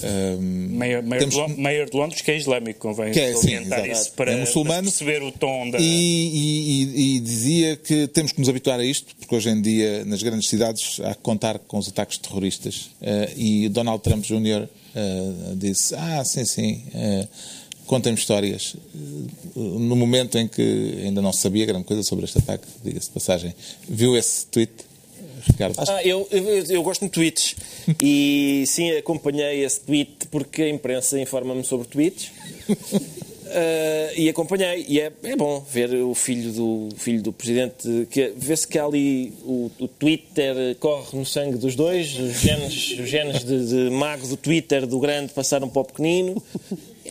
Um, 0.04 0.76
Mayor, 0.78 1.02
Mayor, 1.02 1.20
temos- 1.30 1.36
de 1.36 1.40
Lon- 1.42 1.56
Mayor 1.62 1.90
de 1.90 1.96
Londres, 1.96 2.22
que 2.22 2.30
é 2.32 2.36
islâmico, 2.38 2.78
convém 2.82 3.14
Que 3.14 3.22
é, 3.22 3.34
sim, 3.34 3.56
orientar 3.56 3.86
exato. 3.86 4.02
isso 4.02 4.12
para, 4.18 4.34
É 4.34 4.36
muçulmano. 4.36 4.82
para 4.84 4.92
perceber 4.92 5.24
o 5.24 5.32
tom 5.32 5.70
da. 5.70 5.80
E, 5.80 5.84
e- 5.84 6.84
e- 6.84 7.16
e 7.16 7.20
dizia 7.22 7.78
que 7.78 8.06
temos 8.10 8.34
que 8.34 8.40
nos 8.42 8.50
habituar 8.50 8.82
a 8.82 8.84
isto, 8.86 9.16
porque 9.16 9.34
hoje 9.34 9.50
em 9.50 9.62
dia, 9.62 10.04
nas 10.04 10.22
grandes 10.22 10.50
cidades, 10.50 11.00
há 11.00 11.16
que 11.16 11.22
contar 11.22 11.58
com 11.60 11.78
os 11.78 11.88
ataques 11.88 12.18
terroristas. 12.18 12.90
Eh, 13.02 13.34
e 13.38 13.70
Donald 13.70 14.04
Trump 14.04 14.26
Jr. 14.26 14.68
eh, 14.94 15.32
disse: 15.56 15.96
Ah, 15.96 16.22
sim, 16.26 16.44
sim, 16.44 16.84
eh, 16.94 17.28
contem-me 17.90 18.20
histórias. 18.20 18.76
Eh, 18.96 19.00
no 19.56 19.96
momento 19.96 20.38
em 20.38 20.48
que 20.48 21.02
ainda 21.04 21.24
não 21.24 21.34
sabia 21.34 21.66
grande 21.66 21.86
coisa 21.86 22.04
sobre 22.04 22.26
este 22.26 22.38
ataque, 22.38 22.68
diga-se 22.84 23.08
de 23.08 23.14
passagem, 23.14 23.56
viu 23.88 24.16
esse 24.16 24.46
tweet, 24.46 24.72
Ricardo? 25.48 25.76
Ah, 25.80 26.04
eu, 26.04 26.28
eu, 26.30 26.44
eu 26.66 26.84
gosto 26.84 27.06
de 27.06 27.10
tweets 27.10 27.56
e 28.00 28.64
sim 28.68 28.92
acompanhei 28.92 29.66
esse 29.66 29.80
tweet 29.80 30.28
porque 30.30 30.62
a 30.62 30.70
imprensa 30.70 31.20
informa-me 31.20 31.64
sobre 31.64 31.88
tweets 31.88 32.32
Ah, 33.52 34.12
e 34.16 34.30
acompanhei 34.30 34.86
e 34.88 35.00
é, 35.00 35.12
é 35.24 35.36
bom 35.36 35.66
ver 35.72 35.92
o 35.96 36.14
filho 36.14 36.52
do 36.52 36.90
filho 36.96 37.24
do 37.24 37.34
presidente 37.34 38.08
que 38.12 38.32
vê-se 38.38 38.68
que 38.68 38.78
ali 38.78 39.34
o, 39.44 39.72
o 39.80 39.88
Twitter 39.88 40.76
corre 40.80 41.18
no 41.18 41.26
sangue 41.26 41.58
dos 41.58 41.76
dois 41.76 42.14
os 42.20 42.40
genes, 42.40 43.00
os 43.00 43.10
genes 43.10 43.44
de, 43.44 43.66
de 43.66 43.90
mago 43.90 44.28
do 44.28 44.38
Twitter 44.38 44.86
do 44.86 45.00
grande 45.00 45.34
passaram 45.34 45.68
para 45.68 45.82
o 45.82 45.86
pequenino 45.86 46.42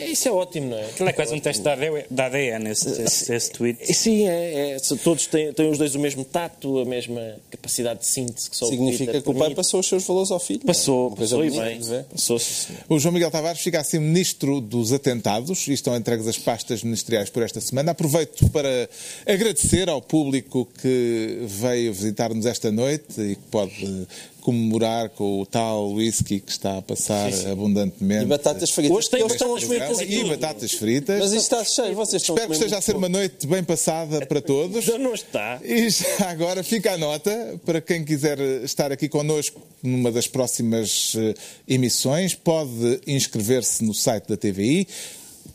isso 0.07 0.29
é 0.29 0.33
ótimo, 0.33 0.71
não 0.71 0.79
é? 0.79 0.87
Aquilo 0.87 1.09
é 1.09 1.13
quase 1.13 1.35
um 1.35 1.41
teste 1.41 1.63
da 1.63 1.73
ADN, 1.73 2.05
da 2.11 2.27
ADN 2.27 2.71
esse, 2.71 3.03
esse, 3.03 3.35
esse 3.35 3.51
tweet. 3.51 3.79
E 3.89 3.95
Sim, 3.95 4.29
é, 4.29 4.71
é. 4.71 4.79
Se 4.79 4.97
Todos 4.97 5.27
têm, 5.27 5.53
têm 5.53 5.71
os 5.71 5.79
dois 5.79 5.95
o 5.95 5.99
mesmo 5.99 6.25
tato, 6.25 6.79
a 6.79 6.85
mesma 6.85 7.37
capacidade 7.51 8.01
de 8.01 8.07
síntese 8.07 8.51
que 8.51 8.57
só 8.57 8.67
o 8.67 8.69
Significa 8.69 9.21
que 9.21 9.29
o 9.31 9.35
pai 9.35 9.55
passou 9.55 9.81
os 9.81 9.87
seus 9.87 10.05
valores 10.05 10.31
ao 10.31 10.41
filho. 10.41 10.61
Passou, 10.61 11.09
Uma 11.09 11.17
coisa 11.17 11.37
passou 11.37 11.45
e 11.45 11.59
bem. 11.59 12.05
Passou. 12.11 12.41
O 12.89 12.99
João 12.99 13.13
Miguel 13.13 13.31
Tavares 13.31 13.61
fica 13.61 13.81
assim 13.81 13.99
ministro 13.99 14.61
dos 14.61 14.93
atentados 14.93 15.67
e 15.69 15.73
estão 15.73 15.97
entregues 15.97 16.27
as 16.27 16.39
pastas 16.39 16.83
ministeriais 16.83 17.31
por 17.31 17.43
esta 17.43 17.61
semana. 17.61 17.93
Aproveito 17.93 18.49
para 18.51 18.89
agradecer 19.27 19.89
ao 19.89 20.03
público 20.03 20.69
que 20.81 21.39
veio 21.47 21.93
visitar-nos 21.93 22.47
esta 22.47 22.71
noite 22.71 23.21
e 23.21 23.35
que 23.37 23.43
pode 23.51 24.07
comemorar 24.49 25.11
com 25.11 25.43
o 25.43 25.45
tal 25.45 25.93
whisky 25.93 26.41
que 26.41 26.51
está 26.51 26.79
a 26.79 26.83
passar 26.83 27.31
abundantemente. 27.53 28.23
E 28.23 28.27
batatas 28.27 28.71
fritas. 28.71 28.97
Hoje 28.97 29.11
tem 29.11 29.21
Eles 29.21 29.33
estão 29.33 29.49
batatas 29.51 29.69
fritas. 29.69 30.01
E 30.01 30.25
batatas 30.25 30.73
fritas. 30.73 31.21
Mas 31.21 31.33
isto 31.33 31.55
está 31.55 31.65
cheio, 31.65 31.95
vocês 31.95 32.23
estão 32.23 32.35
Espero 32.35 32.49
que 32.49 32.57
esteja 32.57 32.79
a 32.79 32.81
ser 32.81 32.93
pouco. 32.93 33.07
uma 33.07 33.11
noite 33.11 33.47
bem 33.47 33.63
passada 33.63 34.25
para 34.25 34.41
todos. 34.41 34.83
Já 34.83 34.97
não 34.97 35.13
está. 35.13 35.61
E 35.63 35.91
já 35.91 36.31
agora 36.31 36.65
fica 36.65 36.95
a 36.95 36.97
nota 36.97 37.61
para 37.67 37.83
quem 37.83 38.03
quiser 38.03 38.41
estar 38.65 38.91
aqui 38.91 39.07
connosco 39.07 39.61
numa 39.83 40.11
das 40.11 40.27
próximas 40.27 41.13
eh, 41.15 41.35
emissões, 41.69 42.35
pode 42.35 43.03
inscrever-se 43.07 43.85
no 43.85 43.93
site 43.93 44.29
da 44.29 44.37
TVI, 44.39 44.89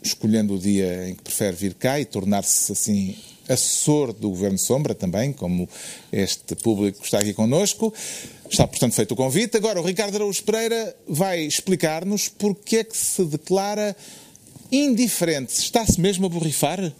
escolhendo 0.04 0.54
o 0.54 0.58
dia 0.58 1.08
em 1.08 1.16
que 1.16 1.22
prefere 1.22 1.56
vir 1.56 1.74
cá 1.74 1.98
e 1.98 2.04
tornar-se 2.04 2.70
assim 2.70 3.16
assessor 3.48 4.12
do 4.12 4.30
Governo 4.30 4.58
Sombra 4.58 4.94
também, 4.94 5.32
como 5.32 5.68
este 6.12 6.54
público 6.56 7.00
que 7.00 7.04
está 7.04 7.18
aqui 7.18 7.32
connosco. 7.32 7.92
Está, 8.50 8.66
portanto, 8.66 8.94
feito 8.94 9.12
o 9.12 9.16
convite. 9.16 9.56
Agora, 9.56 9.80
o 9.80 9.84
Ricardo 9.84 10.16
Araújo 10.16 10.42
Pereira 10.42 10.96
vai 11.08 11.40
explicar-nos 11.40 12.28
porque 12.28 12.78
é 12.78 12.84
que 12.84 12.96
se 12.96 13.24
declara 13.24 13.96
indiferente. 14.70 15.52
Está-se 15.58 16.00
mesmo 16.00 16.26
a 16.26 16.28
borrifar? 16.28 16.92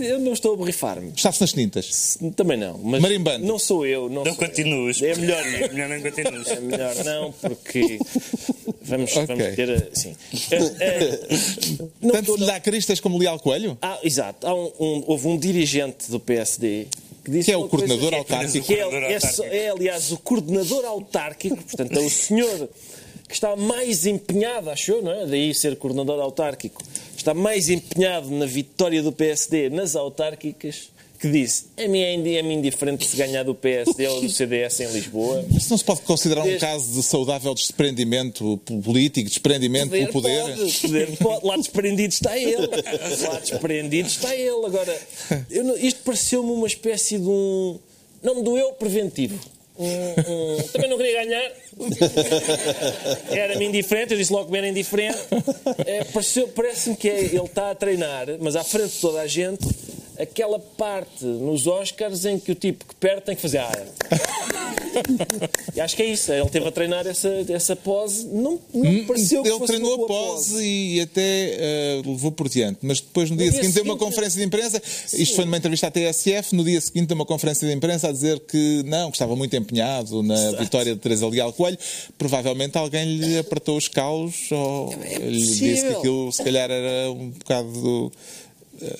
Eu 0.00 0.18
não 0.18 0.32
estou 0.32 0.54
a 0.54 0.56
borrifar-me. 0.56 1.12
Está-se 1.16 1.40
nas 1.40 1.52
tintas? 1.52 2.18
Também 2.36 2.56
não. 2.56 2.78
Mas 2.78 3.00
Marimbando. 3.02 3.44
Não 3.46 3.58
sou 3.58 3.86
eu. 3.86 4.08
Não, 4.08 4.24
Não 4.24 4.24
sou 4.24 4.32
eu. 4.32 4.48
continues. 4.48 5.02
É 5.02 5.14
melhor 5.14 5.44
não. 5.44 5.58
É 5.60 5.68
melhor 5.68 5.88
não 5.88 6.00
continues. 6.00 6.48
É 6.48 6.60
melhor 6.60 6.94
não, 7.04 7.32
porque 7.32 7.98
vamos, 8.82 9.16
Ok. 9.16 9.26
vamos 9.26 9.56
ter. 9.56 9.70
a- 9.70 9.88
Sim. 9.94 10.16
É, 10.50 10.56
é, 10.84 11.20
não 12.00 12.12
Tanto 12.12 12.32
estou- 12.32 12.46
lacristas 12.46 13.00
como 13.00 13.18
Leal 13.18 13.38
Coelho? 13.40 13.76
Ah, 13.82 13.98
exato. 14.02 14.46
Há 14.46 14.54
um- 14.54 14.72
um- 14.80 15.04
houve 15.06 15.28
um 15.28 15.38
dirigente 15.38 16.10
do 16.10 16.18
PSD 16.20 16.86
que 17.24 17.30
disse 17.30 17.46
Que 17.46 17.52
é 17.52 17.56
o 17.56 17.68
coisa- 17.68 17.86
coordenador 17.86 18.08
que 18.08 18.14
é- 18.14 18.18
autárquico. 18.18 18.66
Que 18.66 18.74
é, 18.74 18.76
Coordenador 18.78 19.10
é, 19.10 19.14
autárquico. 19.14 19.44
é, 19.44 19.68
aliás, 19.70 20.12
o 20.12 20.18
coordenador 20.18 20.84
autárquico, 20.86 21.56
portanto, 21.56 21.96
é 21.98 22.00
o 22.00 22.10
senhor 22.10 22.68
que 23.30 23.34
está 23.36 23.54
mais 23.54 24.06
empenhado, 24.06 24.70
acho 24.70 24.90
eu, 24.90 25.02
não 25.02 25.12
é? 25.12 25.24
Daí 25.24 25.54
ser 25.54 25.76
coordenador 25.76 26.20
autárquico. 26.20 26.82
Está 27.16 27.32
mais 27.32 27.68
empenhado 27.68 28.28
na 28.28 28.44
vitória 28.44 29.00
do 29.04 29.12
PSD 29.12 29.70
nas 29.70 29.94
autárquicas, 29.94 30.90
que 31.16 31.30
disse: 31.30 31.66
a 31.78 31.86
mim 31.86 32.00
é 32.00 32.14
é-me 32.38 32.54
indiferente 32.54 33.06
se 33.06 33.16
ganhar 33.16 33.44
do 33.44 33.54
PSD 33.54 34.04
ou 34.08 34.20
do 34.22 34.28
CDS 34.28 34.80
em 34.80 34.88
Lisboa. 34.90 35.44
Mas 35.48 35.68
não 35.70 35.78
se 35.78 35.84
pode 35.84 36.00
considerar 36.00 36.40
um 36.40 36.44
Desde- 36.44 36.60
caso 36.60 36.92
de 36.92 37.02
saudável 37.04 37.54
desprendimento 37.54 38.58
político, 38.82 39.28
desprendimento 39.28 39.90
pelo 39.90 40.12
poder? 40.12 40.42
Pode, 40.56 40.78
poder 40.80 41.16
pode. 41.18 41.46
Lá 41.46 41.56
desprendido 41.56 42.12
está 42.12 42.36
ele. 42.36 42.66
Lá 43.28 43.38
desprendido 43.38 44.08
está 44.08 44.34
ele. 44.34 44.66
Agora, 44.66 45.00
não- 45.62 45.76
isto 45.76 46.00
pareceu-me 46.02 46.50
uma 46.50 46.66
espécie 46.66 47.16
de 47.16 47.28
um. 47.28 47.78
Não 48.24 48.34
me 48.34 48.42
doeu 48.42 48.72
preventivo. 48.72 49.38
Um- 49.82 50.56
um- 50.58 50.62
também 50.72 50.90
não 50.90 50.96
queria 50.98 51.24
ganhar. 51.24 51.52
Era-me 53.30 53.64
indiferente, 53.64 54.12
eu 54.12 54.18
disse 54.18 54.32
logo 54.32 54.50
que 54.50 54.56
era 54.58 54.68
indiferente. 54.68 55.18
É, 55.86 56.04
Parece-me 56.54 56.96
que 56.96 57.08
é- 57.08 57.20
ele 57.20 57.36
está 57.38 57.70
a 57.70 57.74
treinar, 57.74 58.26
mas 58.40 58.56
à 58.56 58.62
frente 58.64 58.90
de 58.92 59.00
toda 59.00 59.20
a 59.20 59.26
gente, 59.26 59.66
aquela 60.20 60.58
parte 60.58 61.24
nos 61.24 61.66
Oscars 61.66 62.24
em 62.24 62.38
que 62.38 62.52
o 62.52 62.54
tipo 62.54 62.84
que 62.84 62.94
perde 62.94 63.22
tem 63.22 63.36
que 63.36 63.42
fazer. 63.42 63.58
Ah, 63.58 63.72
e 65.74 65.80
acho 65.80 65.96
que 65.96 66.02
é 66.02 66.06
isso. 66.06 66.32
Ele 66.32 66.48
teve 66.48 66.66
a 66.66 66.72
treinar 66.72 67.06
essa, 67.06 67.28
essa 67.48 67.76
pose. 67.76 68.26
Não, 68.26 68.60
não 68.72 68.90
me 68.90 69.04
pareceu 69.04 69.42
que 69.42 69.48
Hum, 69.48 69.52
Ele 69.52 69.58
fosse 69.58 69.72
treinou 69.72 69.94
uma 69.96 70.04
a 70.04 70.08
boa 70.08 70.30
pose 70.30 70.64
e 70.64 71.00
até 71.00 71.20
eh, 71.22 72.02
levou 72.04 72.32
por 72.32 72.48
diante. 72.48 72.78
Mas 72.82 73.00
depois, 73.00 73.30
no 73.30 73.36
dia 73.36 73.50
dia 73.50 73.60
seguinte, 73.60 73.74
deu 73.74 73.84
uma 73.84 73.96
conferência 73.96 74.38
de 74.38 74.46
imprensa. 74.46 74.82
Isto 75.12 75.36
foi 75.36 75.44
numa 75.44 75.56
entrevista 75.56 75.86
à 75.86 75.90
TSF. 75.90 76.54
No 76.54 76.64
dia 76.64 76.80
seguinte, 76.80 77.06
deu 77.06 77.14
uma 77.14 77.26
conferência 77.26 77.66
de 77.66 77.74
imprensa 77.74 78.08
a 78.08 78.12
dizer 78.12 78.40
que 78.40 78.82
não, 78.84 79.10
que 79.10 79.16
estava 79.16 79.34
muito 79.36 79.54
empenhado 79.56 80.22
na 80.22 80.52
vitória 80.52 80.94
de 80.94 81.00
Teresa 81.00 81.26
Leal 81.28 81.52
Coelho. 81.52 81.78
Provavelmente 82.18 82.76
alguém 82.76 83.04
lhe 83.16 83.38
apertou 83.38 83.76
os 83.76 83.88
calos 83.88 84.50
ou 84.50 84.92
lhe 84.92 85.38
disse 85.38 85.60
que 85.86 85.92
É 85.92 85.96
aquilo, 85.96 86.32
se 86.32 86.42
calhar, 86.42 86.70
era 86.70 87.10
um 87.10 87.30
bocado 87.30 88.12
eh, 88.82 88.96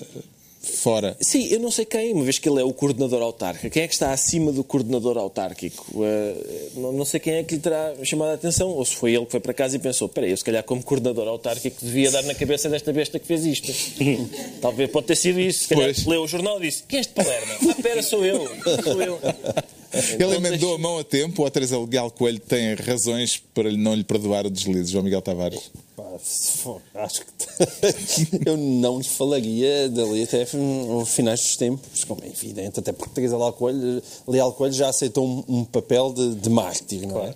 fora. 0.71 1.17
Sim, 1.21 1.49
eu 1.49 1.61
não 1.61 1.71
sei 1.71 1.85
quem, 1.85 2.13
uma 2.13 2.25
vez 2.25 2.39
que 2.39 2.49
ele 2.49 2.61
é 2.61 2.65
o 2.65 2.73
coordenador 2.73 3.23
autárquico. 3.23 3.71
Quem 3.71 3.83
é 3.83 3.89
que 3.89 3.95
está 3.95 4.13
acima 4.13 4.53
do 4.53 4.65
coordenador 4.65 5.19
autárquico? 5.19 6.05
Eh, 6.05 6.71
não, 6.77 6.93
não 6.93 7.05
sei 7.05 7.21
quem 7.21 7.35
é 7.35 7.43
que 7.43 7.55
lhe 7.55 7.61
terá 7.61 7.95
chamado 8.05 8.31
a 8.31 8.35
atenção. 8.35 8.69
Ou 8.69 8.85
se 8.85 8.95
foi 8.95 9.15
ele 9.15 9.25
que 9.25 9.31
foi 9.31 9.41
para 9.41 9.53
casa 9.53 9.77
e 9.77 9.79
pensou: 9.79 10.07
espera 10.07 10.27
aí, 10.27 10.33
eu 10.33 10.37
se 10.37 10.45
calhar 10.45 10.63
como 10.65 10.83
coordenador 10.83 11.29
autárquico 11.29 11.85
devia 11.85 12.11
dar 12.11 12.23
na 12.23 12.35
cabeça 12.35 12.69
desta 12.69 12.93
besta 12.93 13.19
que 13.19 13.27
fez 13.27 13.45
isto. 13.45 13.73
Talvez 14.61 14.91
pode 14.91 15.07
ter 15.07 15.17
sido 15.17 15.41
isso. 15.41 15.65
Se 15.65 15.69
calhar 15.69 15.95
leu 16.07 16.23
o 16.23 16.29
jornal 16.29 16.59
e 16.59 16.69
disse: 16.69 16.83
quem 16.89 16.99
é 16.99 17.01
este 17.01 17.13
Palermo? 17.13 17.53
Ah, 17.61 17.71
espera, 17.77 18.03
sou 18.03 18.25
eu. 18.25 18.49
Sou 18.83 19.03
eu. 19.03 19.19
Ele 19.93 20.37
emendou 20.37 20.75
a 20.75 20.79
mão 20.79 20.99
a 20.99 21.05
tempo 21.05 21.43
ou 21.43 21.49
a 21.49 21.51
Teresa 21.51 21.77
Leal 21.79 22.11
Coelho 22.13 22.39
tem 22.39 22.75
razões 22.75 23.43
para 23.53 23.73
não 23.73 23.95
lhe 23.95 24.05
perdoar 24.05 24.47
o 24.47 24.51
deslize, 24.51 24.93
João 24.93 25.03
Miguel 25.03 25.21
Tavares? 25.21 25.71
Pá, 26.03 27.03
Acho 27.03 27.21
que 27.23 28.41
eu 28.49 28.57
não 28.57 28.99
lhe 28.99 29.05
falaria 29.05 29.89
dali 29.89 30.23
até 30.23 30.47
os 30.55 31.09
finais 31.11 31.41
dos 31.41 31.57
tempos, 31.57 32.05
como 32.05 32.23
é 32.25 32.29
evidente, 32.29 32.81
até 32.81 32.93
porque 32.93 33.15
Teresa 33.15 33.37
Leal 33.37 33.53
Coelho, 33.53 34.03
Leal 34.27 34.53
Coelho 34.53 34.75
já 34.75 34.89
aceitou 34.89 35.27
um, 35.27 35.45
um 35.49 35.65
papel 35.65 36.13
de, 36.13 36.35
de 36.37 36.49
mártir, 36.51 37.07
não 37.07 37.23
é? 37.25 37.35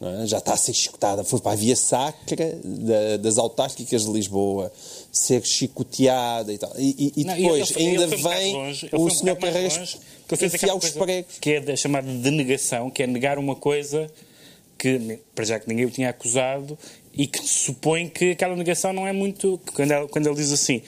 Não 0.00 0.22
é? 0.22 0.26
Já 0.26 0.38
está 0.38 0.52
a 0.52 0.56
ser 0.56 0.70
escutada. 0.70 1.24
Foi 1.24 1.40
para 1.40 1.52
a 1.52 1.56
via 1.56 1.74
sacra 1.74 2.56
da- 2.64 3.16
das 3.16 3.36
autárquicas 3.36 4.04
de 4.04 4.10
Lisboa 4.12 4.70
ser 5.10 5.44
chicoteada 5.44 6.52
e 6.52 6.58
tal. 6.58 6.72
E, 6.78 7.12
e- 7.16 7.20
e 7.22 7.24
Não, 7.24 7.34
depois 7.34 7.70
ele- 7.72 7.82
ele 7.82 8.02
ainda 8.02 8.16
vem 8.16 8.52
longe, 8.54 8.88
o 8.92 8.96
um 8.96 9.04
mais 9.06 9.38
Carreiras 9.38 9.98
enfiar 10.40 10.76
os 10.76 10.90
pregos. 10.90 11.38
Que 11.40 11.50
é 11.54 11.60
da 11.60 11.74
chamada 11.74 12.06
denegação, 12.12 12.90
que 12.90 13.02
é 13.02 13.06
negar 13.08 13.38
uma 13.38 13.56
coisa 13.56 14.08
que, 14.78 15.18
para 15.34 15.44
já 15.44 15.58
que 15.58 15.68
ninguém 15.68 15.84
o 15.86 15.90
tinha 15.90 16.10
acusado, 16.10 16.78
e 17.14 17.26
que 17.26 17.38
supõe 17.46 18.08
que 18.08 18.32
aquela 18.32 18.56
negação 18.56 18.92
não 18.92 19.06
é 19.06 19.12
muito. 19.12 19.60
Quando 19.74 19.92
ele, 19.92 20.08
quando 20.08 20.26
ele 20.26 20.36
diz 20.36 20.52
assim: 20.52 20.82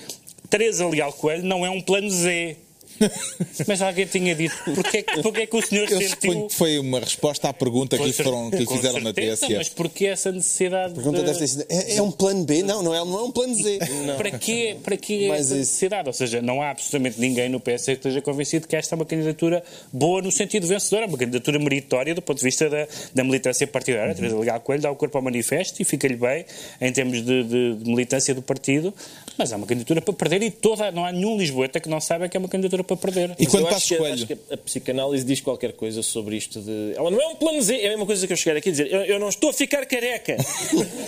Teresa 0.49 0.87
Leal 0.87 1.13
Coelho 1.13 1.45
não 1.45 1.65
é 1.65 1.71
um 1.71 1.81
plano 1.81 2.11
Z. 2.11 2.57
Mas 3.67 3.81
alguém 3.83 4.07
tinha 4.07 4.35
dito, 4.35 4.55
porquê, 4.75 5.03
porquê 5.23 5.47
que 5.47 5.57
o 5.57 5.63
senhor 5.63 5.91
Eu 5.91 6.01
sentiu. 6.01 6.47
que 6.49 6.55
foi 6.55 6.79
uma 6.79 7.01
resposta 7.01 7.49
à 7.49 7.53
pergunta 7.53 7.97
que 7.97 8.05
lhe, 8.05 8.13
foram, 8.13 8.51
que 8.51 8.57
lhe 8.59 8.67
fizeram 8.67 8.99
na 9.01 9.05
certeza, 9.15 9.37
TSF. 9.47 9.55
Mas 9.57 9.69
porquê 9.69 10.07
essa 10.07 10.31
necessidade 10.33 10.95
pergunta 10.95 11.23
de... 11.23 11.65
é, 11.69 11.97
é 11.97 12.03
um 12.03 12.11
plano 12.11 12.45
B? 12.45 12.63
Não, 12.63 12.83
não 12.83 12.95
é, 12.95 12.99
não 12.99 13.19
é 13.19 13.23
um 13.23 13.31
plano 13.31 13.55
Z. 13.55 13.79
Para 14.17 14.31
quê, 14.33 14.77
para 14.83 14.97
quê 14.97 15.27
Mas 15.29 15.41
essa 15.41 15.47
isso- 15.49 15.55
necessidade? 15.59 16.09
Ou 16.09 16.13
seja, 16.13 16.43
não 16.43 16.61
há 16.63 16.71
absolutamente 16.71 17.19
ninguém 17.21 17.49
no 17.49 17.59
PS 17.61 17.85
que 17.87 17.93
esteja 17.93 18.21
convencido 18.21 18.69
que 18.69 18.77
esta 18.77 18.95
é 18.95 18.97
uma 18.97 19.05
candidatura 19.07 19.63
boa 19.93 20.21
no 20.23 20.31
sentido 20.31 20.67
vencedor, 20.67 21.03
é 21.03 21.07
uma 21.07 21.19
candidatura 21.19 21.59
meritória 21.59 22.15
do 22.15 22.23
ponto 22.23 22.39
de 22.39 22.45
vista 22.45 22.69
da, 22.69 22.87
da 23.15 23.25
militância 23.25 23.67
partidária. 23.67 24.13
A 24.13 24.15
Teresa 24.15 24.39
Legal 24.39 24.61
Coelho 24.61 24.83
dá 24.83 24.91
o 24.91 24.97
corpo 24.97 25.17
ao 25.17 25.23
manifesto 25.25 25.81
e 25.81 25.85
fica-lhe 25.85 26.17
bem 26.17 26.45
em 26.81 26.93
termos 26.93 27.25
de, 27.25 27.45
de- 27.45 27.75
de 27.77 27.91
militância 27.91 28.35
do 28.35 28.43
partido, 28.43 28.93
Mas 29.41 29.53
é 29.53 29.57
uma 29.57 29.67
candidatura 29.67 30.03
para 30.03 30.13
perder 30.13 30.43
e 30.43 30.51
toda, 30.51 30.93
não 30.93 31.03
há 31.03 31.11
nenhum 31.11 31.39
Lisboeta 31.39 31.81
que 31.81 31.89
não 31.89 31.99
saiba 31.99 32.29
que 32.29 32.37
é 32.37 32.41
uma 32.41 32.47
candidatura 32.49 32.85
para 32.85 32.95
perder. 32.95 33.35
E 33.39 33.47
quando 33.47 33.69
que, 33.69 33.97
Coelho? 33.97 34.13
acho 34.15 34.27
que 34.27 34.37
a 34.53 34.57
psicanálise 34.59 35.25
diz 35.25 35.41
qualquer 35.41 35.73
coisa 35.73 36.03
sobre 36.03 36.37
isto 36.37 36.61
de. 36.61 36.93
Ela 36.95 37.11
não 37.11 37.19
é 37.19 37.27
um 37.29 37.37
plano 37.37 37.63
Z, 37.63 37.75
é 37.75 37.87
a 37.87 37.89
mesma 37.91 38.05
coisa 38.05 38.27
que 38.27 38.33
eu 38.35 38.37
chegar 38.37 38.59
aqui 38.59 38.69
a 38.69 38.73
dizer. 38.73 38.93
Eu, 38.93 39.01
eu 39.05 39.19
não 39.19 39.31
estou 39.31 39.49
a 39.49 39.53
ficar 39.55 39.87
careca. 39.87 40.37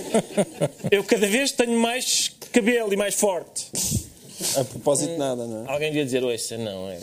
eu 0.91 1.05
cada 1.05 1.27
vez 1.27 1.53
tenho 1.53 1.79
mais 1.79 2.31
cabelo 2.51 2.91
e 2.91 2.97
mais 2.97 3.15
forte. 3.15 3.67
A 4.57 4.65
propósito 4.65 5.11
de 5.13 5.19
nada, 5.19 5.47
não 5.47 5.67
é? 5.67 5.71
Alguém 5.71 5.89
devia 5.91 6.05
dizer, 6.07 6.25
ouça, 6.25 6.57
não, 6.57 6.89
é. 6.89 6.99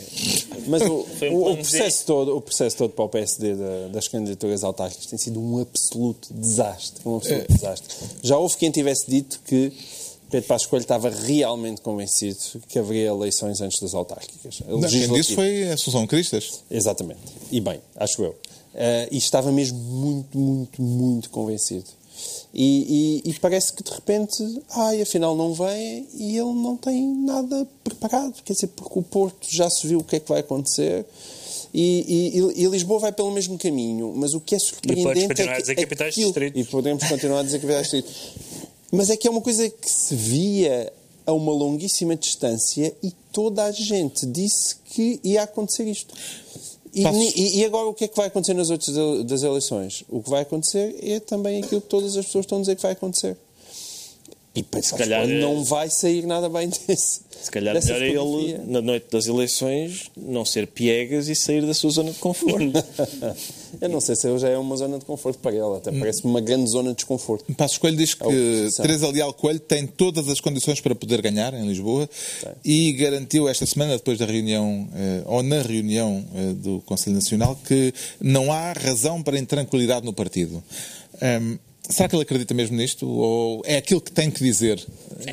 Mas 0.66 0.82
o, 0.82 1.06
um 1.30 1.52
o- 1.52 1.56
processo 1.56 2.04
todo, 2.06 2.36
o 2.36 2.40
processo 2.40 2.76
todo 2.76 2.90
para 2.90 3.04
o 3.04 3.08
PSD 3.08 3.54
da- 3.54 3.88
das 3.92 4.08
candidaturas 4.08 4.62
autárquicas 4.64 5.06
tem 5.06 5.18
sido 5.18 5.40
um 5.40 5.60
absoluto 5.62 6.34
desastre. 6.34 7.00
Um 7.06 7.16
absoluto 7.16 7.52
desastre. 7.54 7.94
Já 8.22 8.36
houve 8.36 8.56
quem 8.56 8.70
tivesse 8.70 9.08
dito 9.08 9.40
que 9.46 9.72
Pedro 10.30 10.46
Passos 10.48 10.66
Coelho 10.66 10.82
estava 10.82 11.10
realmente 11.10 11.80
convencido 11.80 12.38
que 12.68 12.78
haveria 12.78 13.08
eleições 13.08 13.60
antes 13.60 13.80
das 13.80 13.94
autárquicas. 13.94 14.60
Não, 14.66 14.80
Quem 14.80 15.12
disse 15.12 15.34
foi 15.34 15.68
a 15.70 15.76
Susão 15.76 16.06
Cristas. 16.06 16.60
Exatamente. 16.70 17.20
E 17.50 17.60
bem, 17.60 17.80
acho 17.96 18.22
eu. 18.22 18.34
Eh, 18.74 19.08
e 19.10 19.18
estava 19.18 19.50
mesmo 19.50 19.76
muito, 19.78 20.38
muito, 20.38 20.80
muito 20.82 21.30
convencido. 21.30 21.86
E, 22.52 23.20
e- 23.24 23.30
e 23.30 23.34
parece 23.40 23.72
que 23.72 23.82
de 23.82 23.90
repente, 23.90 24.42
ai, 24.70 25.00
afinal 25.02 25.34
não 25.36 25.54
vem 25.54 26.06
e 26.14 26.36
ele 26.36 26.52
não 26.52 26.76
tem 26.76 27.06
nada 27.06 27.66
preparado. 27.82 28.34
Quer 28.44 28.52
dizer, 28.52 28.66
porque 28.68 28.98
o 28.98 29.02
Porto 29.02 29.46
já 29.50 29.68
se 29.70 29.86
viu 29.86 30.00
o 30.00 30.04
que 30.04 30.16
é 30.16 30.20
que 30.20 30.28
vai 30.28 30.40
acontecer. 30.40 31.04
E, 31.72 32.32
e- 32.56 32.62
e 32.62 32.66
Lisboa 32.66 32.98
vai 32.98 33.12
pelo 33.12 33.30
mesmo 33.30 33.56
caminho, 33.56 34.12
mas 34.16 34.34
o 34.34 34.40
que 34.40 34.56
é 34.56 34.58
surpreendente 34.58 35.28
continuar 35.28 35.52
é 35.52 35.54
a 35.54 35.56
que 35.56 35.62
dizer 35.62 35.74
capitais 35.76 36.14
de 36.14 36.20
aquilo- 36.20 36.32
distrito. 36.32 36.58
E 36.58 36.64
podemos 36.64 37.04
continuar 37.08 37.40
a 37.40 37.42
dizer 37.44 37.60
capitais 37.60 37.88
de 37.90 38.02
distrito. 38.02 38.49
Mas 38.90 39.10
é 39.10 39.16
que 39.16 39.26
é 39.28 39.30
uma 39.30 39.40
coisa 39.40 39.68
que 39.68 39.88
se 39.90 40.14
via 40.14 40.92
a 41.26 41.32
uma 41.32 41.52
longuíssima 41.52 42.16
distância 42.16 42.94
e 43.02 43.12
toda 43.32 43.64
a 43.64 43.70
gente 43.72 44.26
disse 44.26 44.76
que 44.86 45.20
ia 45.22 45.42
acontecer 45.42 45.84
isto. 45.84 46.12
E, 46.92 47.04
e- 47.36 47.58
e 47.60 47.64
agora 47.64 47.86
o 47.86 47.94
que 47.94 48.04
é 48.04 48.08
que 48.08 48.16
vai 48.16 48.26
acontecer 48.26 48.54
nas 48.54 48.68
outras 48.70 49.24
das 49.24 49.42
eleições? 49.42 50.02
O 50.08 50.20
que 50.22 50.28
vai 50.30 50.42
acontecer 50.42 50.96
é 51.02 51.20
também 51.20 51.62
aquilo 51.62 51.80
que 51.80 51.86
todas 51.88 52.16
as 52.16 52.26
pessoas 52.26 52.44
estão 52.44 52.58
a 52.58 52.60
dizer 52.62 52.74
que 52.74 52.82
vai 52.82 52.92
acontecer. 52.92 53.36
E 54.52 54.64
se 54.82 54.94
calhar 54.96 55.22
é- 55.22 55.40
não 55.40 55.62
vai 55.64 55.88
sair 55.88 56.26
nada 56.26 56.48
bem 56.48 56.68
desse. 56.88 57.20
Se 57.40 57.50
calhar 57.50 57.72
dessa 57.72 57.92
melhor 57.94 58.02
é 58.06 58.14
fotografia. 58.18 58.54
ele, 58.56 58.70
na 58.72 58.82
noite 58.82 59.06
das 59.10 59.26
eleições, 59.26 60.10
não 60.16 60.44
ser 60.44 60.66
piegas 60.66 61.28
e 61.28 61.34
sair 61.36 61.64
da 61.64 61.72
sua 61.72 61.90
zona 61.90 62.10
de 62.10 62.18
conforto. 62.18 62.58
Eu 63.80 63.88
não 63.88 64.00
sei 64.00 64.16
se 64.16 64.28
ele 64.28 64.38
já 64.38 64.48
é 64.48 64.58
uma 64.58 64.76
zona 64.76 64.98
de 64.98 65.04
conforto 65.04 65.38
para 65.38 65.52
ele, 65.52 65.76
até 65.76 65.92
parece 65.92 66.24
uma 66.24 66.40
grande 66.40 66.68
zona 66.68 66.90
de 66.90 66.96
desconforto. 66.96 67.54
Passos 67.54 67.78
Coelho 67.78 67.96
diz 67.96 68.12
que 68.14 68.24
oposição. 68.24 68.84
Teresa 68.84 69.08
Leal 69.08 69.32
Coelho 69.32 69.60
tem 69.60 69.86
todas 69.86 70.28
as 70.28 70.40
condições 70.40 70.80
para 70.80 70.94
poder 70.94 71.22
ganhar 71.22 71.54
em 71.54 71.64
Lisboa 71.66 72.10
e 72.64 72.92
garantiu 72.94 73.48
esta 73.48 73.64
semana, 73.64 73.96
depois 73.96 74.18
da 74.18 74.26
reunião, 74.26 74.88
eh, 74.94 75.22
ou 75.26 75.42
na 75.44 75.62
reunião 75.62 76.24
eh, 76.34 76.52
do 76.54 76.80
Conselho 76.84 77.14
Nacional, 77.14 77.56
que 77.64 77.94
não 78.20 78.52
há 78.52 78.72
razão 78.72 79.22
para 79.22 79.38
intranquilidade 79.38 80.04
no 80.04 80.12
partido. 80.12 80.62
Ahm, 81.22 81.56
será 81.90 82.08
que 82.08 82.14
ele 82.14 82.22
acredita 82.22 82.54
mesmo 82.54 82.76
nisto? 82.76 83.08
Ou 83.08 83.62
é 83.64 83.76
aquilo 83.76 84.00
que 84.00 84.10
tem 84.12 84.30
que 84.30 84.42
dizer 84.42 84.84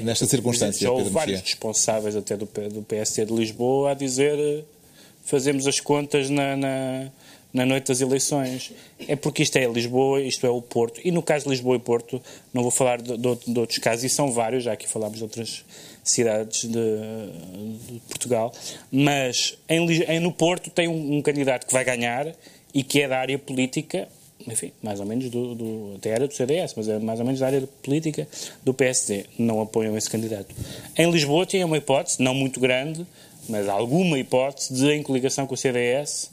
nesta 0.01 0.25
circunstância, 0.25 0.81
Já 0.81 0.91
houve 0.91 1.09
vários 1.09 1.41
responsáveis 1.41 2.15
até 2.15 2.35
do, 2.37 2.45
do 2.73 2.81
PSD 2.83 3.25
de 3.25 3.33
Lisboa 3.33 3.91
a 3.91 3.93
dizer 3.93 4.37
eh, 4.37 4.63
fazemos 5.23 5.67
as 5.67 5.79
contas 5.79 6.29
na, 6.29 6.55
na, 6.57 7.11
na 7.53 7.65
noite 7.65 7.87
das 7.87 8.01
eleições. 8.01 8.71
É 9.07 9.15
porque 9.15 9.43
isto 9.43 9.55
é 9.57 9.65
Lisboa, 9.67 10.21
isto 10.21 10.45
é 10.45 10.49
o 10.49 10.61
Porto. 10.61 10.99
E 11.03 11.11
no 11.11 11.21
caso 11.23 11.45
de 11.45 11.51
Lisboa 11.51 11.75
e 11.75 11.79
Porto, 11.79 12.21
não 12.53 12.61
vou 12.61 12.71
falar 12.71 13.01
de, 13.01 13.17
de, 13.17 13.35
de 13.53 13.59
outros 13.59 13.79
casos, 13.79 14.03
e 14.03 14.09
são 14.09 14.31
vários, 14.31 14.63
já 14.63 14.73
aqui 14.73 14.87
falámos 14.87 15.17
de 15.17 15.23
outras 15.23 15.63
cidades 16.03 16.61
de, 16.61 16.69
de 16.69 17.99
Portugal, 18.07 18.53
mas 18.91 19.57
em, 19.67 19.85
em- 20.03 20.19
no 20.21 20.31
Porto 20.31 20.69
tem 20.69 20.87
um, 20.87 21.17
um 21.17 21.21
candidato 21.21 21.67
que 21.67 21.73
vai 21.73 21.83
ganhar 21.83 22.33
e 22.73 22.81
que 22.83 23.01
é 23.01 23.07
da 23.09 23.17
área 23.19 23.37
política 23.37 24.07
enfim, 24.45 24.71
mais 24.81 24.99
ou 24.99 25.05
menos 25.05 25.29
do, 25.29 25.55
do, 25.55 25.93
até 25.95 26.09
era 26.09 26.27
do 26.27 26.33
CDS, 26.33 26.73
mas 26.75 26.87
é 26.87 26.99
mais 26.99 27.19
ou 27.19 27.25
menos 27.25 27.39
da 27.39 27.47
área 27.47 27.67
política 27.81 28.27
do 28.63 28.73
PSD. 28.73 29.25
Não 29.37 29.61
apoiam 29.61 29.97
esse 29.97 30.09
candidato. 30.09 30.53
Em 30.97 31.09
Lisboa 31.09 31.45
tinha 31.45 31.65
uma 31.65 31.77
hipótese, 31.77 32.21
não 32.21 32.33
muito 32.33 32.59
grande, 32.59 33.05
mas 33.49 33.67
alguma 33.67 34.19
hipótese 34.19 34.73
de, 34.73 34.91
em 34.91 35.03
coligação 35.03 35.47
com 35.47 35.53
o 35.53 35.57
CDS, 35.57 36.31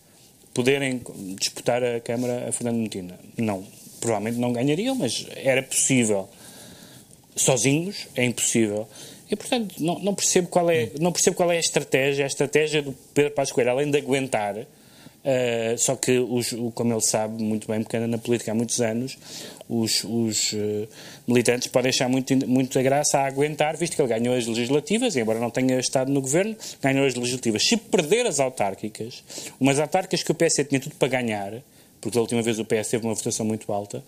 poderem 0.53 1.01
disputar 1.37 1.83
a 1.83 2.01
Câmara 2.01 2.49
a 2.49 2.53
Fernando 2.53 2.77
Medina. 2.77 3.19
Não, 3.37 3.65
provavelmente 4.01 4.39
não 4.39 4.53
ganhariam, 4.53 4.95
mas 4.95 5.27
era 5.37 5.63
possível. 5.63 6.29
Sozinhos 7.35 8.07
é 8.15 8.25
impossível. 8.25 8.87
E, 9.31 9.35
portanto, 9.35 9.75
não, 9.81 9.99
não, 9.99 10.15
percebo 10.15 10.49
qual 10.49 10.71
é, 10.71 10.91
não 11.01 11.11
percebo 11.11 11.37
qual 11.37 11.51
é 11.51 11.57
a 11.57 11.61
estratégia. 11.61 12.25
A 12.25 12.29
estratégia 12.29 12.83
do 12.83 12.93
Pedro 13.13 13.33
Passos 13.33 13.59
além 13.67 13.91
de 13.91 13.99
aguentar, 13.99 14.65
Uh, 15.25 15.79
só 15.79 15.97
que, 15.97 16.19
os, 16.19 16.55
como 16.75 16.93
ele 16.93 17.01
sabe 17.01 17.43
muito 17.43 17.67
bem, 17.67 17.83
porque 17.83 17.97
anda 17.97 18.07
na 18.07 18.19
política 18.19 18.53
há 18.53 18.55
muitos 18.55 18.83
anos, 18.83 19.17
os, 19.67 20.05
os, 20.05 20.53
uh, 20.53 20.87
militantes 21.27 21.69
podem 21.69 21.89
achar 21.89 22.11
muito, 22.11 22.37
muita 22.47 22.83
graça 22.83 23.19
a 23.19 23.27
aguentar, 23.27 23.75
visto 23.75 23.97
que 23.97 24.03
ele 24.03 24.09
ganhou 24.09 24.37
as 24.37 24.47
legislativas, 24.47 25.17
e 25.17 25.21
embora 25.21 25.39
não 25.39 25.49
tenha 25.49 25.79
estado 25.79 26.13
no 26.13 26.21
governo, 26.21 26.55
ganhou 26.83 27.07
as 27.07 27.15
legislativas. 27.15 27.67
Se 27.67 27.79
perder 27.79 28.27
as 28.27 28.39
autárquicas, 28.39 29.25
umas 29.59 29.81
autárquicas 29.81 30.23
que 30.23 30.31
o 30.31 30.35
PS 30.35 30.67
tinha 30.69 30.79
tudo 30.79 30.95
para 30.97 31.09
ganhar, 31.09 31.55
porque 32.05 32.17
da 32.17 32.21
última 32.21 32.43
vez 32.43 32.59
o 32.59 32.67
PS 32.67 32.89
teve 32.91 33.07
uma 33.07 33.15
votação 33.15 33.47
muito 33.47 33.73
alta, 33.73 34.05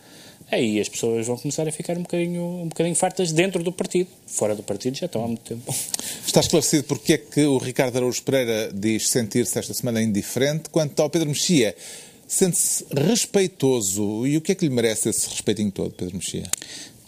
aí 0.53 0.78
as 0.78 0.86
pessoas 0.86 1.26
vão 1.26 1.38
começar 1.38 1.66
a 1.66 1.72
ficar 1.72 1.97
um 1.97 2.03
bocadinho, 2.03 2.42
um 2.42 2.68
bocadinho 2.68 2.94
fartas 2.94 3.32
dentro 3.32 3.62
do 3.62 3.72
partido. 3.72 4.11
Fora 4.26 4.55
do 4.55 4.62
partido 4.62 4.99
já 4.99 5.07
estão 5.07 5.24
há 5.24 5.26
muito 5.26 5.40
tempo. 5.40 5.74
Está 6.26 6.40
esclarecido 6.40 6.84
porque 6.84 7.14
é 7.14 7.18
que 7.18 7.47
o 7.47 7.57
Ricardo 7.57 7.97
Araújo 7.97 8.22
Pereira 8.22 8.70
diz 8.70 9.09
sentir-se 9.09 9.59
esta 9.59 9.72
semana 9.72 10.03
indiferente, 10.03 10.68
quanto 10.68 11.01
ao 11.01 11.09
Pedro 11.09 11.30
Mexia 11.30 11.74
sente-se 12.28 12.84
respeitoso. 12.94 14.26
E 14.26 14.36
o 14.36 14.42
que 14.42 14.53
é 14.53 14.55
que 14.55 14.66
lhe 14.68 14.74
merece 14.74 15.09
esse 15.09 15.30
respeitinho 15.30 15.70
todo, 15.70 15.92
Pedro 15.92 16.16
Mexia? 16.16 16.44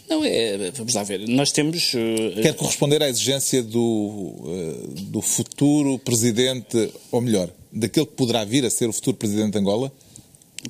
Não, 0.09 0.25
é, 0.25 0.71
vamos 0.71 0.95
lá 0.95 1.03
ver, 1.03 1.19
nós 1.27 1.51
temos... 1.51 1.93
uh, 1.93 2.41
Quer 2.41 2.55
corresponder 2.55 3.03
à 3.03 3.07
exigência 3.07 3.61
do, 3.61 4.33
eh, 4.43 5.01
do 5.03 5.21
futuro 5.21 5.99
presidente, 5.99 6.91
ou 7.11 7.21
melhor, 7.21 7.47
daquele 7.71 8.07
que 8.07 8.13
poderá 8.13 8.43
vir 8.43 8.65
a 8.65 8.71
ser 8.71 8.89
o 8.89 8.93
futuro 8.93 9.17
presidente 9.17 9.51
de 9.51 9.59
Angola? 9.59 9.91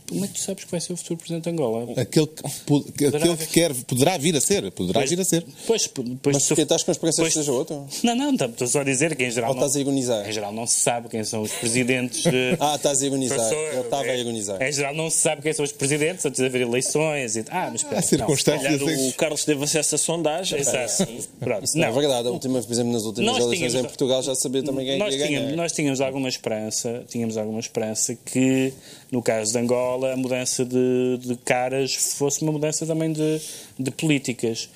Como 0.07 0.23
é 0.23 0.27
que 0.27 0.35
tu 0.35 0.39
sabes 0.39 0.63
que 0.65 0.71
vai 0.71 0.79
ser 0.79 0.93
o 0.93 0.97
futuro 0.97 1.17
Presidente 1.17 1.43
de 1.45 1.49
Angola? 1.49 1.93
Aquele 1.97 2.27
que, 2.27 2.43
po- 2.65 2.83
que- 2.83 3.05
aquele 3.07 3.37
que 3.37 3.47
quer, 3.47 3.73
poderá 3.85 4.17
vir 4.17 4.35
a 4.35 4.41
ser, 4.41 4.71
poderá 4.71 5.03
vir 5.05 5.19
a 5.19 5.23
ser. 5.25 5.45
Pois, 5.65 5.87
pois, 5.87 6.07
Mas 6.35 6.47
porque 6.47 6.61
estás 6.61 6.83
com 6.83 6.91
a 6.91 6.93
esperança 6.93 7.17
que 7.17 7.23
pois- 7.23 7.33
seja 7.33 7.51
outro? 7.51 7.87
Não, 8.03 8.15
não, 8.15 8.33
estou 8.45 8.67
só 8.67 8.81
a 8.81 8.83
dizer 8.83 9.15
que 9.15 9.23
em 9.23 9.31
geral. 9.31 9.49
Ou 9.51 9.55
estás 9.55 9.71
a 9.75 9.75
não, 9.75 9.81
ironizar? 9.81 10.29
Em 10.29 10.31
geral 10.31 10.51
não 10.53 10.67
se 10.67 10.75
sabe 10.75 11.09
quem 11.09 11.23
são 11.23 11.41
os 11.41 11.51
presidentes. 11.51 12.23
de- 12.23 12.55
Ah, 12.59 12.75
estás 12.75 13.01
a. 13.03 13.09
Professor, 13.09 13.73
Eu 13.73 13.81
estava 13.81 14.03
a 14.03 14.07
é- 14.07 14.19
ironizar. 14.19 14.61
Em 14.61 14.71
geral 14.71 14.93
não 14.93 15.09
se 15.09 15.17
sabe 15.17 15.41
quem 15.41 15.53
são 15.53 15.65
os 15.65 15.71
presidentes 15.71 16.25
antes 16.25 16.39
de 16.39 16.45
haver 16.45 16.61
eleições. 16.61 17.35
E, 17.35 17.45
ah, 17.49 17.69
mas 17.71 17.81
espera, 17.81 17.99
Há 17.99 18.01
circunstâncias 18.01 18.71
não, 18.71 18.79
se 18.79 18.85
calhar 18.85 18.99
em- 18.99 19.09
o 19.09 19.13
Carlos 19.13 19.45
teve 19.45 19.63
acesso 19.63 19.95
à 19.95 19.97
sondagem. 19.97 20.59
Exato. 20.59 21.07
Pronto. 21.39 21.65
Não, 21.75 21.87
é 21.87 21.91
verdade. 21.91 22.27
A 22.27 22.31
última, 22.31 22.61
por 22.61 22.71
exemplo, 22.71 22.91
nas 22.93 23.03
últimas 23.03 23.25
Nós 23.33 23.43
eleições 23.43 23.57
tínhamos- 23.71 23.79
em 23.85 23.87
Portugal 23.89 24.21
já 24.23 24.35
sabia 24.35 24.63
também 24.63 24.85
quem 24.85 24.97
nós 24.99 25.13
ia 25.13 25.19
ganhar. 25.19 25.29
tínhamos, 25.39 25.55
nós 25.57 25.71
tínhamos 25.71 26.01
alguma 26.01 26.29
esperança, 26.29 27.03
tínhamos 27.09 27.37
alguma 27.37 27.59
esperança 27.59 28.15
que, 28.15 28.73
no 29.12 29.22
caso 29.22 29.51
de 29.51 29.57
Angola, 29.57 30.14
a 30.14 30.18
mudança 30.18 30.64
de, 30.64 31.18
de 31.20 31.36
caras 31.38 31.95
fosse 31.95 32.41
uma 32.43 32.51
mudança 32.51 32.86
também 32.86 33.12
de, 33.12 33.41
de 33.78 33.91
políticas. 33.91 34.70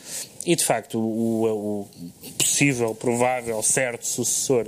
E, 0.46 0.56
de 0.56 0.64
facto, 0.64 1.00
o, 1.00 1.82
o 1.82 1.88
possível, 2.38 2.96
provável, 2.96 3.62
certo 3.62 4.06
sucessor 4.06 4.68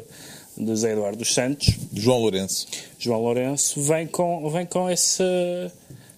de 0.57 0.67
José 0.67 0.93
Eduardo 0.93 1.17
dos 1.17 1.33
Santos, 1.33 1.75
João 1.93 2.19
Lourenço. 2.19 2.67
João 2.97 3.21
Lourenço, 3.21 3.81
vem 3.81 4.07
com, 4.07 4.49
vem 4.49 4.65
com 4.65 4.87
essa... 4.87 5.23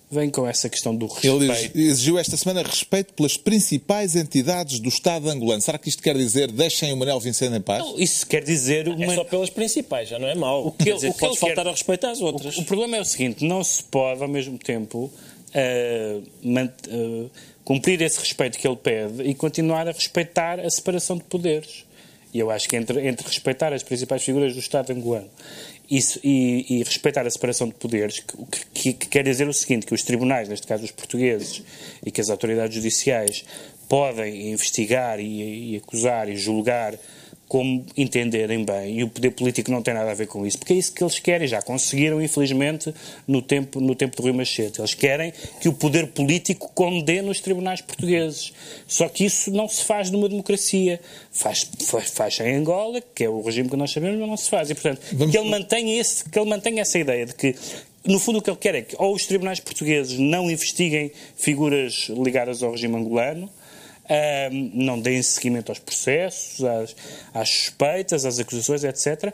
Vem 0.09 0.29
com 0.29 0.47
essa 0.47 0.69
questão 0.69 0.95
do 0.95 1.05
Ele 1.21 1.47
respeito. 1.47 1.77
exigiu 1.77 2.17
esta 2.17 2.37
semana 2.37 2.63
respeito 2.63 3.13
pelas 3.13 3.35
principais 3.35 4.15
entidades 4.15 4.79
do 4.79 4.87
Estado 4.87 5.29
angolano. 5.29 5.61
Será 5.61 5.77
que 5.77 5.89
isto 5.89 6.01
quer 6.01 6.15
dizer 6.15 6.49
deixem 6.49 6.93
o 6.93 6.97
Manuel 6.97 7.19
Vicente 7.19 7.53
em 7.53 7.59
paz? 7.61 7.83
Não, 7.83 7.99
Isso 7.99 8.25
quer 8.25 8.41
dizer 8.41 8.87
uma... 8.87 9.03
É 9.05 9.15
só 9.15 9.25
pelas 9.25 9.49
principais, 9.49 10.07
já 10.07 10.17
não 10.17 10.29
é 10.29 10.33
mau. 10.35 10.67
O 10.67 10.71
que 10.71 10.85
Quer 10.85 10.91
ele- 10.91 10.95
dizer, 10.95 11.09
o 11.09 11.13
que 11.13 11.19
podes 11.19 11.35
ele 11.35 11.39
quer- 11.41 11.55
faltar 11.55 11.67
ao 11.67 11.73
respeito 11.73 12.07
às 12.07 12.21
outras. 12.21 12.57
O, 12.57 12.61
o 12.61 12.65
problema 12.65 12.95
é 12.95 13.01
o 13.01 13.05
seguinte: 13.05 13.43
não 13.43 13.61
se 13.61 13.83
pode, 13.83 14.21
ao 14.23 14.29
mesmo 14.29 14.57
tempo, 14.57 15.11
eh, 15.53 16.19
mant- 16.41 16.87
eh, 16.87 17.25
cumprir 17.65 18.01
esse 18.01 18.17
respeito 18.17 18.57
que 18.57 18.65
ele 18.65 18.77
pede 18.77 19.23
e 19.23 19.35
continuar 19.35 19.89
a 19.89 19.91
respeitar 19.91 20.57
a 20.57 20.69
separação 20.69 21.17
de 21.17 21.23
poderes. 21.25 21.83
E 22.33 22.39
eu 22.39 22.49
acho 22.51 22.67
que 22.69 22.75
entre, 22.77 23.05
entre 23.07 23.25
respeitar 23.27 23.73
as 23.73 23.83
principais 23.83 24.23
figuras 24.23 24.53
do 24.53 24.59
Estado 24.59 24.91
angolano 24.91 25.29
isso, 25.89 26.19
e, 26.23 26.65
e 26.69 26.83
respeitar 26.83 27.25
a 27.25 27.29
separação 27.29 27.67
de 27.67 27.73
poderes, 27.75 28.19
que, 28.19 28.37
que- 28.73 28.93
que 28.93 29.07
quer 29.07 29.23
dizer 29.23 29.47
o 29.47 29.53
seguinte: 29.53 29.85
que 29.85 29.93
os 29.93 30.03
tribunais, 30.03 30.49
neste 30.49 30.67
caso 30.67 30.83
os 30.83 30.91
portugueses, 30.91 31.61
e 32.05 32.11
que 32.11 32.19
as 32.21 32.29
autoridades 32.29 32.75
judiciais 32.75 33.45
podem 33.87 34.51
investigar 34.51 35.19
e, 35.19 35.73
e 35.73 35.77
acusar 35.77 36.27
e 36.29 36.35
julgar 36.35 36.93
como 37.47 37.85
entenderem 37.95 38.65
bem, 38.65 38.99
e 38.99 39.03
o 39.03 39.07
poder 39.07 39.31
político 39.31 39.71
não 39.71 39.81
tem 39.81 39.93
nada 39.93 40.11
a 40.11 40.13
ver 40.13 40.27
com 40.27 40.45
isso, 40.45 40.57
porque 40.57 40.73
é 40.73 40.75
isso 40.75 40.91
que 40.91 41.01
eles 41.01 41.17
querem, 41.17 41.47
já 41.47 41.61
conseguiram, 41.61 42.21
infelizmente, 42.21 42.93
no 43.25 43.41
tempo, 43.41 43.79
no 43.79 43.95
tempo 43.95 44.17
de 44.17 44.21
Rui 44.21 44.33
Machete. 44.33 44.81
Eles 44.81 44.93
querem 44.93 45.31
que 45.61 45.69
o 45.69 45.73
poder 45.73 46.07
político 46.07 46.69
condene 46.75 47.29
os 47.29 47.39
tribunais 47.39 47.79
portugueses. 47.79 48.51
Só 48.85 49.07
que 49.07 49.25
isso 49.25 49.49
não 49.51 49.67
se 49.67 49.83
faz 49.85 50.11
numa 50.11 50.27
democracia. 50.27 50.99
Faz, 51.31 51.69
faz, 51.85 52.09
faz 52.09 52.39
em 52.41 52.55
Angola, 52.55 53.01
que 53.15 53.23
é 53.23 53.29
o 53.29 53.41
regime 53.41 53.69
que 53.69 53.77
nós 53.77 53.91
sabemos, 53.91 54.19
mas 54.19 54.29
não 54.29 54.37
se 54.37 54.49
faz. 54.49 54.69
E, 54.69 54.73
portanto, 54.73 55.01
Vamos... 55.13 55.31
que, 55.31 55.37
ele 55.37 55.49
mantenha 55.49 56.01
esse, 56.01 56.29
que 56.29 56.37
ele 56.37 56.49
mantenha 56.49 56.81
essa 56.81 56.99
ideia 56.99 57.25
de 57.25 57.33
que 57.33 57.55
no 58.05 58.19
fundo, 58.19 58.39
o 58.39 58.41
que 58.41 58.49
ele 58.49 58.57
quer 58.57 58.75
é 58.75 58.81
que 58.81 58.95
ou 58.97 59.13
os 59.13 59.25
tribunais 59.25 59.59
portugueses 59.59 60.17
não 60.17 60.49
investiguem 60.49 61.11
figuras 61.35 62.09
ligadas 62.09 62.63
ao 62.63 62.71
regime 62.71 62.95
angolano, 62.95 63.49
não 64.73 64.99
deem 64.99 65.21
seguimento 65.21 65.71
aos 65.71 65.79
processos, 65.79 66.63
às, 66.63 66.95
às 67.33 67.49
suspeitas, 67.49 68.25
às 68.25 68.39
acusações, 68.39 68.83
etc. 68.83 69.33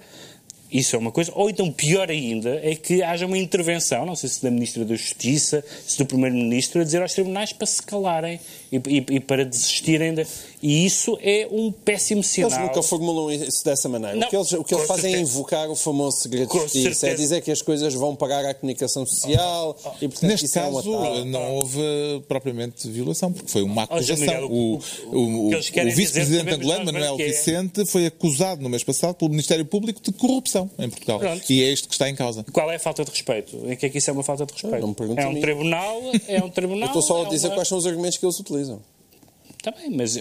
Isso 0.73 0.95
é 0.95 0.99
uma 0.99 1.11
coisa. 1.11 1.31
Ou 1.35 1.51
então, 1.51 1.71
pior 1.71 2.09
ainda, 2.09 2.59
é 2.63 2.75
que 2.75 3.03
haja 3.03 3.27
uma 3.27 3.37
intervenção, 3.37 4.07
não 4.07 4.15
sei 4.15 4.27
se 4.27 4.41
da 4.41 4.49
Ministra 4.49 4.83
da 4.83 4.95
Justiça, 4.95 5.63
se 5.85 5.99
do 5.99 6.05
Primeiro-Ministro, 6.07 6.81
a 6.81 6.83
dizer 6.83 6.99
aos 6.99 7.13
tribunais 7.13 7.53
para 7.53 7.67
se 7.67 7.83
calarem 7.83 8.39
e, 8.71 8.77
e, 8.77 9.05
e 9.17 9.19
para 9.19 9.45
desistirem. 9.45 10.15
De... 10.15 10.25
E 10.63 10.85
isso 10.85 11.17
é 11.21 11.45
um 11.51 11.73
péssimo 11.73 12.23
sinal. 12.23 12.49
Eles 12.49 12.61
nunca 12.61 12.81
formulam 12.81 13.29
isso 13.29 13.65
dessa 13.65 13.89
maneira. 13.89 14.15
Não, 14.15 14.27
o 14.27 14.29
que 14.29 14.35
eles, 14.37 14.51
o 14.53 14.63
que 14.63 14.73
eles 14.73 14.87
fazem 14.87 15.11
certeza. 15.11 15.17
é 15.17 15.33
invocar 15.33 15.69
o 15.69 15.75
famoso 15.75 16.21
segredo 16.21 16.49
de 16.53 16.57
justiça, 16.57 16.77
é 16.87 16.93
certeza. 16.93 17.07
é 17.07 17.15
dizer 17.15 17.41
que 17.41 17.51
as 17.51 17.61
coisas 17.61 17.93
vão 17.93 18.15
pagar 18.15 18.45
à 18.45 18.53
comunicação 18.53 19.05
social 19.05 19.77
oh, 19.77 19.87
oh, 19.87 19.91
oh. 19.91 20.05
e, 20.05 20.07
portanto, 20.07 20.29
Neste 20.29 20.47
caso, 20.47 20.79
é 20.79 21.21
um 21.21 21.25
não 21.25 21.55
houve 21.55 21.81
propriamente 22.29 22.89
violação, 22.89 23.33
porque 23.33 23.51
foi 23.51 23.61
uma 23.61 23.83
acusação. 23.83 24.45
o, 24.45 24.79
o, 25.11 25.17
o, 25.17 25.47
o 25.49 25.61
vice-presidente 25.93 26.53
angolano, 26.53 26.85
Manuel 26.85 27.17
é. 27.19 27.25
Vicente, 27.25 27.85
foi 27.85 28.05
acusado 28.05 28.61
no 28.61 28.69
mês 28.69 28.85
passado 28.85 29.15
pelo 29.15 29.31
Ministério 29.31 29.65
Público 29.65 30.01
de 30.01 30.13
corrupção 30.13 30.71
em 30.79 30.89
Portugal. 30.89 31.19
Pronto. 31.19 31.43
E 31.51 31.61
é 31.61 31.73
isto 31.73 31.89
que 31.89 31.93
está 31.93 32.09
em 32.09 32.15
causa. 32.15 32.45
Qual 32.53 32.71
é 32.71 32.75
a 32.75 32.79
falta 32.79 33.03
de 33.03 33.11
respeito? 33.11 33.57
Em 33.69 33.75
que 33.75 33.87
é 33.87 33.89
que 33.89 33.97
isso 33.97 34.09
é 34.09 34.13
uma 34.13 34.23
falta 34.23 34.45
de 34.45 34.53
respeito? 34.53 34.95
é 35.17 35.27
um 35.27 35.41
tribunal, 35.41 36.01
é 36.25 36.41
um 36.41 36.49
tribunal. 36.49 36.83
Eu 36.93 36.99
estou 36.99 37.01
só 37.01 37.25
a 37.25 37.27
é 37.27 37.29
dizer 37.29 37.47
uma... 37.47 37.55
quais 37.55 37.67
são 37.67 37.77
os 37.77 37.85
argumentos 37.85 38.17
que 38.17 38.25
eles 38.25 38.39
utilizam. 38.39 38.79
Está 39.65 39.79
bem, 39.79 39.91
mas 39.91 40.17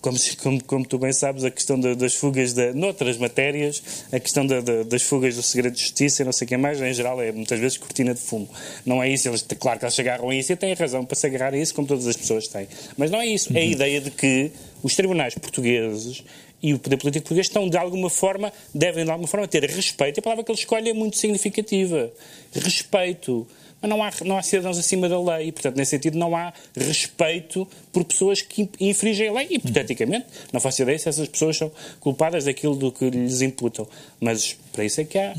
como, 0.00 0.18
como, 0.42 0.64
como, 0.64 0.86
tu 0.86 0.96
bem 0.96 1.12
sabes, 1.12 1.44
a 1.44 1.50
questão 1.50 1.78
de, 1.78 1.94
das 1.94 2.14
fugas, 2.14 2.54
de, 2.54 2.72
noutras 2.72 3.18
matérias, 3.18 3.82
a 4.10 4.18
questão 4.18 4.46
de, 4.46 4.62
de, 4.62 4.84
das 4.84 5.02
fugas 5.02 5.36
do 5.36 5.42
segredo 5.42 5.74
de 5.74 5.82
justiça 5.82 6.22
e 6.22 6.24
não 6.24 6.32
sei 6.32 6.46
o 6.46 6.48
que 6.48 6.56
mais, 6.56 6.80
em 6.80 6.94
geral, 6.94 7.20
é 7.20 7.30
muitas 7.30 7.60
vezes 7.60 7.76
cortina 7.76 8.14
de 8.14 8.20
fumo. 8.20 8.48
Não 8.86 9.02
é 9.02 9.10
isso, 9.10 9.28
eles, 9.28 9.44
claro 9.60 9.78
que 9.78 9.84
eles 9.84 9.94
se 9.94 10.00
agarram 10.00 10.30
a 10.30 10.34
isso 10.34 10.54
e 10.54 10.56
têm 10.56 10.72
razão 10.72 11.04
para 11.04 11.16
se 11.16 11.26
agarrar 11.26 11.52
a 11.52 11.58
isso, 11.58 11.74
como 11.74 11.86
todas 11.86 12.06
as 12.06 12.16
pessoas 12.16 12.48
têm. 12.48 12.66
Mas 12.96 13.10
não 13.10 13.20
é 13.20 13.26
isso, 13.26 13.52
é 13.52 13.60
a 13.60 13.62
uhum. 13.62 13.70
ideia 13.72 14.00
de 14.00 14.10
que 14.10 14.50
os 14.82 14.94
tribunais 14.94 15.34
portugueses 15.34 16.24
e 16.62 16.74
o 16.74 16.78
poder 16.78 16.96
político 16.96 17.24
português 17.24 17.46
estão 17.46 17.68
de 17.68 17.76
alguma 17.76 18.10
forma, 18.10 18.52
devem 18.74 19.04
de 19.04 19.10
alguma 19.10 19.28
forma 19.28 19.46
ter 19.46 19.64
respeito, 19.64 20.18
e 20.18 20.20
a 20.20 20.22
palavra 20.22 20.44
que 20.44 20.50
ele 20.50 20.58
escolhe 20.58 20.90
é 20.90 20.94
muito 20.94 21.16
significativa. 21.16 22.10
Respeito 22.52 23.46
mas 23.80 23.88
não 23.88 24.02
há, 24.02 24.10
não 24.24 24.36
há 24.36 24.42
cidadãos 24.42 24.78
acima 24.78 25.08
da 25.08 25.20
lei. 25.20 25.48
E, 25.48 25.52
portanto, 25.52 25.76
nesse 25.76 25.92
sentido, 25.92 26.18
não 26.18 26.34
há 26.36 26.52
respeito 26.76 27.66
por 27.92 28.04
pessoas 28.04 28.42
que 28.42 28.68
infringem 28.80 29.28
a 29.28 29.32
lei. 29.32 29.46
Hipoteticamente, 29.50 30.26
não 30.52 30.60
faço 30.60 30.82
ideia 30.82 30.98
se 30.98 31.08
essas 31.08 31.28
pessoas 31.28 31.56
são 31.56 31.70
culpadas 32.00 32.44
daquilo 32.44 32.74
do 32.74 32.90
que 32.90 33.08
lhes 33.08 33.40
imputam. 33.40 33.86
Mas 34.20 34.56
para 34.72 34.84
isso 34.84 35.00
é 35.00 35.04
que 35.04 35.18
há. 35.18 35.34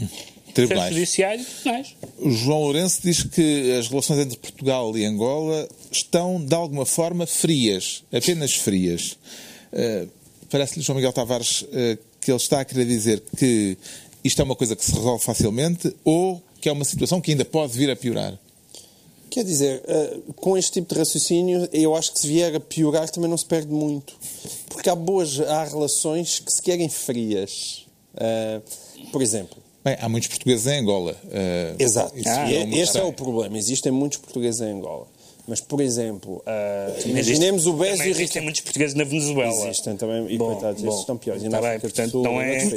Tribunais. 0.53 0.93
Judiciário, 0.93 1.45
tribunais. 1.45 1.95
João 2.25 2.61
Lourenço 2.61 3.01
diz 3.03 3.21
que 3.21 3.71
as 3.77 3.87
relações 3.87 4.19
entre 4.19 4.37
Portugal 4.37 4.97
e 4.97 5.05
Angola 5.05 5.69
estão, 5.91 6.43
de 6.43 6.55
alguma 6.55 6.87
forma, 6.87 7.27
frias, 7.27 8.03
apenas 8.11 8.55
frias. 8.55 9.17
Uh, 9.71 10.09
Parece-lhe, 10.49 10.81
João 10.83 10.95
Miguel 10.95 11.13
Tavares, 11.13 11.61
uh, 11.61 11.97
que 12.19 12.31
ele 12.31 12.37
está 12.37 12.61
a 12.61 12.65
querer 12.65 12.85
dizer 12.85 13.21
que 13.37 13.77
isto 14.23 14.41
é 14.41 14.45
uma 14.45 14.55
coisa 14.55 14.75
que 14.75 14.83
se 14.83 14.93
resolve 14.93 15.23
facilmente 15.23 15.95
ou 16.03 16.41
que 16.59 16.67
é 16.67 16.71
uma 16.71 16.85
situação 16.85 17.21
que 17.21 17.31
ainda 17.31 17.45
pode 17.45 17.77
vir 17.77 17.89
a 17.89 17.95
piorar? 17.95 18.37
Quer 19.29 19.43
dizer, 19.43 19.83
eh, 19.87 20.17
com 20.35 20.57
este 20.57 20.73
tipo 20.73 20.93
de 20.93 20.99
raciocínio, 20.99 21.69
eu 21.71 21.95
acho 21.95 22.11
que 22.11 22.19
se 22.19 22.27
vier 22.27 22.55
a 22.55 22.59
piorar 22.59 23.07
também 23.09 23.29
não 23.29 23.37
se 23.37 23.45
perde 23.45 23.71
muito. 23.71 24.15
Porque 24.67 24.89
há 24.89 24.95
boas, 24.95 25.39
há 25.39 25.63
relações 25.65 26.39
que 26.39 26.51
se 26.51 26.61
querem 26.61 26.89
frias. 26.89 27.85
Eh, 28.17 28.59
por 29.11 29.21
exemplo. 29.21 29.57
Bem, 29.85 29.95
há 30.01 30.09
muitos 30.09 30.29
portugueses 30.29 30.65
em 30.65 30.79
Angola. 30.79 31.15
Exato. 31.77 32.13
Ah, 32.25 32.51
é 32.51 32.67
este 32.79 32.97
é 32.97 33.03
o 33.03 33.13
problema. 33.13 33.57
Existem 33.57 33.91
muitos 33.91 34.17
portugueses 34.17 34.59
em 34.61 34.71
Angola. 34.71 35.07
Mas, 35.49 35.59
por 35.59 35.81
exemplo, 35.81 36.43
uh, 36.45 37.09
imaginemos 37.09 37.65
o 37.65 37.73
BES 37.73 37.99
e 38.01 38.03
o 38.03 38.11
Existem 38.11 38.41
muitos 38.43 38.61
portugueses 38.61 38.93
na 38.93 39.03
Venezuela. 39.03 39.67
Existem 39.67 39.97
também, 39.97 40.31
e 40.31 40.37
bom, 40.37 40.53
coitados, 40.53 40.81
bom, 40.83 40.87
estes 40.87 41.01
estão 41.01 41.17
piores. 41.17 41.41
Tá 41.41 41.59
bem, 41.59 41.79
portanto, 41.79 42.11
Sul, 42.11 42.23
não 42.23 42.39
é, 42.39 42.69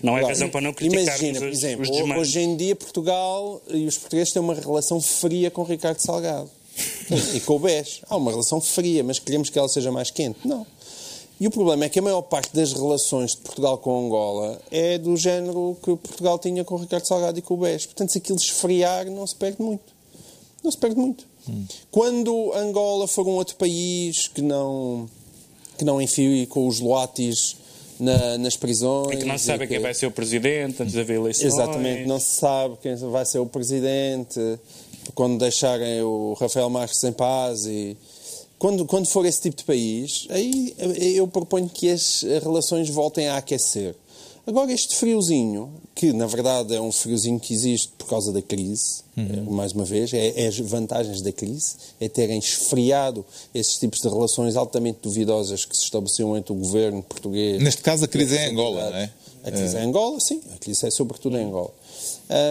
não 0.00 0.16
é 0.16 0.24
razão 0.24 0.48
para 0.48 0.60
não 0.60 0.72
criticar 0.72 1.02
Imagina, 1.02 1.40
por 1.40 1.48
exemplo, 1.48 1.82
os 1.82 2.16
hoje 2.18 2.40
em 2.40 2.56
dia 2.56 2.76
Portugal 2.76 3.60
e 3.68 3.84
os 3.84 3.98
portugueses 3.98 4.32
têm 4.32 4.40
uma 4.40 4.54
relação 4.54 5.00
fria 5.00 5.50
com 5.50 5.64
Ricardo 5.64 5.98
Salgado. 5.98 6.48
e 7.34 7.40
com 7.40 7.56
o 7.56 7.58
BES. 7.58 8.02
Há 8.08 8.16
uma 8.16 8.30
relação 8.30 8.60
fria, 8.60 9.02
mas 9.02 9.18
queremos 9.18 9.50
que 9.50 9.58
ela 9.58 9.68
seja 9.68 9.90
mais 9.90 10.12
quente. 10.12 10.38
Não. 10.44 10.64
E 11.40 11.48
o 11.48 11.50
problema 11.50 11.86
é 11.86 11.88
que 11.88 11.98
a 11.98 12.02
maior 12.02 12.22
parte 12.22 12.54
das 12.54 12.72
relações 12.72 13.32
de 13.32 13.38
Portugal 13.38 13.78
com 13.78 14.06
Angola 14.06 14.60
é 14.70 14.98
do 14.98 15.16
género 15.16 15.76
que 15.82 15.96
Portugal 15.96 16.38
tinha 16.38 16.64
com 16.64 16.74
o 16.76 16.78
Ricardo 16.78 17.06
Salgado 17.06 17.38
e 17.38 17.42
com 17.42 17.54
o 17.54 17.56
BES. 17.56 17.86
Portanto, 17.86 18.12
se 18.12 18.18
aquilo 18.18 18.38
esfriar, 18.38 19.10
não 19.10 19.26
se 19.26 19.34
perde 19.34 19.60
muito. 19.60 19.92
Não 20.62 20.70
se 20.70 20.76
perde 20.76 20.96
muito. 20.96 21.29
Quando 21.90 22.52
Angola 22.54 23.06
for 23.06 23.26
um 23.26 23.32
outro 23.32 23.56
país 23.56 24.28
que 24.28 24.42
não, 24.42 25.08
que 25.76 25.84
não 25.84 26.00
enfie 26.00 26.46
com 26.46 26.66
os 26.66 26.80
loatis 26.80 27.56
na, 28.00 28.38
nas 28.38 28.56
prisões. 28.56 29.12
E 29.12 29.16
que 29.18 29.24
não 29.24 29.38
se 29.38 29.44
sabe 29.44 29.66
que... 29.66 29.74
quem 29.74 29.82
vai 29.82 29.94
ser 29.94 30.06
o 30.06 30.10
presidente 30.10 30.82
antes 30.82 30.92
de 30.92 31.00
haver 31.00 31.16
eleições. 31.16 31.52
Exatamente, 31.52 32.06
não 32.06 32.18
se 32.18 32.36
sabe 32.36 32.76
quem 32.82 32.96
vai 32.96 33.24
ser 33.26 33.38
o 33.38 33.46
presidente. 33.46 34.40
Quando 35.14 35.38
deixarem 35.38 36.02
o 36.02 36.34
Rafael 36.34 36.68
Marques 36.70 37.02
em 37.04 37.12
paz 37.12 37.66
e. 37.66 37.96
Quando, 38.58 38.84
quando 38.84 39.06
for 39.06 39.24
esse 39.24 39.40
tipo 39.40 39.56
de 39.56 39.64
país, 39.64 40.26
aí 40.28 40.74
eu 41.16 41.26
proponho 41.26 41.66
que 41.66 41.88
as 41.88 42.22
relações 42.42 42.90
voltem 42.90 43.26
a 43.26 43.38
aquecer. 43.38 43.94
Agora, 44.50 44.72
este 44.72 44.96
friozinho, 44.96 45.72
que 45.94 46.12
na 46.12 46.26
verdade 46.26 46.74
é 46.74 46.80
um 46.80 46.90
friozinho 46.90 47.38
que 47.38 47.54
existe 47.54 47.92
por 47.96 48.08
causa 48.08 48.32
da 48.32 48.42
crise, 48.42 49.02
uhum. 49.16 49.44
mais 49.52 49.70
uma 49.70 49.84
vez, 49.84 50.12
é, 50.12 50.42
é, 50.42 50.48
as 50.48 50.58
vantagens 50.58 51.22
da 51.22 51.30
crise, 51.30 51.76
é 52.00 52.08
terem 52.08 52.36
esfriado 52.36 53.24
esses 53.54 53.78
tipos 53.78 54.00
de 54.00 54.08
relações 54.08 54.56
altamente 54.56 54.98
duvidosas 55.02 55.64
que 55.64 55.76
se 55.76 55.84
estabeleciam 55.84 56.36
entre 56.36 56.52
o 56.52 56.56
governo 56.56 57.00
português. 57.00 57.62
Neste 57.62 57.80
caso, 57.80 58.04
a 58.04 58.08
crise 58.08 58.36
é 58.36 58.48
em 58.48 58.50
Angola, 58.50 58.90
não 58.90 58.96
é? 58.96 59.12
A 59.44 59.52
crise 59.52 59.76
é 59.76 59.84
em 59.84 59.86
Angola, 59.86 60.18
sim, 60.18 60.40
a 60.52 60.58
crise 60.58 60.84
é 60.84 60.90
sobretudo 60.90 61.38
em 61.38 61.44
Angola. 61.44 61.70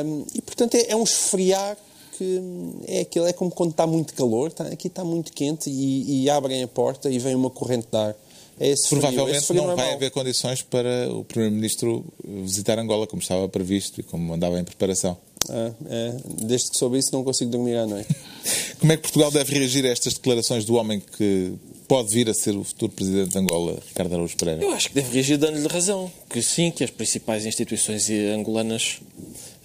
Um, 0.06 0.26
e 0.34 0.42
portanto 0.42 0.76
é, 0.76 0.92
é, 0.92 0.96
um 0.96 1.04
esfriar 1.04 1.78
que 2.18 2.42
é 2.88 3.02
aquilo, 3.02 3.28
é 3.28 3.34
como 3.34 3.52
quando 3.52 3.72
está 3.72 3.86
muito 3.86 4.14
calor, 4.14 4.48
está, 4.48 4.64
aqui 4.68 4.88
está 4.88 5.04
muito 5.04 5.34
quente 5.34 5.70
e, 5.70 6.24
e 6.24 6.30
abrem 6.30 6.64
a 6.64 6.68
porta 6.68 7.10
e 7.10 7.20
vem 7.20 7.36
uma 7.36 7.50
corrente 7.50 7.88
de 7.92 7.98
ar 7.98 8.16
é 8.60 8.70
esse 8.70 8.90
Provavelmente 8.90 9.38
esse 9.38 9.48
frio 9.48 9.66
não, 9.66 9.76
vai 9.76 9.94
haver 9.94 10.12
condições 10.12 10.62
para 10.62 11.10
o 11.12 11.24
Primeiro-Ministro 11.24 12.06
visitar 12.24 12.78
Angola, 12.78 13.08
como 13.08 13.22
estava 13.22 13.48
previsto 13.48 14.02
e 14.02 14.04
como 14.04 14.34
andava 14.34 14.60
em 14.60 14.64
preparação. 14.64 15.18
Ah, 15.48 15.72
é, 15.90 16.16
desde 16.42 16.72
que 16.72 16.78
soube 16.78 16.98
isso 16.98 17.10
não 17.14 17.24
consigo 17.24 17.50
dormir 17.50 17.76
à 17.78 17.88
noite. 17.88 18.14
como 18.80 18.92
é 18.92 18.98
que 18.98 19.04
Portugal 19.04 19.32
deve 19.32 19.58
reagir 19.58 19.86
a 19.86 19.90
estas 19.90 20.14
declarações 20.14 20.66
do 20.66 20.76
homem 20.76 21.00
que 21.00 21.54
pode 21.88 22.14
vir 22.14 22.30
a 22.30 22.34
ser 22.34 22.56
o 22.56 22.64
futuro 22.64 22.92
Presidente 22.92 23.30
de 23.30 23.38
Angola, 23.38 23.80
Ricardo 23.88 24.14
Araújo 24.14 24.36
Pereira? 24.36 24.62
Eu 24.62 24.72
acho 24.72 24.90
que 24.90 24.96
deve 24.96 25.14
reagir 25.14 25.38
dando-lhe 25.38 25.68
razão. 25.68 26.12
Que 26.30 26.42
sim, 26.42 26.70
que 26.70 26.84
as 26.84 26.90
principais 26.90 27.46
instituições 27.46 28.10
angolanas 28.10 29.00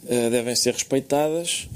uh, 0.04 0.30
devem 0.30 0.54
ser 0.54 0.72
respeitadas 0.72 1.68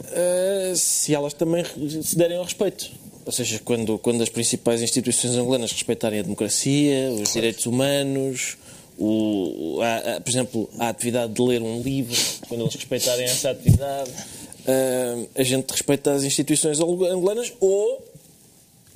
uh, 0.00 0.74
se 0.76 1.14
elas 1.14 1.34
também 1.34 1.64
se 2.02 2.16
derem 2.16 2.38
ao 2.38 2.44
respeito. 2.44 3.01
Ou 3.24 3.32
seja, 3.32 3.60
quando, 3.64 3.98
quando 3.98 4.22
as 4.22 4.28
principais 4.28 4.82
instituições 4.82 5.36
angolanas 5.36 5.70
respeitarem 5.70 6.18
a 6.18 6.22
democracia, 6.22 7.10
os 7.10 7.16
claro. 7.16 7.32
direitos 7.32 7.66
humanos, 7.66 8.56
o, 8.98 9.78
a, 9.80 10.16
a, 10.16 10.20
por 10.20 10.30
exemplo, 10.30 10.70
a 10.78 10.88
atividade 10.88 11.32
de 11.32 11.42
ler 11.42 11.62
um 11.62 11.80
livro, 11.80 12.16
quando 12.48 12.62
eles 12.62 12.74
respeitarem 12.74 13.24
essa 13.24 13.50
atividade, 13.50 14.10
uh, 14.10 15.28
a 15.34 15.42
gente 15.42 15.70
respeita 15.70 16.12
as 16.12 16.24
instituições 16.24 16.80
angolanas 16.80 17.52
ou 17.60 18.12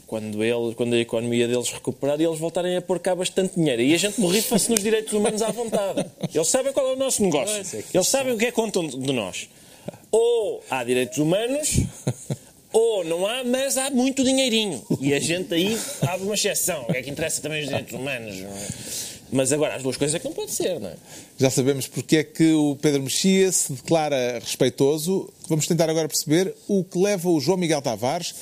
quando, 0.06 0.42
ele, 0.42 0.74
quando 0.74 0.94
a 0.94 0.98
economia 0.98 1.48
deles 1.48 1.70
recuperar 1.70 2.20
e 2.20 2.24
eles 2.24 2.38
voltarem 2.38 2.76
a 2.76 2.82
pôr 2.82 3.00
cá 3.00 3.14
bastante 3.14 3.56
dinheiro. 3.56 3.82
E 3.82 3.92
a 3.92 3.98
gente 3.98 4.20
borrifa-se 4.20 4.70
nos 4.70 4.80
direitos 4.80 5.12
humanos 5.12 5.42
à 5.42 5.50
vontade. 5.50 6.06
Eles 6.32 6.48
sabem 6.48 6.72
qual 6.72 6.90
é 6.90 6.92
o 6.92 6.96
nosso 6.96 7.22
negócio. 7.22 7.56
É 7.56 7.82
eles 7.92 8.06
sabem 8.06 8.32
o 8.32 8.38
que 8.38 8.46
é 8.46 8.48
que 8.48 8.54
contam 8.54 8.86
de 8.86 9.12
nós. 9.12 9.48
Ou 10.12 10.62
há 10.70 10.84
direitos 10.84 11.18
humanos 11.18 11.80
ou 12.72 13.04
não 13.04 13.26
há, 13.26 13.44
mas 13.44 13.76
há 13.76 13.90
muito 13.90 14.22
dinheirinho. 14.24 14.82
E 15.00 15.14
a 15.14 15.20
gente 15.20 15.52
aí 15.54 15.78
abre 16.02 16.24
uma 16.24 16.34
exceção. 16.34 16.82
O 16.82 16.86
que 16.92 16.98
é 16.98 17.02
que 17.02 17.10
interessa 17.10 17.40
também 17.40 17.60
os 17.62 17.68
direitos 17.68 17.92
humanos? 17.92 18.36
Mas 19.32 19.52
agora, 19.52 19.74
as 19.74 19.82
duas 19.82 19.96
coisas 19.96 20.14
é 20.14 20.18
que 20.18 20.24
não 20.24 20.32
pode 20.32 20.52
ser, 20.52 20.78
não 20.78 20.88
é? 20.88 20.94
Já 21.38 21.50
sabemos 21.50 21.88
porque 21.88 22.18
é 22.18 22.24
que 22.24 22.52
o 22.52 22.76
Pedro 22.76 23.02
Mexia 23.02 23.50
se 23.50 23.72
declara 23.72 24.38
respeitoso. 24.38 25.28
Vamos 25.48 25.66
tentar 25.66 25.90
agora 25.90 26.06
perceber 26.08 26.54
o 26.68 26.84
que 26.84 26.98
leva 26.98 27.28
o 27.28 27.40
João 27.40 27.58
Miguel 27.58 27.82
Tavares 27.82 28.34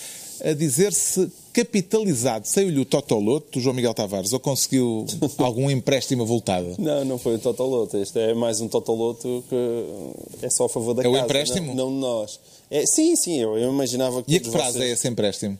a 0.45 0.53
dizer-se 0.53 1.31
recapitalizado. 1.55 2.47
Saiu-lhe 2.47 2.81
o 2.81 2.85
Totoloto 2.85 3.53
do 3.53 3.61
João 3.61 3.75
Miguel 3.75 3.95
Tavares 3.95 4.33
ou 4.33 4.41
conseguiu 4.41 5.07
algum 5.39 5.71
empréstimo 5.71 6.23
avultado? 6.23 6.75
Não, 6.79 7.05
não 7.05 7.19
foi 7.19 7.37
um 7.37 7.39
Totoloto. 7.39 7.97
Este 7.97 8.19
é 8.19 8.35
mais 8.35 8.61
um 8.61 8.69
Totoloto 8.69 9.45
que 9.49 10.45
é 10.47 10.51
só 10.51 10.65
a 10.67 10.69
favor 10.69 10.95
da 10.95 11.03
É 11.03 11.09
o 11.09 11.13
casa. 11.13 11.25
empréstimo? 11.25 11.75
Não, 11.75 11.91
não 11.91 11.95
de 11.95 12.01
nós. 12.01 12.41
É, 12.71 12.85
sim, 12.87 13.15
sim, 13.15 13.39
eu, 13.41 13.57
eu 13.59 13.71
imaginava 13.71 14.23
que. 14.23 14.33
E 14.33 14.37
a 14.37 14.39
que 14.39 14.45
todos 14.47 14.61
prazo 14.61 14.79
é 14.79 14.81
vocês- 14.81 14.93
esse 14.99 15.09
empréstimo? 15.09 15.59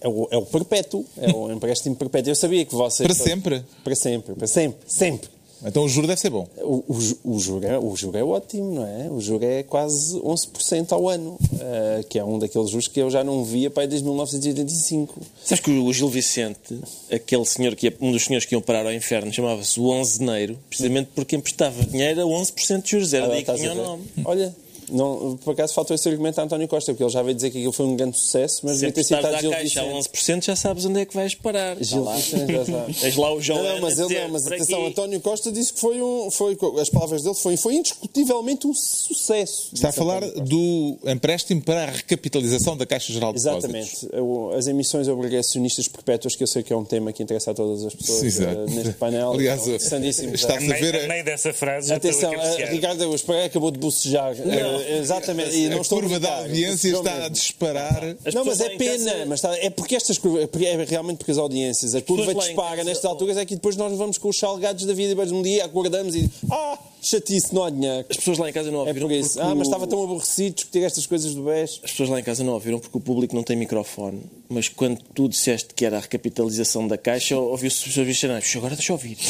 É 0.00 0.08
o, 0.08 0.28
é 0.30 0.36
o 0.36 0.42
perpétuo. 0.44 1.04
É 1.16 1.30
o 1.32 1.50
empréstimo 1.50 1.94
perpétuo. 1.96 2.30
Eu 2.30 2.34
sabia 2.34 2.64
que 2.64 2.74
vocês. 2.74 3.06
Para 3.06 3.14
sempre? 3.14 3.64
Para 3.84 3.94
sempre, 3.94 4.34
para 4.34 4.46
sempre, 4.46 4.78
sempre. 4.86 5.30
Então 5.66 5.84
o 5.84 5.88
juro 5.88 6.06
deve 6.06 6.20
ser 6.20 6.30
bom. 6.30 6.46
O, 6.58 6.84
o, 6.88 7.34
o, 7.34 7.38
juro 7.38 7.66
é, 7.66 7.78
o 7.78 7.96
juro 7.96 8.18
é 8.18 8.24
ótimo, 8.24 8.74
não 8.74 8.86
é? 8.86 9.08
O 9.10 9.20
juro 9.20 9.44
é 9.44 9.62
quase 9.62 10.18
11% 10.20 10.92
ao 10.92 11.08
ano, 11.08 11.38
eh, 11.60 12.04
que 12.08 12.18
é 12.18 12.24
um 12.24 12.38
daqueles 12.38 12.70
juros 12.70 12.86
que 12.88 13.00
eu 13.00 13.10
já 13.10 13.24
não 13.24 13.44
via 13.44 13.70
para 13.70 13.82
aí 13.84 13.88
desde 13.88 14.06
1985. 14.06 15.20
Sabes 15.42 15.64
que 15.64 15.70
o 15.70 15.92
Gil 15.92 16.08
Vicente, 16.08 16.78
aquele 17.10 17.44
senhor 17.44 17.74
que 17.76 17.86
ia- 17.86 17.96
um 18.00 18.12
dos 18.12 18.24
senhores 18.24 18.46
que 18.46 18.54
iam 18.54 18.60
parar 18.62 18.84
ao 18.86 18.92
inferno, 18.92 19.32
chamava-se 19.32 19.78
o 19.80 19.86
Onzeneiro, 19.88 20.58
precisamente 20.68 21.10
porque 21.14 21.36
emprestava 21.36 21.82
dinheiro 21.84 22.20
a 22.20 22.24
11% 22.24 22.82
de 22.84 22.90
juros. 22.90 23.14
Era 23.14 23.24
Olha, 23.24 23.34
daí 23.34 23.44
que 23.44 23.54
tinha 23.54 23.72
o 23.72 23.76
nome. 23.76 24.04
Olha, 24.24 24.54
não, 24.90 25.36
por 25.44 25.52
acaso 25.52 25.74
faltou 25.74 25.94
esse 25.94 26.08
argumento 26.08 26.38
a 26.38 26.44
António 26.44 26.66
Costa, 26.68 26.92
porque 26.92 27.02
ele 27.04 27.10
já 27.10 27.22
veio 27.22 27.34
dizer 27.34 27.50
que 27.50 27.58
aquilo 27.58 27.72
foi 27.72 27.86
um 27.86 27.96
grande 27.96 28.18
sucesso, 28.18 28.60
mas 28.62 28.74
Se 28.74 28.80
devia 28.80 28.92
ter 28.94 29.04
citado 29.04 29.38
Gil 29.38 29.50
caixa 29.50 29.80
a 29.80 29.84
Vicente. 29.84 30.08
11%, 30.10 30.44
já 30.44 30.56
sabes 30.56 30.84
onde 30.84 31.00
é 31.00 31.06
que 31.06 31.14
vais 31.14 31.34
parar. 31.34 31.76
Gil 31.82 32.04
lá. 32.04 32.16
Vicente, 32.16 32.52
já 32.52 32.64
sabe. 32.66 32.94
Tens 32.94 33.16
lá 33.16 33.32
o 33.34 33.40
João 33.40 33.62
Não, 33.62 33.74
não, 33.74 33.80
mas 33.80 33.98
ele 33.98 34.14
não, 34.20 34.28
mas 34.30 34.46
atenção, 34.46 34.86
António 34.86 35.20
Costa 35.20 35.50
disse 35.52 35.72
que 35.72 35.80
foi 35.80 36.00
um. 36.00 36.30
Foi, 36.30 36.56
as 36.80 36.90
palavras 36.90 37.22
dele 37.22 37.34
foi, 37.34 37.56
foi 37.56 37.74
indiscutivelmente 37.74 38.66
um 38.66 38.74
sucesso. 38.74 39.70
Está 39.72 39.88
a 39.88 39.92
falar 39.92 40.20
do 40.22 40.96
empréstimo 41.06 41.60
para 41.62 41.84
a 41.84 41.86
recapitalização 41.90 42.76
da 42.76 42.86
Caixa 42.86 43.12
Geral 43.12 43.32
de 43.32 43.42
Depósitos. 43.42 44.04
Exatamente. 44.04 44.56
As 44.56 44.66
emissões 44.66 45.08
obrigacionistas 45.08 45.88
perpétuas, 45.88 46.34
que 46.36 46.42
eu 46.42 46.46
sei 46.46 46.62
que 46.62 46.72
é 46.72 46.76
um 46.76 46.84
tema 46.84 47.12
que 47.12 47.22
interessa 47.22 47.50
a 47.50 47.54
todas 47.54 47.84
as 47.84 47.94
pessoas 47.94 48.22
Exato. 48.22 48.60
eh, 48.60 48.66
neste 48.70 48.92
painel. 48.94 49.32
Aliás, 49.32 49.66
é 49.68 49.76
está- 49.76 49.96
A 49.96 50.54
a- 50.54 51.04
a 51.04 51.08
meio 51.08 51.24
dessa 51.24 51.52
frase 51.52 51.92
Atenção, 51.92 52.30
a 52.32 52.34
eh. 52.60 52.70
Ricardo 52.70 53.02
Augusto 53.04 53.26
Pereira 53.26 53.46
acabou 53.46 53.70
de 53.70 53.78
bocejar. 53.78 54.34
Eh, 54.38 54.73
exatamente. 54.80 55.56
E 55.56 55.68
não 55.68 55.78
a 55.78 55.80
estou 55.80 56.00
curva 56.00 56.20
da 56.20 56.38
audiência 56.38 56.88
está 56.88 57.24
a 57.24 57.28
disparar. 57.28 58.16
Não, 58.32 58.44
mas 58.44 58.60
é 58.60 58.70
pena. 58.70 59.26
Mas 59.26 59.42
é 59.44 59.70
porque 59.70 59.96
estas 59.96 60.18
curvas, 60.18 60.48
é 60.52 60.64
é 60.64 60.84
realmente 60.84 61.18
porque 61.18 61.32
as 61.32 61.38
audiências, 61.38 61.94
a 61.94 62.02
curva 62.02 62.34
dispara 62.34 62.84
nestas 62.84 63.04
alturas, 63.04 63.36
é 63.36 63.44
que 63.44 63.54
depois 63.54 63.76
nós 63.76 63.96
vamos 63.96 64.18
com 64.18 64.28
os 64.28 64.38
salgados 64.38 64.84
da 64.84 64.92
vida 64.92 65.12
e 65.12 65.14
depois 65.14 65.32
um 65.32 65.42
dia 65.42 65.64
acordamos 65.64 66.14
e 66.14 66.30
ah, 66.50 66.78
chatice, 67.08 67.54
não 67.54 67.64
há 67.64 67.70
dinheiro. 67.70 68.06
As 68.08 68.16
pessoas 68.16 68.38
lá 68.38 68.48
em 68.48 68.52
casa 68.52 68.70
não 68.70 68.80
É 68.84 68.88
ouviram 68.88 69.08
por 69.08 69.14
isso. 69.14 69.30
porque 69.34 69.40
Ah, 69.46 69.54
mas 69.54 69.58
o- 69.66 69.70
estava 69.70 69.86
tão 69.86 70.02
aborrecido 70.02 70.54
discutir 70.54 70.82
estas 70.84 71.06
coisas 71.06 71.34
do 71.34 71.42
BES. 71.44 71.80
As 71.84 71.90
pessoas 71.90 72.08
lá 72.08 72.20
em 72.20 72.22
casa 72.22 72.42
não 72.44 72.52
ouviram 72.54 72.78
porque 72.78 72.96
o 72.96 73.00
público 73.00 73.34
não 73.34 73.42
tem 73.42 73.56
microfone. 73.56 74.22
Mas 74.48 74.68
quando 74.68 75.00
tu 75.14 75.28
disseste 75.28 75.74
que 75.74 75.84
era 75.84 75.96
a 75.96 76.00
recapitalização 76.00 76.86
da 76.88 76.96
Caixa, 76.98 77.36
ouviu-se 77.38 77.78
as 77.78 77.84
pessoas 77.84 78.06
dizerem, 78.06 78.36
"Ah, 78.36 78.42
agora 78.58 78.74
deixa 78.76 78.92
eu 78.92 78.94
ouvir. 78.94 79.16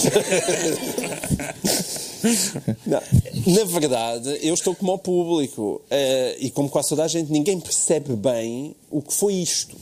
Não, 2.87 3.03
na 3.47 3.65
verdade, 3.65 4.39
eu 4.43 4.55
estou 4.55 4.75
como 4.75 4.93
ao 4.93 4.99
público 4.99 5.83
eh, 5.91 6.37
e 6.41 6.51
como 6.51 6.69
quase 6.71 6.89
toda 6.89 7.05
a 7.05 7.09
gente, 7.09 7.31
ninguém 7.31 7.61
percebe 7.61 8.15
bem 8.17 8.75
o 8.91 9.03
que 9.03 9.13
foi 9.13 9.35
isto. 9.35 9.77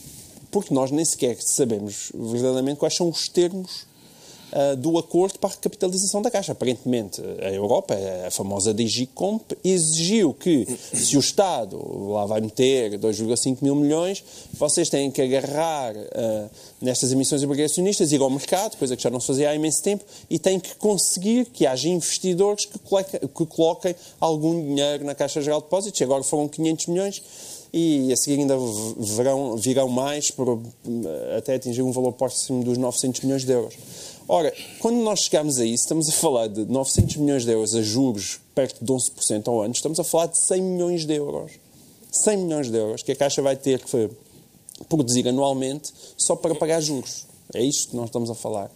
Porque 0.50 0.74
nós 0.74 0.90
nem 0.90 1.04
sequer 1.04 1.36
sabemos 1.40 2.10
verdadeiramente 2.14 2.76
quais 2.78 2.94
são 2.96 3.08
os 3.08 3.28
termos 3.28 3.86
ah, 4.52 4.74
do 4.74 4.98
acordo 4.98 5.38
para 5.38 5.50
a 5.50 5.52
recapitalização 5.54 6.22
da 6.22 6.30
Caixa. 6.30 6.52
Aparentemente, 6.52 7.20
a 7.40 7.50
Europa, 7.50 7.94
a 8.26 8.30
famosa 8.30 8.72
DG 8.74 9.06
Comp, 9.14 9.52
exigiu 9.64 10.34
que, 10.34 10.66
se 10.92 11.16
o 11.16 11.20
Estado 11.20 11.76
lá 12.10 12.26
vai 12.26 12.40
meter 12.40 12.98
2,5 12.98 13.58
mil 13.62 13.74
milhões, 13.74 14.22
vocês 14.52 14.88
têm 14.88 15.10
que 15.10 15.22
agarrar 15.22 15.94
ah, 15.96 16.48
nestas 16.80 17.12
emissões 17.12 17.42
obrigacionistas, 17.42 18.12
ir 18.12 18.20
ao 18.20 18.30
mercado, 18.30 18.76
coisa 18.76 18.96
que 18.96 19.02
já 19.02 19.10
não 19.10 19.20
se 19.20 19.26
fazia 19.28 19.50
há 19.50 19.54
imenso 19.54 19.82
tempo, 19.82 20.04
e 20.28 20.38
têm 20.38 20.60
que 20.60 20.74
conseguir 20.76 21.46
que 21.46 21.66
haja 21.66 21.88
investidores 21.88 22.66
que, 22.66 22.78
coleca- 22.78 23.18
que 23.18 23.46
coloquem 23.46 23.94
algum 24.20 24.60
dinheiro 24.60 25.04
na 25.04 25.14
Caixa 25.14 25.40
Geral 25.40 25.60
de 25.60 25.64
Depósitos. 25.66 26.00
E 26.00 26.04
agora 26.04 26.22
foram 26.22 26.48
500 26.48 26.86
milhões 26.86 27.22
e 27.72 28.12
a 28.12 28.16
seguir 28.16 28.38
ainda 28.40 28.54
virão 29.56 29.88
mais 29.88 30.30
por, 30.30 30.60
até 31.38 31.54
atingir 31.54 31.80
um 31.82 31.90
valor 31.90 32.12
próximo 32.12 32.62
dos 32.62 32.76
900 32.76 33.22
milhões 33.22 33.44
de 33.44 33.52
euros. 33.52 33.74
Ora, 34.28 34.52
quando 34.78 34.96
nós 34.96 35.20
chegamos 35.20 35.58
a 35.58 35.64
isso, 35.64 35.84
estamos 35.84 36.08
a 36.08 36.12
falar 36.12 36.48
de 36.48 36.64
900 36.64 37.16
milhões 37.16 37.44
de 37.44 37.52
euros 37.52 37.74
a 37.74 37.82
juros 37.82 38.40
perto 38.54 38.84
de 38.84 38.92
11% 38.92 39.48
ao 39.48 39.62
ano, 39.62 39.74
estamos 39.74 39.98
a 39.98 40.04
falar 40.04 40.26
de 40.26 40.38
100 40.38 40.62
milhões 40.62 41.06
de 41.06 41.14
euros. 41.14 41.52
100 42.10 42.36
milhões 42.36 42.70
de 42.70 42.76
euros 42.76 43.02
que 43.02 43.12
a 43.12 43.16
Caixa 43.16 43.40
vai 43.40 43.56
ter 43.56 43.82
que 43.82 44.10
produzir 44.88 45.26
anualmente 45.26 45.92
só 46.16 46.36
para 46.36 46.54
pagar 46.54 46.80
juros. 46.80 47.26
É 47.54 47.62
isto 47.62 47.90
que 47.90 47.96
nós 47.96 48.06
estamos 48.06 48.30
a 48.30 48.34
falar. 48.34 48.70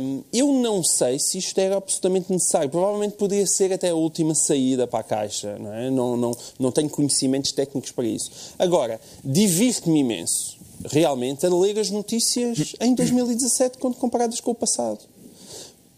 Hum, 0.00 0.24
eu 0.32 0.52
não 0.52 0.82
sei 0.82 1.20
se 1.20 1.38
isto 1.38 1.56
era 1.58 1.76
absolutamente 1.76 2.32
necessário. 2.32 2.68
Provavelmente 2.68 3.16
poderia 3.16 3.46
ser 3.46 3.72
até 3.72 3.90
a 3.90 3.94
última 3.94 4.34
saída 4.34 4.86
para 4.86 5.00
a 5.00 5.04
Caixa. 5.04 5.56
Não, 5.58 5.72
é? 5.72 5.90
não, 5.90 6.16
não, 6.16 6.36
não 6.58 6.72
tenho 6.72 6.90
conhecimentos 6.90 7.52
técnicos 7.52 7.92
para 7.92 8.04
isso. 8.04 8.30
Agora, 8.58 9.00
divirto-me 9.24 10.00
imenso, 10.00 10.58
realmente, 10.90 11.46
a 11.46 11.54
ler 11.54 11.78
as 11.78 11.90
notícias 11.90 12.74
em 12.80 12.94
2017 12.94 13.78
quando 13.78 13.96
comparadas 13.96 14.40
com 14.40 14.50
o 14.50 14.54
passado. 14.54 15.00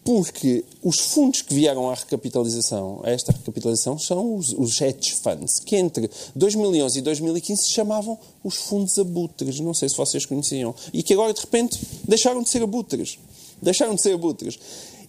Porque 0.05 0.63
os 0.83 0.99
fundos 0.99 1.41
que 1.41 1.55
vieram 1.55 1.89
à 1.89 1.95
recapitalização, 1.95 3.01
a 3.03 3.11
esta 3.11 3.33
recapitalização, 3.33 3.99
são 3.99 4.37
os, 4.37 4.53
os 4.53 4.79
hedge 4.79 5.13
funds, 5.13 5.59
que 5.61 5.77
entre 5.77 6.11
2011 6.37 6.99
e 6.99 7.03
2015 7.03 7.63
se 7.63 7.71
chamavam 7.71 8.19
os 8.43 8.57
fundos 8.57 8.99
abutres. 8.99 9.61
Não 9.61 9.73
sei 9.73 9.89
se 9.89 9.97
vocês 9.97 10.27
conheciam. 10.27 10.75
E 10.93 11.03
que 11.03 11.15
agora, 11.15 11.33
de 11.33 11.41
repente, 11.41 11.81
deixaram 12.07 12.43
de 12.43 12.51
ser 12.51 12.63
abutres. 12.63 13.19
Deixaram 13.63 13.95
de 13.95 14.03
ser 14.03 14.13
abutres. 14.13 14.59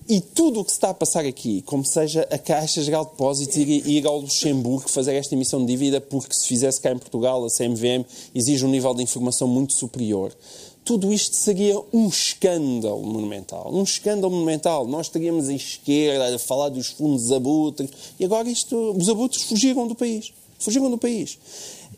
E 0.07 0.21
tudo 0.21 0.59
o 0.59 0.63
que 0.63 0.69
se 0.69 0.77
está 0.77 0.91
a 0.91 0.93
passar 0.93 1.25
aqui, 1.25 1.63
como 1.63 1.83
seja 1.83 2.27
a 2.29 2.37
Caixa 2.37 2.83
Geral 2.83 3.05
de 3.05 3.11
Depósitos 3.11 3.57
ir, 3.57 3.87
ir 3.87 4.05
ao 4.05 4.19
Luxemburgo 4.19 4.87
fazer 4.87 5.15
esta 5.15 5.33
emissão 5.33 5.61
de 5.61 5.65
dívida, 5.65 5.99
porque 5.99 6.35
se 6.35 6.45
fizesse 6.47 6.79
cá 6.79 6.91
em 6.91 6.97
Portugal, 6.99 7.43
a 7.43 7.49
CMVM 7.49 8.05
exige 8.35 8.63
um 8.63 8.69
nível 8.69 8.93
de 8.93 9.01
informação 9.01 9.47
muito 9.47 9.73
superior. 9.73 10.31
Tudo 10.83 11.11
isto 11.11 11.35
seria 11.35 11.81
um 11.91 12.07
escândalo 12.07 13.01
monumental. 13.03 13.71
Um 13.73 13.81
escândalo 13.81 14.31
monumental. 14.31 14.85
Nós 14.85 15.09
teríamos 15.09 15.49
a 15.49 15.53
esquerda 15.53 16.35
a 16.35 16.37
falar 16.37 16.69
dos 16.69 16.89
fundos 16.89 17.31
abutres. 17.31 17.89
E 18.19 18.25
agora 18.25 18.47
isto, 18.47 18.91
os 18.91 19.09
abutres 19.09 19.41
fugiram 19.41 19.87
do 19.87 19.95
país. 19.95 20.31
Fugiram 20.59 20.91
do 20.91 20.99
país. 20.99 21.39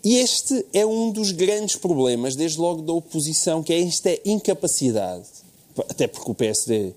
E 0.01 0.15
este 0.15 0.65
é 0.71 0.85
um 0.85 1.11
dos 1.11 1.31
grandes 1.31 1.75
problemas, 1.75 2.37
desde 2.37 2.57
logo 2.57 2.81
da 2.81 2.93
oposição, 2.93 3.61
que 3.61 3.73
é 3.73 3.81
esta 3.81 4.17
incapacidade. 4.23 5.25
Até 5.89 6.07
porque 6.07 6.31
o 6.31 6.33
PSD, 6.33 6.93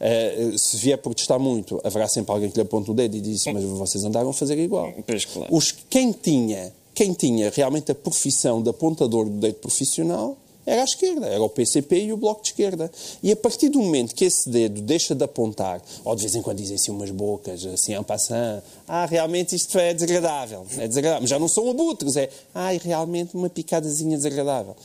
eh, 0.00 0.52
se 0.58 0.76
vier 0.76 0.98
protestar 0.98 1.38
muito, 1.38 1.80
haverá 1.84 2.08
sempre 2.08 2.32
alguém 2.32 2.50
que 2.50 2.56
lhe 2.56 2.62
aponte 2.62 2.90
o 2.90 2.94
dedo 2.94 3.16
e 3.16 3.20
diz 3.20 3.44
mas 3.46 3.64
vocês 3.64 4.04
andaram 4.04 4.30
a 4.30 4.32
fazer 4.32 4.58
igual. 4.58 4.92
Pois, 5.06 5.24
claro. 5.24 5.54
Os, 5.54 5.72
quem, 5.72 6.12
tinha, 6.12 6.72
quem 6.94 7.12
tinha 7.12 7.50
realmente 7.50 7.92
a 7.92 7.94
profissão 7.94 8.62
de 8.62 8.70
apontador 8.70 9.26
do 9.26 9.38
dedo 9.38 9.54
profissional 9.54 10.36
era 10.64 10.82
a 10.82 10.84
esquerda, 10.84 11.26
era 11.26 11.42
o 11.42 11.48
PCP 11.48 12.04
e 12.04 12.12
o 12.12 12.16
Bloco 12.16 12.42
de 12.42 12.50
Esquerda. 12.50 12.90
E 13.20 13.32
a 13.32 13.36
partir 13.36 13.68
do 13.68 13.80
momento 13.80 14.14
que 14.14 14.24
esse 14.24 14.48
dedo 14.48 14.80
deixa 14.80 15.14
de 15.14 15.24
apontar, 15.24 15.82
ou 16.04 16.14
de 16.14 16.22
vez 16.22 16.36
em 16.36 16.42
quando 16.42 16.58
dizem 16.58 16.76
assim 16.76 16.92
umas 16.92 17.10
bocas, 17.10 17.66
assim, 17.66 17.94
en 17.94 18.02
passant, 18.04 18.62
ah, 18.86 19.04
realmente 19.06 19.56
isto 19.56 19.76
é 19.76 19.92
desagradável, 19.92 20.64
é 20.78 20.86
desagradável. 20.86 21.22
Mas 21.22 21.30
já 21.30 21.38
não 21.38 21.48
são 21.48 21.68
abutres, 21.68 22.16
é, 22.16 22.28
ai, 22.54 22.80
realmente 22.82 23.36
uma 23.36 23.50
picadazinha 23.50 24.16
desagradável. 24.16 24.76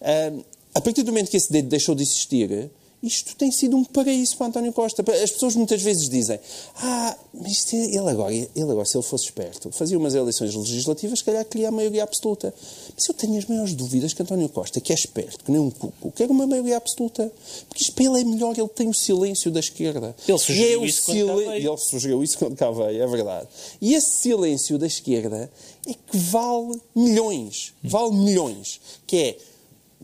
Ah, 0.00 0.32
a 0.74 0.80
partir 0.80 1.02
do 1.02 1.12
momento 1.12 1.30
que 1.30 1.36
esse 1.36 1.52
dedo 1.52 1.68
deixou 1.68 1.94
de 1.94 2.02
existir, 2.02 2.70
isto 3.02 3.34
tem 3.36 3.50
sido 3.50 3.76
um 3.76 3.84
paraíso 3.84 4.36
para 4.36 4.48
António 4.48 4.72
Costa. 4.72 5.02
As 5.22 5.30
pessoas 5.30 5.56
muitas 5.56 5.80
vezes 5.80 6.08
dizem: 6.08 6.38
Ah, 6.76 7.16
mas 7.32 7.52
isto- 7.52 7.74
ele 7.76 7.98
agora, 8.10 8.34
ele 8.34 8.50
agora, 8.56 8.84
se 8.84 8.96
ele 8.96 9.04
fosse 9.04 9.24
esperto, 9.24 9.70
fazia 9.72 9.96
umas 9.96 10.14
eleições 10.14 10.54
legislativas, 10.54 11.20
se 11.20 11.24
calhar 11.24 11.44
queria 11.44 11.68
a 11.68 11.70
maioria 11.70 12.02
absoluta. 12.02 12.52
Mas 12.94 13.08
eu 13.08 13.14
tenho 13.14 13.38
as 13.38 13.46
maiores 13.46 13.72
dúvidas 13.74 14.12
que 14.12 14.20
António 14.22 14.48
Costa, 14.50 14.80
que 14.80 14.92
é 14.92 14.94
esperto, 14.94 15.44
que 15.44 15.50
nem 15.50 15.60
um 15.60 15.70
cuco, 15.70 16.12
quer 16.12 16.30
uma 16.30 16.46
maioria 16.46 16.76
absoluta. 16.76 17.32
Porque 17.68 17.82
isto 17.84 17.94
para 17.94 18.04
ele 18.04 18.20
é 18.20 18.24
melhor, 18.24 18.58
ele 18.58 18.68
tem 18.68 18.88
o 18.88 18.94
silêncio 18.94 19.50
da 19.50 19.60
esquerda. 19.60 20.14
Ele 20.28 20.38
sugeriu 20.38 20.80
é 20.80 20.82
o 20.82 20.86
isso 20.86 21.02
quando 21.04 21.36
veio. 21.36 21.52
Ele 21.70 21.76
sugeriu 21.78 22.22
isso 22.24 22.38
quando 22.38 22.56
cá 22.56 22.70
veio, 22.70 23.02
é 23.02 23.06
verdade. 23.06 23.48
E 23.80 23.94
esse 23.94 24.10
silêncio 24.10 24.76
da 24.78 24.86
esquerda 24.86 25.50
é 25.86 25.94
que 25.94 26.18
vale 26.18 26.78
milhões. 26.94 27.72
Vale 27.82 28.12
milhões. 28.12 28.80
Que 29.06 29.16
é 29.16 29.38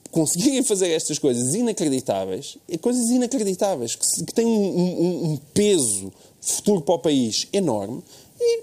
conseguirem 0.09 0.63
fazer 0.63 0.91
estas 0.91 1.19
coisas 1.19 1.55
inacreditáveis, 1.55 2.59
é 2.69 2.77
coisas 2.79 3.09
inacreditáveis, 3.11 3.95
que, 3.95 4.07
se- 4.07 4.25
que 4.25 4.33
têm 4.35 4.47
um, 4.47 4.51
um- 4.51 5.33
um 5.33 5.37
peso 5.55 6.13
futuro 6.41 6.81
para 6.81 6.95
o 6.95 6.99
país 6.99 7.47
enorme, 7.53 8.03
e 8.41 8.63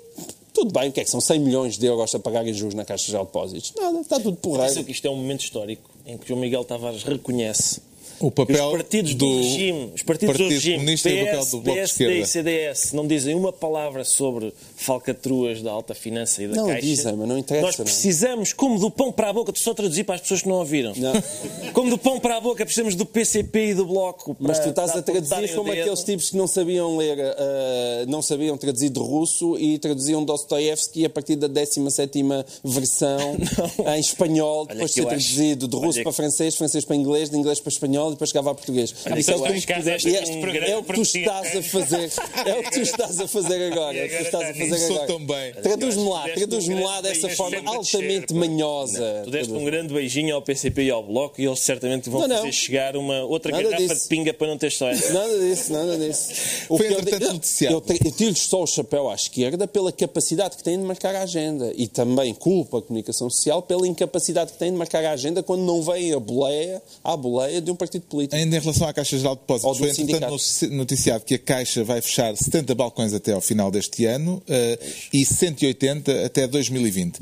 tudo 0.53 0.71
bem, 0.71 0.89
o 0.89 0.91
que 0.91 0.99
é 1.01 1.03
que 1.03 1.09
são 1.09 1.19
100 1.19 1.39
milhões 1.39 1.77
de 1.77 1.85
euros 1.85 2.13
a 2.13 2.19
pagar 2.19 2.47
em 2.47 2.53
juros 2.53 2.75
na 2.75 2.85
Caixa 2.85 3.11
de 3.11 3.17
Depósitos? 3.17 3.73
Nada, 3.75 3.99
está 4.01 4.17
tudo 4.19 4.33
Atenção 4.37 4.51
porreiro. 4.51 4.83
que 4.83 4.91
isto 4.91 5.05
é 5.07 5.09
um 5.09 5.15
momento 5.15 5.41
histórico 5.41 5.89
em 6.05 6.17
que 6.17 6.27
João 6.27 6.39
Miguel 6.39 6.63
Tavares 6.63 7.03
reconhece 7.03 7.81
O 8.19 8.31
papel 8.31 8.65
os 8.67 8.71
partidos 8.73 9.15
do 9.15 9.25
do, 9.25 9.37
regime, 9.37 9.91
os 9.95 10.03
partidos 10.03 10.33
Partido 10.37 10.47
do 10.49 10.53
regime, 10.53 10.75
Comunista 10.77 11.09
e 11.09 11.13
o 11.21 11.25
papel 11.25 11.39
PS, 11.41 11.51
do 11.51 11.57
Bloco 11.61 11.77
PSD 11.79 12.19
e 12.19 12.25
CDS 12.25 12.93
não 12.93 13.07
dizem 13.07 13.35
uma 13.35 13.51
palavra 13.53 14.03
sobre 14.03 14.53
falcatruas 14.75 15.61
da 15.61 15.71
alta 15.71 15.93
finança 15.93 16.43
e 16.43 16.47
da 16.47 16.55
Não, 16.55 16.67
Caixa. 16.67 16.81
dizem, 16.81 17.13
mas 17.15 17.27
não 17.27 17.37
interessa, 17.37 17.65
Nós 17.65 17.77
não 17.77 17.83
é? 17.83 17.85
precisamos, 17.85 18.53
como 18.53 18.79
do 18.79 18.91
pão 18.91 19.11
para 19.11 19.29
a 19.29 19.33
boca, 19.33 19.51
só 19.55 19.73
traduzir 19.73 20.03
para 20.03 20.15
as 20.15 20.21
pessoas 20.21 20.41
que 20.41 20.47
não 20.49 20.55
ouviram. 20.57 20.93
Não. 20.95 21.13
Como 21.73 21.89
do 21.89 21.97
pão 21.97 22.19
para 22.19 22.37
a 22.37 22.41
boca, 22.41 22.63
precisamos 22.65 22.93
do 22.95 23.05
PCP 23.05 23.69
e 23.71 23.73
do 23.73 23.85
Bloco. 23.85 24.35
Mas 24.39 24.57
para- 24.57 24.67
tu 24.67 24.69
estás 24.69 24.91
para 24.91 24.99
a 24.99 25.03
traduzir 25.03 25.55
como 25.55 25.71
aqueles 25.71 26.03
tipos 26.03 26.29
que 26.29 26.37
não 26.37 26.45
sabiam 26.47 26.95
ler, 26.97 27.17
ah, 27.19 28.05
não 28.07 28.21
sabiam 28.21 28.55
traduzir 28.57 28.89
de 28.89 28.99
russo 28.99 29.57
e 29.57 29.77
traduziam 29.79 30.23
Dostoevsky 30.23 31.05
a 31.05 31.09
partir 31.09 31.35
da 31.35 31.47
17ª 31.49 32.45
versão 32.63 33.37
em 33.95 33.99
espanhol, 33.99 34.65
depois 34.67 34.91
de 34.91 34.95
ser 35.01 35.05
traduzido 35.07 35.67
de 35.67 35.75
russo 35.75 35.97
olha 35.97 36.03
para 36.03 36.11
que- 36.11 36.15
francês, 36.17 36.55
francês 36.55 36.85
para 36.85 36.95
inglês, 36.95 37.29
de 37.29 37.37
inglês 37.37 37.59
para 37.59 37.71
espanhol 37.71 38.02
e 38.09 38.11
depois 38.11 38.29
chegava 38.29 38.51
a 38.51 38.55
português. 38.55 38.93
Olha, 39.05 39.19
Isso 39.19 39.31
é 39.31 39.35
o 39.35 39.37
eu 39.47 39.53
que 39.53 39.61
tu 39.67 39.73
fizeste 39.75 40.09
é- 40.09 40.33
um 40.35 40.41
programa 40.41 40.67
é 40.67 40.77
o 40.77 40.83
que 40.83 40.93
tu 40.93 41.01
estás 41.01 41.55
a 41.55 41.61
fazer. 41.63 42.11
É 42.45 42.53
o 42.59 42.63
que 42.63 42.71
tu 42.71 42.79
estás 42.81 43.19
a 43.19 43.27
fazer 43.27 43.61
agora. 43.71 43.97
É 43.97 44.05
o 44.05 44.09
que 44.09 44.15
tu 44.17 44.23
estás 44.23 44.49
a 44.49 44.53
fazer 44.53 44.77
Sou 44.79 44.95
agora. 44.95 45.07
tão 45.07 45.25
bem. 45.25 45.53
Traduz-me 45.61 46.09
lá, 46.09 46.29
traduz-me 46.29 46.83
lá 46.83 47.01
dessa 47.01 47.29
forma 47.29 47.61
altamente 47.65 48.33
manhosa. 48.33 49.21
Tu 49.23 49.31
deste 49.31 49.53
um 49.53 49.63
grande 49.65 49.93
beijinho 49.93 50.35
ao 50.35 50.41
PCP 50.41 50.83
e 50.83 50.91
ao 50.91 51.03
Bloco 51.03 51.39
e 51.41 51.45
eles 51.45 51.59
certamente 51.59 52.09
vão 52.09 52.27
fazer 52.27 52.51
chegar 52.51 52.95
uma 52.95 53.21
outra 53.23 53.51
garrafa 53.51 53.95
de 53.95 54.07
pinga 54.07 54.33
para 54.33 54.47
não 54.47 54.57
ter 54.57 54.71
só 54.71 54.89
essa. 54.89 55.13
Nada 55.13 55.39
disso, 55.39 55.71
nada 55.71 55.97
disso. 55.97 56.33
Foi, 56.67 56.87
entretanto, 56.93 57.33
noticiado. 57.33 57.75
eu, 57.87 57.95
eu 58.05 58.11
tiro-lhes 58.11 58.39
só 58.39 58.63
o 58.63 58.67
chapéu 58.67 59.09
à 59.09 59.15
esquerda 59.15 59.67
pela 59.67 59.91
capacidade 59.91 60.57
que 60.57 60.63
têm 60.63 60.77
de 60.77 60.83
marcar 60.85 61.15
a 61.15 61.21
agenda 61.23 61.71
e 61.75 61.87
também 61.87 62.33
culpo 62.33 62.77
a 62.77 62.81
comunicação 62.81 63.29
social 63.29 63.61
pela 63.61 63.87
incapacidade 63.87 64.53
que 64.53 64.57
têm 64.57 64.71
de 64.71 64.77
marcar 64.77 65.03
a 65.05 65.11
agenda 65.11 65.43
quando 65.43 65.61
não 65.61 65.81
vem 65.81 66.13
a 66.13 66.19
boleia, 66.19 66.81
à 67.03 67.15
boleia 67.15 67.61
de 67.61 67.69
um 67.71 67.75
partido 67.75 67.92
político. 68.01 68.35
Ainda 68.35 68.57
em 68.57 68.59
relação 68.59 68.87
à 68.87 68.93
Caixa 68.93 69.17
Geral 69.17 69.35
de 69.35 69.41
Depósitos, 69.41 69.77
foi 69.77 69.89
entretanto 69.89 70.39
sindicato. 70.39 70.75
noticiado 70.75 71.25
que 71.25 71.35
a 71.35 71.39
Caixa 71.39 71.83
vai 71.83 72.01
fechar 72.01 72.35
70 72.35 72.75
balcões 72.75 73.13
até 73.13 73.33
ao 73.33 73.41
final 73.41 73.71
deste 73.71 74.05
ano 74.05 74.41
eh, 74.47 74.79
e 75.13 75.25
180 75.25 76.25
até 76.25 76.47
2020. 76.47 77.19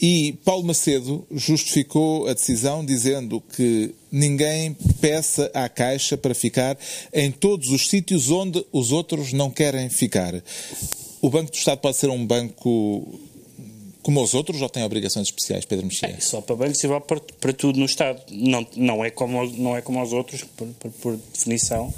E 0.00 0.38
Paulo 0.44 0.64
Macedo 0.64 1.26
justificou 1.30 2.28
a 2.28 2.34
decisão 2.34 2.84
dizendo 2.84 3.42
que 3.56 3.94
ninguém 4.12 4.76
peça 5.00 5.50
à 5.52 5.68
Caixa 5.68 6.16
para 6.16 6.34
ficar 6.34 6.78
em 7.12 7.30
todos 7.32 7.70
os 7.70 7.88
sítios 7.88 8.30
onde 8.30 8.64
os 8.72 8.92
outros 8.92 9.32
não 9.32 9.50
querem 9.50 9.88
ficar. 9.88 10.34
O 11.20 11.28
Banco 11.28 11.50
do 11.50 11.56
Estado 11.56 11.78
pode 11.78 11.96
ser 11.96 12.10
um 12.10 12.24
banco 12.24 13.18
como 14.08 14.22
os 14.22 14.32
outros 14.32 14.62
ou 14.62 14.70
tem 14.70 14.82
obrigações 14.84 15.26
especiais, 15.28 15.66
Pedro 15.66 15.84
Mexia? 15.84 16.08
É 16.08 16.18
só 16.18 16.40
para 16.40 16.56
bancos 16.56 16.82
e 16.82 16.86
vale 16.86 17.02
para, 17.02 17.20
para 17.38 17.52
tudo 17.52 17.78
no 17.78 17.84
Estado. 17.84 18.18
Não, 18.30 18.66
não, 18.74 19.04
é 19.04 19.10
como, 19.10 19.44
não 19.52 19.76
é 19.76 19.82
como 19.82 19.98
aos 19.98 20.14
outros, 20.14 20.44
por, 20.56 20.66
por- 20.80 20.90
por 20.92 21.16
definição, 21.34 21.92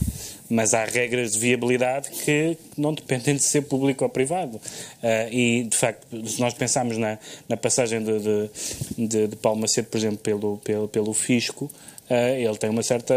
mas 0.48 0.74
há 0.74 0.84
regras 0.84 1.34
de 1.34 1.38
viabilidade 1.38 2.10
que 2.10 2.58
não 2.76 2.92
dependem 2.92 3.36
de 3.36 3.42
ser 3.44 3.62
público 3.62 4.02
ou 4.02 4.10
privado. 4.10 4.60
Ah, 5.00 5.28
e, 5.30 5.62
de 5.62 5.76
facto, 5.76 6.04
se 6.28 6.40
nós 6.40 6.52
pensarmos 6.52 6.98
na, 6.98 7.16
na 7.48 7.56
passagem 7.56 8.02
de, 8.02 8.18
de, 8.18 9.06
de, 9.06 9.26
de 9.28 9.36
por 9.36 9.96
exemplo, 9.96 10.18
pelo, 10.18 10.56
pelo, 10.64 10.88
pelo 10.88 11.14
Fisco, 11.14 11.70
ele 12.14 12.56
tem 12.56 12.68
uma 12.70 12.82
certa 12.82 13.14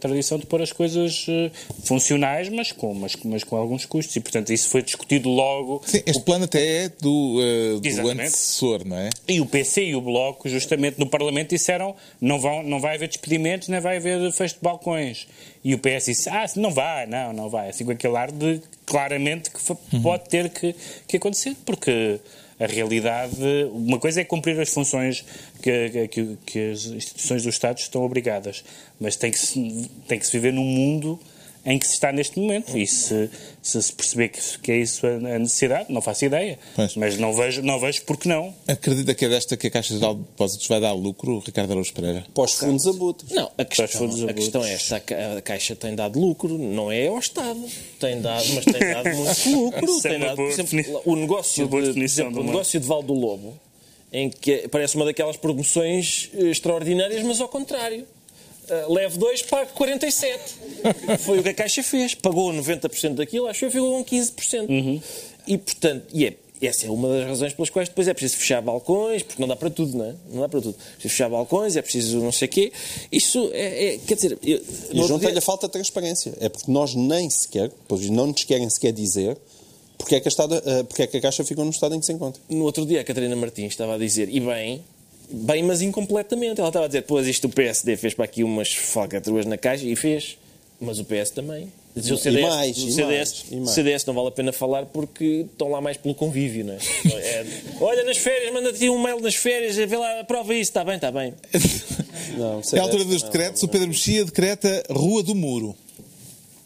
tradição 0.00 0.38
de 0.38 0.46
pôr 0.46 0.60
as 0.62 0.72
coisas 0.72 1.26
eh, 1.28 1.50
funcionais, 1.84 2.48
mas 2.48 2.72
com, 2.72 2.92
mas, 2.94 3.16
mas 3.24 3.42
com 3.44 3.56
alguns 3.56 3.84
custos. 3.86 4.14
E, 4.16 4.20
portanto, 4.20 4.52
isso 4.52 4.68
foi 4.68 4.82
discutido 4.82 5.28
logo 5.28 5.82
Sim, 5.86 6.02
este 6.06 6.22
plano 6.22 6.44
até 6.44 6.84
é 6.84 6.88
do, 6.88 7.38
eh, 7.40 7.80
do 7.80 7.86
antecessor, 8.26 8.86
não 8.86 8.96
é? 8.98 9.10
E 9.26 9.40
o 9.40 9.46
PC 9.46 9.84
e 9.84 9.96
o 9.96 10.00
Bloco, 10.00 10.48
justamente 10.48 10.98
no 10.98 11.06
Parlamento, 11.06 11.50
disseram 11.50 11.94
não, 12.20 12.38
vão, 12.38 12.62
não 12.62 12.80
vai 12.80 12.96
haver 12.96 13.08
despedimentos, 13.08 13.68
nem 13.68 13.80
vai 13.80 13.96
haver 13.96 14.30
fecho 14.32 14.54
de 14.56 14.60
balcões. 14.62 15.26
E 15.64 15.74
o 15.74 15.78
PS 15.78 16.06
disse, 16.06 16.28
ah, 16.28 16.44
não 16.56 16.70
vai, 16.70 17.06
não, 17.06 17.32
não 17.32 17.48
vai. 17.48 17.68
Assim 17.70 17.84
com 17.84 17.90
aquele 17.92 18.16
ar 18.16 18.30
de, 18.30 18.60
claramente, 18.86 19.50
que 19.50 19.60
fa- 19.60 19.76
pode 20.02 20.28
ter 20.28 20.48
que, 20.50 20.74
que 21.06 21.16
acontecer, 21.16 21.56
porque 21.64 22.20
a 22.60 22.66
realidade, 22.66 23.36
uma 23.72 23.98
coisa 23.98 24.20
é 24.20 24.24
cumprir 24.24 24.58
as 24.58 24.72
funções 24.72 25.24
que, 25.62 26.08
que, 26.08 26.38
que 26.44 26.70
as 26.70 26.86
instituições 26.86 27.42
do 27.44 27.48
Estado 27.48 27.78
estão 27.78 28.02
obrigadas, 28.02 28.64
mas 29.00 29.16
tem 29.16 29.30
que 29.30 29.38
se, 29.38 29.90
tem 30.08 30.18
que 30.18 30.26
se 30.26 30.32
viver 30.32 30.52
num 30.52 30.64
mundo 30.64 31.18
em 31.70 31.78
que 31.78 31.86
se 31.86 31.94
está 31.94 32.10
neste 32.10 32.38
momento. 32.38 32.76
E 32.76 32.86
se 32.86 33.28
se, 33.60 33.82
se 33.82 33.92
perceber 33.92 34.28
que, 34.30 34.40
que 34.60 34.72
é 34.72 34.76
isso 34.78 35.06
a 35.06 35.10
a 35.10 35.38
necessidade, 35.38 35.92
não 35.92 36.00
faço 36.00 36.24
ideia. 36.24 36.58
Pois. 36.74 36.96
Mas 36.96 37.18
não 37.18 37.34
vejo, 37.34 37.60
não 37.62 37.78
vejo 37.78 38.02
porque 38.06 38.26
não. 38.28 38.54
Acredita 38.66 39.14
que 39.14 39.26
é 39.26 39.28
desta 39.28 39.56
que 39.56 39.66
a 39.66 39.70
Caixa 39.70 39.92
Geral 39.94 40.14
de 40.14 40.22
Depósitos 40.22 40.66
vai 40.66 40.80
dar 40.80 40.92
lucro, 40.92 41.38
Ricardo 41.44 41.72
Araújo 41.72 41.92
Pereira? 41.92 42.24
Pós 42.32 42.54
fundos 42.54 42.86
abutres. 42.86 43.30
Não, 43.32 43.50
a 43.58 43.64
questão, 43.64 44.28
a 44.28 44.32
questão 44.32 44.64
é 44.64 44.72
esta: 44.72 44.96
a 44.96 45.00
Ca- 45.00 45.36
a 45.36 45.42
Caixa 45.42 45.76
tem 45.76 45.94
dado 45.94 46.18
lucro, 46.18 46.56
não 46.56 46.90
é 46.90 47.08
ao 47.08 47.18
Estado. 47.18 47.62
Tem 48.00 48.20
dado, 48.22 48.46
mas 48.54 48.64
tem 48.64 48.80
dado 48.94 49.10
muito 49.16 49.50
lucro. 49.52 50.00
Tem 50.00 50.18
dado, 50.18 50.36
por 50.36 50.46
exemplo, 50.48 51.02
o 51.04 51.16
negócio, 51.16 51.64
de, 51.64 51.70
por 51.70 51.82
exemplo, 52.02 52.40
o 52.40 52.44
negócio 52.44 52.80
de 52.80 52.86
Val 52.86 53.02
do 53.02 53.12
Lobo, 53.12 53.58
em 54.10 54.30
que 54.30 54.66
parece 54.68 54.96
uma 54.96 55.04
daquelas 55.04 55.36
promoções 55.36 56.30
eh, 56.34 56.44
extraordinárias, 56.46 57.22
mas 57.22 57.38
ao 57.40 57.48
contrário. 57.48 58.06
Uh, 58.70 58.92
leve 58.92 59.18
2, 59.18 59.42
pague 59.42 59.72
47. 59.72 60.54
Foi 61.20 61.38
o 61.38 61.42
que 61.42 61.48
a 61.50 61.54
Caixa 61.54 61.82
fez. 61.82 62.14
Pagou 62.14 62.52
90% 62.52 63.14
daquilo, 63.14 63.46
acho 63.46 63.60
que 63.60 63.70
ficou 63.70 64.04
com 64.04 64.04
15%. 64.16 64.68
Uhum. 64.68 65.00
E, 65.46 65.56
portanto, 65.58 66.04
e 66.12 66.26
é, 66.26 66.34
essa 66.60 66.86
é 66.86 66.90
uma 66.90 67.08
das 67.08 67.26
razões 67.26 67.54
pelas 67.54 67.70
quais 67.70 67.88
depois 67.88 68.06
é 68.08 68.12
preciso 68.14 68.36
fechar 68.38 68.60
balcões, 68.60 69.22
porque 69.22 69.40
não 69.40 69.48
dá 69.48 69.56
para 69.56 69.70
tudo, 69.70 69.96
não 69.96 70.04
é? 70.04 70.14
Não 70.30 70.40
dá 70.42 70.48
para 70.48 70.60
tudo. 70.60 70.74
É 70.78 70.92
preciso 70.94 71.14
fechar 71.14 71.28
balcões, 71.30 71.76
é 71.76 71.82
preciso 71.82 72.18
não 72.20 72.32
sei 72.32 72.46
o 72.46 72.50
quê. 72.50 72.72
Isso 73.10 73.48
é, 73.52 73.94
é- 73.94 73.98
quer 73.98 74.14
dizer... 74.16 74.38
Eu, 74.44 74.60
E 74.92 75.02
junta-lhe 75.06 75.30
dia- 75.32 75.38
a 75.38 75.42
falta 75.42 75.66
de 75.66 75.72
transparência. 75.72 76.34
É 76.40 76.48
porque 76.48 76.70
nós 76.70 76.94
nem 76.94 77.30
sequer, 77.30 77.70
pois 77.86 78.08
não 78.10 78.26
nos 78.26 78.44
querem 78.44 78.68
sequer 78.68 78.92
dizer 78.92 79.36
porque 79.96 80.14
é 80.14 80.20
que 80.20 80.28
a, 80.28 80.30
estado, 80.30 80.54
eh, 80.64 80.82
porque 80.84 81.02
é 81.02 81.06
que 81.08 81.16
a 81.16 81.20
Caixa 81.20 81.42
ficou 81.42 81.64
no 81.64 81.70
estado 81.72 81.92
em 81.94 81.98
que 82.00 82.06
se 82.06 82.12
encontra. 82.12 82.40
No 82.48 82.64
outro 82.64 82.86
dia 82.86 83.00
a 83.00 83.04
Catarina 83.04 83.34
Martins 83.34 83.72
estava 83.72 83.96
a 83.96 83.98
dizer, 83.98 84.28
e 84.32 84.38
bem, 84.38 84.80
bem, 85.30 85.62
mas 85.62 85.82
incompletamente. 85.82 86.60
Ela 86.60 86.68
estava 86.68 86.84
a 86.86 86.88
dizer, 86.88 87.02
pois 87.02 87.26
isto 87.26 87.46
o 87.46 87.50
PSD 87.50 87.96
fez 87.96 88.14
para 88.14 88.24
aqui 88.24 88.42
umas 88.44 88.72
falcatruas 88.72 89.46
na 89.46 89.56
Caixa, 89.56 89.84
e 89.86 89.94
fez, 89.96 90.36
mas 90.80 90.98
o 90.98 91.04
PS 91.04 91.30
também. 91.30 91.70
O 91.96 92.00
E 92.00 92.02
CDS, 92.16 92.48
mais, 92.48 92.78
o 92.78 92.88
e 92.88 92.92
CDS, 92.92 93.44
e 93.50 93.56
mais. 93.56 93.70
o 93.70 93.74
CDS 93.74 94.04
não 94.06 94.14
vale 94.14 94.28
a 94.28 94.30
pena 94.30 94.52
falar 94.52 94.86
porque 94.86 95.46
estão 95.50 95.68
lá 95.68 95.80
mais 95.80 95.96
pelo 95.96 96.14
convívio, 96.14 96.64
não 96.64 96.74
é? 96.74 96.78
É, 97.12 97.46
Olha, 97.80 98.04
nas 98.04 98.18
férias, 98.18 98.52
manda-te 98.52 98.88
um 98.88 99.02
mail 99.02 99.20
nas 99.20 99.34
férias, 99.34 99.74
vê 99.74 99.96
lá, 99.96 100.20
aprova 100.20 100.54
isso, 100.54 100.70
está 100.70 100.84
bem, 100.84 100.94
está 100.94 101.10
bem. 101.10 101.34
Não, 102.36 102.60
É 102.72 102.78
a 102.78 102.82
altura 102.82 103.04
dos 103.04 103.22
não, 103.22 103.30
decretos, 103.30 103.62
não. 103.62 103.68
o 103.68 103.72
Pedro 103.72 103.88
Mexia 103.88 104.24
decreta 104.24 104.84
Rua 104.90 105.22
do 105.24 105.34
Muro, 105.34 105.74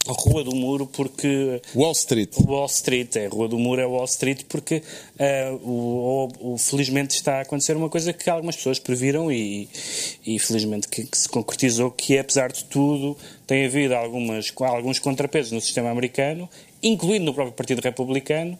Rua 0.08 0.42
do 0.42 0.54
Muro, 0.54 0.86
porque 0.86 1.62
Wall 1.76 1.92
Street. 1.92 2.30
Wall 2.44 2.66
Street, 2.66 3.14
é, 3.16 3.26
a 3.26 3.28
Rua 3.28 3.46
do 3.46 3.56
Muro 3.58 3.80
é 3.80 3.86
Wall 3.86 4.04
Street 4.04 4.42
porque 4.48 4.82
o, 5.62 6.28
o- 6.40 6.54
o- 6.54 6.58
felizmente 6.58 7.14
está 7.14 7.38
a 7.38 7.40
acontecer 7.42 7.76
uma 7.76 7.88
coisa 7.88 8.12
que 8.12 8.28
algumas 8.28 8.56
pessoas 8.56 8.78
previram 8.80 9.30
e, 9.30 9.68
e 10.26 10.38
felizmente 10.40 10.88
que, 10.88 11.04
que 11.04 11.16
se 11.16 11.28
concretizou, 11.28 11.90
que 11.90 12.16
é, 12.16 12.20
apesar 12.20 12.50
de 12.50 12.64
tudo, 12.64 13.16
tem 13.46 13.64
havido 13.64 13.94
algumas, 13.94 14.52
alguns 14.58 14.98
contrapesos 14.98 15.52
no 15.52 15.60
sistema 15.60 15.90
americano, 15.90 16.48
incluindo 16.82 17.24
no 17.26 17.32
próprio 17.34 17.54
Partido 17.54 17.80
Republicano, 17.80 18.58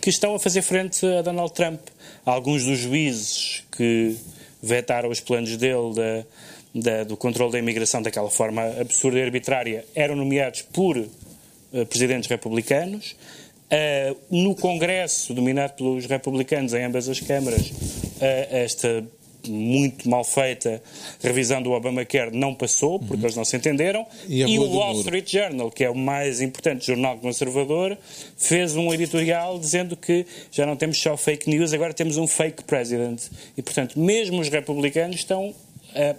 que 0.00 0.08
estão 0.08 0.34
a 0.34 0.38
fazer 0.38 0.62
frente 0.62 1.04
a 1.06 1.20
Donald 1.20 1.52
Trump. 1.52 1.80
Alguns 2.24 2.64
dos 2.64 2.78
juízes 2.78 3.62
que 3.76 4.16
vetaram 4.62 5.10
os 5.10 5.20
planos 5.20 5.54
dele 5.58 5.94
da, 5.94 6.24
da- 6.74 7.04
do 7.04 7.16
controle 7.16 7.52
da 7.52 7.58
imigração 7.58 8.02
daquela 8.02 8.30
forma 8.30 8.62
absurda 8.80 9.18
e 9.18 9.22
arbitrária 9.22 9.84
eram 9.94 10.14
nomeados 10.16 10.62
por 10.62 10.96
eh, 10.98 11.84
presidentes 11.84 12.28
republicanos. 12.28 13.14
Eh, 13.70 14.14
no 14.30 14.54
Congresso, 14.54 15.34
dominado 15.34 15.74
pelos 15.74 16.06
republicanos 16.06 16.72
em 16.72 16.84
ambas 16.84 17.08
as 17.08 17.20
câmaras, 17.20 17.70
eh, 18.20 18.62
esta 18.64 19.04
muito 19.46 20.08
mal 20.10 20.24
feita 20.24 20.82
revisão 21.22 21.62
do 21.62 21.70
Obamacare 21.70 22.36
não 22.36 22.54
passou, 22.54 22.98
porque 22.98 23.24
eles 23.24 23.36
não 23.36 23.44
se 23.44 23.56
entenderam. 23.56 24.04
E 24.28 24.42
a 24.42 24.46
o 24.48 24.74
Wall 24.74 24.88
Muro? 24.88 24.98
Street 25.00 25.30
Journal, 25.30 25.70
que 25.70 25.84
é 25.84 25.88
o 25.90 25.94
mais 25.94 26.40
importante 26.42 26.86
jornal 26.86 27.16
conservador, 27.18 27.96
fez 28.36 28.74
um 28.76 28.92
editorial 28.92 29.58
dizendo 29.58 29.96
que 29.96 30.26
já 30.50 30.66
não 30.66 30.76
temos 30.76 31.00
só 31.00 31.16
fake 31.16 31.48
news, 31.48 31.72
agora 31.72 31.94
temos 31.94 32.16
um 32.18 32.26
fake 32.26 32.64
president. 32.64 33.22
E, 33.56 33.62
portanto, 33.62 33.98
mesmo 33.98 34.40
os 34.40 34.48
republicanos 34.48 35.16
estão 35.16 35.54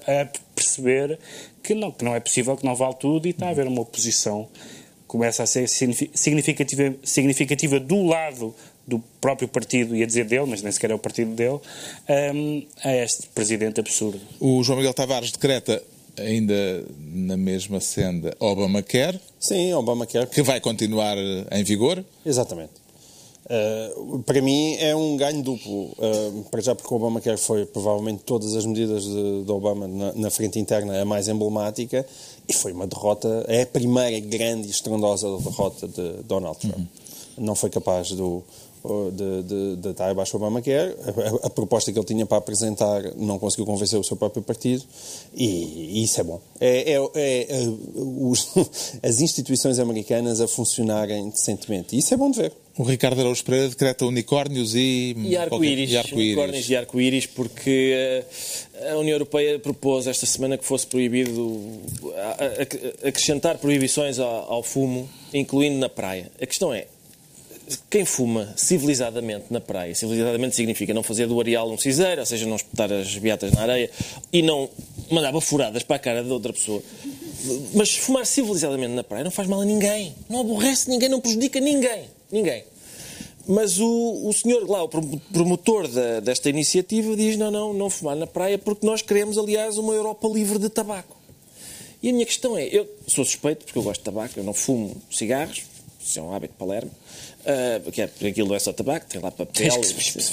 a, 0.08 0.22
a 0.22 0.26
perceber 0.56 1.18
que 1.64 1.74
não, 1.74 1.92
que 1.92 2.04
não 2.04 2.16
é 2.16 2.20
possível, 2.20 2.56
que 2.58 2.66
não 2.66 2.76
vale 2.76 2.96
tudo 2.96 3.28
e 3.28 3.32
está 3.32 3.48
a 3.48 3.50
haver 3.50 3.68
uma 3.68 3.82
oposição 3.82 4.48
começa 5.08 5.42
a 5.42 5.48
ser 5.48 5.68
signifi- 5.68 6.12
significativa, 6.14 6.94
significativa 7.04 7.80
do 7.80 8.04
lado 8.06 8.54
do 8.88 9.00
próprio 9.20 9.48
partido, 9.48 9.96
ia 9.96 10.06
dizer 10.06 10.26
dele, 10.26 10.46
mas 10.48 10.62
nem 10.62 10.72
sequer 10.72 10.92
é 10.92 10.94
o 10.94 11.00
partido 11.00 11.32
dele, 11.34 11.60
hum, 12.34 12.64
a 12.84 12.96
este 12.96 13.28
presidente 13.30 13.80
absurdo. 13.80 14.20
O 14.40 14.64
João 14.64 14.78
Miguel 14.78 14.94
Tavares 14.94 15.32
decreta, 15.32 15.82
ainda 16.18 16.86
na 17.12 17.36
mesma 17.38 17.80
senda, 17.80 18.36
Obamacare, 18.40 19.20
Sim, 19.40 19.74
Obama 19.74 20.06
quer. 20.06 20.28
que 20.28 20.42
vai 20.44 20.60
continuar 20.62 21.18
em 21.18 21.64
vigor. 21.64 22.04
Exatamente. 22.26 22.72
Uh, 23.50 24.20
para 24.20 24.40
mim 24.44 24.76
é 24.76 24.96
um 24.96 25.18
ganho 25.18 25.42
duplo. 25.42 25.86
Uh, 25.98 26.44
para 26.52 26.62
já 26.62 26.76
porque 26.76 26.94
o 26.94 26.98
Obama 26.98 27.20
quer 27.20 27.36
foi 27.36 27.66
provavelmente 27.66 28.22
todas 28.24 28.56
as 28.56 28.64
medidas 28.64 29.04
de, 29.04 29.44
de 29.44 29.52
Obama 29.52 29.88
na, 29.88 30.14
na, 30.14 30.30
frente 30.30 30.60
interna 30.60 31.02
a 31.02 31.04
mais 31.04 31.28
emblemática 31.28 32.06
e 32.48 32.54
foi 32.54 32.72
uma 32.74 32.86
derrota, 32.86 33.44
é 33.48 33.64
a 33.64 33.66
primeira 33.66 34.20
grande 34.20 34.68
e 34.68 34.72
estrondosa 34.72 35.28
derrota 35.38 35.88
de 35.88 36.24
Donald 36.24 36.60
Trump. 36.60 36.78
Uhum. 36.78 36.88
Não 37.40 37.56
foi 37.56 37.72
capaz 37.72 38.12
do, 38.12 38.44
de, 39.12 39.44
de, 39.44 39.76
de 39.76 39.90
estar 39.90 40.10
abaixo 40.10 40.38
do 40.38 40.44
Obamacare. 40.44 40.96
A, 41.04 41.46
a, 41.46 41.48
a, 41.48 41.50
proposta 41.50 41.92
que 41.92 42.00
ele 42.00 42.06
tinha 42.06 42.26
para 42.26 42.38
apresentar 42.38 43.02
não 43.16 43.38
conseguiu 43.38 43.66
convencer 43.66 44.00
o 44.00 44.04
seu 44.04 44.16
próprio 44.16 44.42
partido 44.42 44.84
e, 45.36 46.00
e 46.00 46.04
isso 46.04 46.20
é 46.22 46.24
bom. 46.24 46.42
É, 46.60 46.94
é, 46.94 47.10
é, 47.16 47.42
é 47.50 47.68
os, 47.96 48.50
as 49.04 49.20
instituições 49.22 49.80
americanas 49.80 50.40
a 50.40 50.48
funcionarem 50.48 51.30
decentemente. 51.30 51.98
Isso 51.98 52.14
é 52.14 52.18
bom 52.18 52.32
de 52.32 52.42
ver. 52.42 52.54
O 52.78 52.84
Ricardo 52.84 53.20
Araújo 53.20 53.44
Pereira 53.44 53.68
decreta 53.68 54.06
unicórnios 54.06 54.74
e... 54.74 55.14
E 55.18 55.36
arco-íris. 55.36 55.96
Arco 55.96 56.16
unicórnios 56.16 56.70
e 56.70 56.76
arco-íris 56.78 57.26
porque 57.26 58.24
eh, 58.74 58.92
a 58.92 58.98
União 58.98 59.16
Europeia 59.16 59.60
propôs 59.60 60.08
esta 60.08 60.26
semana 60.26 60.58
que 60.58 60.64
fosse 60.64 60.88
proibido 60.88 61.62
acrescentar 63.04 63.58
proibições 63.58 64.18
ao, 64.18 64.54
ao 64.54 64.64
fumo, 64.64 65.10
incluindo 65.34 65.78
na 65.78 65.90
praia. 65.90 66.32
A 66.42 66.46
questão 66.46 66.74
é, 66.74 66.88
quem 67.90 68.06
fuma 68.06 68.54
civilizadamente 68.56 69.46
na 69.50 69.60
praia, 69.60 69.94
civilizadamente 69.94 70.56
significa 70.56 70.94
não 70.94 71.04
fazer 71.04 71.28
do 71.28 71.40
areal 71.40 71.70
um 71.72 71.78
ciseiro, 71.78 72.22
ou 72.22 72.26
seja, 72.26 72.46
não 72.46 72.56
espetar 72.56 72.92
as 72.92 73.16
beatas 73.18 73.52
na 73.52 73.62
areia 73.62 73.90
e 74.32 74.42
não 74.42 74.70
mandar 75.10 75.40
furadas 75.42 75.84
para 75.84 75.96
a 75.96 76.00
cara 76.00 76.24
de 76.24 76.30
outra 76.30 76.54
pessoa. 76.54 76.82
Mas 77.74 77.96
fumar 77.96 78.26
civilizadamente 78.26 78.94
na 78.94 79.04
praia 79.04 79.24
não 79.24 79.32
faz 79.32 79.48
mal 79.48 79.62
a 79.62 79.66
ninguém, 79.66 80.14
não 80.30 80.42
aborrece 80.42 80.90
ninguém, 80.90 81.10
não 81.10 81.22
prejudica 81.22 81.60
ninguém. 81.60 82.06
Ninguém. 82.32 82.64
Mas 83.48 83.80
o, 83.80 84.28
o 84.28 84.32
senhor 84.32 84.70
lá, 84.70 84.84
o 84.84 84.88
promotor 84.88 85.88
da, 85.88 86.20
desta 86.20 86.50
iniciativa, 86.50 87.16
diz: 87.16 87.36
não, 87.36 87.50
não, 87.50 87.74
não 87.74 87.90
fumar 87.90 88.16
na 88.16 88.28
praia 88.28 88.60
porque 88.60 88.86
nós 88.86 89.02
queremos, 89.02 89.40
aliás, 89.40 89.78
uma 89.78 89.94
Europa 89.94 90.28
livre 90.28 90.60
de 90.60 90.70
tabaco. 90.70 91.18
E 92.04 92.10
a 92.10 92.14
minha 92.14 92.26
questão 92.28 92.56
é: 92.56 92.66
eu 92.66 92.88
sou 93.08 93.26
suspeito 93.26 93.66
porque 93.66 93.80
eu 93.80 93.84
gosto 93.84 94.02
de 94.02 94.06
tabaco, 94.06 94.38
eu 94.38 94.44
não 94.44 94.54
fumo 94.54 94.96
cigarros, 95.10 95.64
isso 96.02 96.20
é 96.20 96.22
um 96.22 96.34
hábito 96.34 96.54
de 96.54 96.60
Palermo. 96.60 96.92
Uh, 97.40 97.92
que 97.92 98.02
é, 98.02 98.06
aquilo 98.06 98.50
não 98.50 98.56
é 98.56 98.60
só 98.60 98.72
tabaco, 98.72 99.06
tem 99.08 99.22
lá 99.22 99.32
papel. 99.32 99.72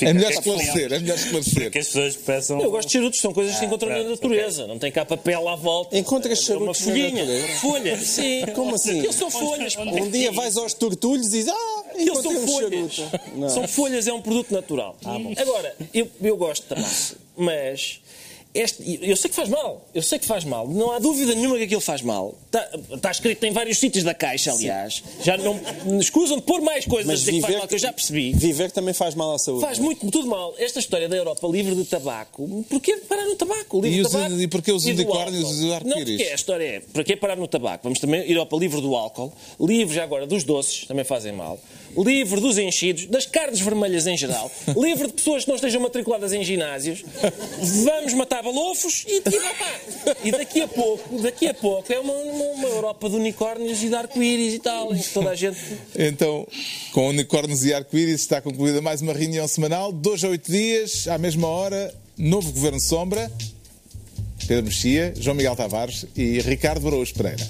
É 0.01 0.13
melhor 0.13 0.31
esclarecer, 0.31 0.93
é 0.93 0.99
melhor 0.99 1.17
esclarecer. 1.17 1.71
Que 1.71 1.79
as 1.79 1.87
pessoas 1.87 2.17
pensam. 2.17 2.61
Eu 2.61 2.71
gosto 2.71 2.89
de 2.89 2.93
charutos, 2.95 3.21
são 3.21 3.33
coisas 3.33 3.53
que 3.55 3.59
se 3.59 3.65
ah, 3.65 3.69
encontram 3.69 3.91
na 3.91 4.11
natureza. 4.11 4.63
Okay. 4.63 4.75
Não 4.75 4.79
tem 4.79 4.93
cá 4.93 5.05
papel 5.05 5.49
à 5.49 5.57
volta. 5.57 5.97
Encontras 5.97 6.43
charutos. 6.43 6.67
Uma 6.67 6.75
folhinha. 6.75 7.25
Folha, 7.61 7.99
sim. 8.03 8.45
Como 8.55 8.75
assim? 8.75 8.99
Aquilo 8.99 9.13
são 9.13 9.31
folhas. 9.31 9.77
Um 9.77 10.11
dia 10.11 10.33
vais 10.33 10.57
aos 10.57 10.75
tortulhos 10.75 11.29
e 11.29 11.31
dizes, 11.31 11.49
ah, 11.49 11.85
Aquilo 11.91 12.23
são 12.23 12.33
um 12.33 12.47
folhas. 12.47 13.03
São 13.53 13.69
folhas, 13.69 14.07
é 14.07 14.13
um 14.13 14.21
produto 14.21 14.53
natural. 14.53 14.97
Ah, 15.05 15.17
Agora, 15.37 15.75
eu, 15.95 16.09
eu 16.21 16.37
gosto 16.37 16.63
de 16.63 16.69
tabaco, 16.69 17.17
mas 17.37 18.01
este, 18.57 18.99
eu 19.03 19.17
sei 19.17 19.29
que 19.29 19.37
faz 19.37 19.49
mal, 19.49 19.87
eu 19.95 20.03
sei 20.03 20.19
que 20.19 20.25
faz 20.25 20.45
mal, 20.45 20.67
não 20.67 20.91
há 20.91 20.99
dúvida 20.99 21.35
nenhuma 21.35 21.57
que 21.59 21.65
aquilo 21.65 21.81
faz 21.81 22.01
mal. 22.01 22.35
Está, 22.47 22.71
está 22.95 23.11
escrito 23.11 23.45
em 23.45 23.53
vários 23.53 23.79
sítios 23.79 24.03
da 24.03 24.15
caixa, 24.15 24.53
aliás. 24.53 25.03
Sim. 25.05 25.25
Já 25.25 25.37
não 25.37 25.61
escusam 26.01 26.39
de 26.39 26.43
pôr 26.43 26.61
mais 26.63 26.87
coisas 26.87 27.07
Mas 27.07 27.17
a 27.17 27.19
dizer 27.21 27.33
viver, 27.33 27.47
que 27.47 27.53
faz 27.53 27.59
mal, 27.59 27.69
que 27.69 27.75
eu 27.75 27.79
já 27.79 27.93
percebi. 27.93 28.33
Viver 28.33 28.71
também 28.71 28.95
faz 28.95 29.15
mal 29.15 29.35
à 29.35 29.39
saúde. 29.39 29.61
Faz 29.61 29.79
muito, 29.79 30.11
tudo 30.11 30.27
mal. 30.27 30.55
Esta 30.59 30.79
história 30.79 31.09
da 31.09 31.17
Europa 31.17 31.47
livre 31.47 31.75
de 31.75 31.85
tabaco, 31.85 32.65
porquê 32.69 32.97
parar 33.09 33.27
no 33.27 33.37
tabaco? 33.37 33.81
Livre 33.81 33.99
e, 33.99 34.01
os, 34.01 34.11
tabaco 34.11 34.41
e 34.41 34.49
porquê 34.49 34.73
os 34.73 34.85
unicórnios 34.85 35.61
e 35.61 35.67
os 35.67 35.73
arco 35.73 35.89
Não, 35.89 35.97
porque 35.97 36.23
a 36.23 36.35
história 36.35 36.65
é, 36.65 36.81
para 36.81 37.05
que 37.05 37.17
parar 37.17 37.37
no 37.37 37.47
tabaco? 37.47 37.85
Vamos 37.85 37.99
também 37.99 38.29
Europa 38.31 38.57
livre 38.57 38.81
do 38.81 38.95
álcool, 38.97 39.33
livre 39.61 39.95
já 39.95 40.03
agora 40.03 40.27
dos 40.27 40.45
doces, 40.45 40.87
também 40.87 41.05
fazem 41.05 41.33
mal 41.33 41.59
livre 41.97 42.41
dos 42.41 42.59
enchidos, 42.59 43.07
das 43.07 43.27
carnes 43.27 43.61
vermelhas 43.61 44.07
em 44.07 44.17
geral, 44.17 44.51
livre 44.77 45.07
de 45.07 45.15
pessoas 45.15 45.45
que 45.45 45.49
não 45.49 45.57
estejam 45.57 45.81
matriculadas 45.81 46.33
em 46.33 46.43
ginásios. 46.45 47.05
Vamos 47.85 48.13
matar 48.15 48.43
balofos 48.43 49.05
e, 49.07 49.23
e, 50.25 50.29
e 50.29 50.31
daqui 50.31 50.61
a 50.61 50.69
pouco, 50.69 51.23
daqui 51.23 51.47
a 51.47 51.55
pouco 51.55 51.93
é 51.93 51.99
uma, 51.99 52.13
uma 52.13 52.69
Europa 52.69 53.09
de 53.09 53.17
unicórnios 53.17 53.83
e 53.83 53.89
de 53.89 53.95
arco-íris 53.95 54.55
e 54.55 54.59
tal, 54.59 54.95
em 54.95 54.99
que 54.99 55.09
toda 55.09 55.31
a 55.31 55.35
gente. 55.35 55.59
Então, 55.95 56.47
com 56.93 57.09
unicórnios 57.09 57.65
e 57.65 57.73
arco-íris 57.73 58.21
está 58.21 58.41
concluída 58.41 58.81
mais 58.81 59.01
uma 59.01 59.13
reunião 59.13 59.47
semanal, 59.49 59.93
dois 59.93 60.23
a 60.25 60.29
oito 60.29 60.51
dias, 60.51 61.09
à 61.09 61.19
mesma 61.19 61.49
hora, 61.49 61.95
novo 62.17 62.53
Governo 62.53 62.81
Sombra. 62.81 63.31
Pedro 64.47 64.67
Mexia, 64.67 65.13
João 65.19 65.35
Miguel 65.35 65.57
Tavares 65.57 66.07
e 66.15 66.41
Ricardo 66.41 66.87
Araújo 66.87 67.15
Pereira. 67.15 67.45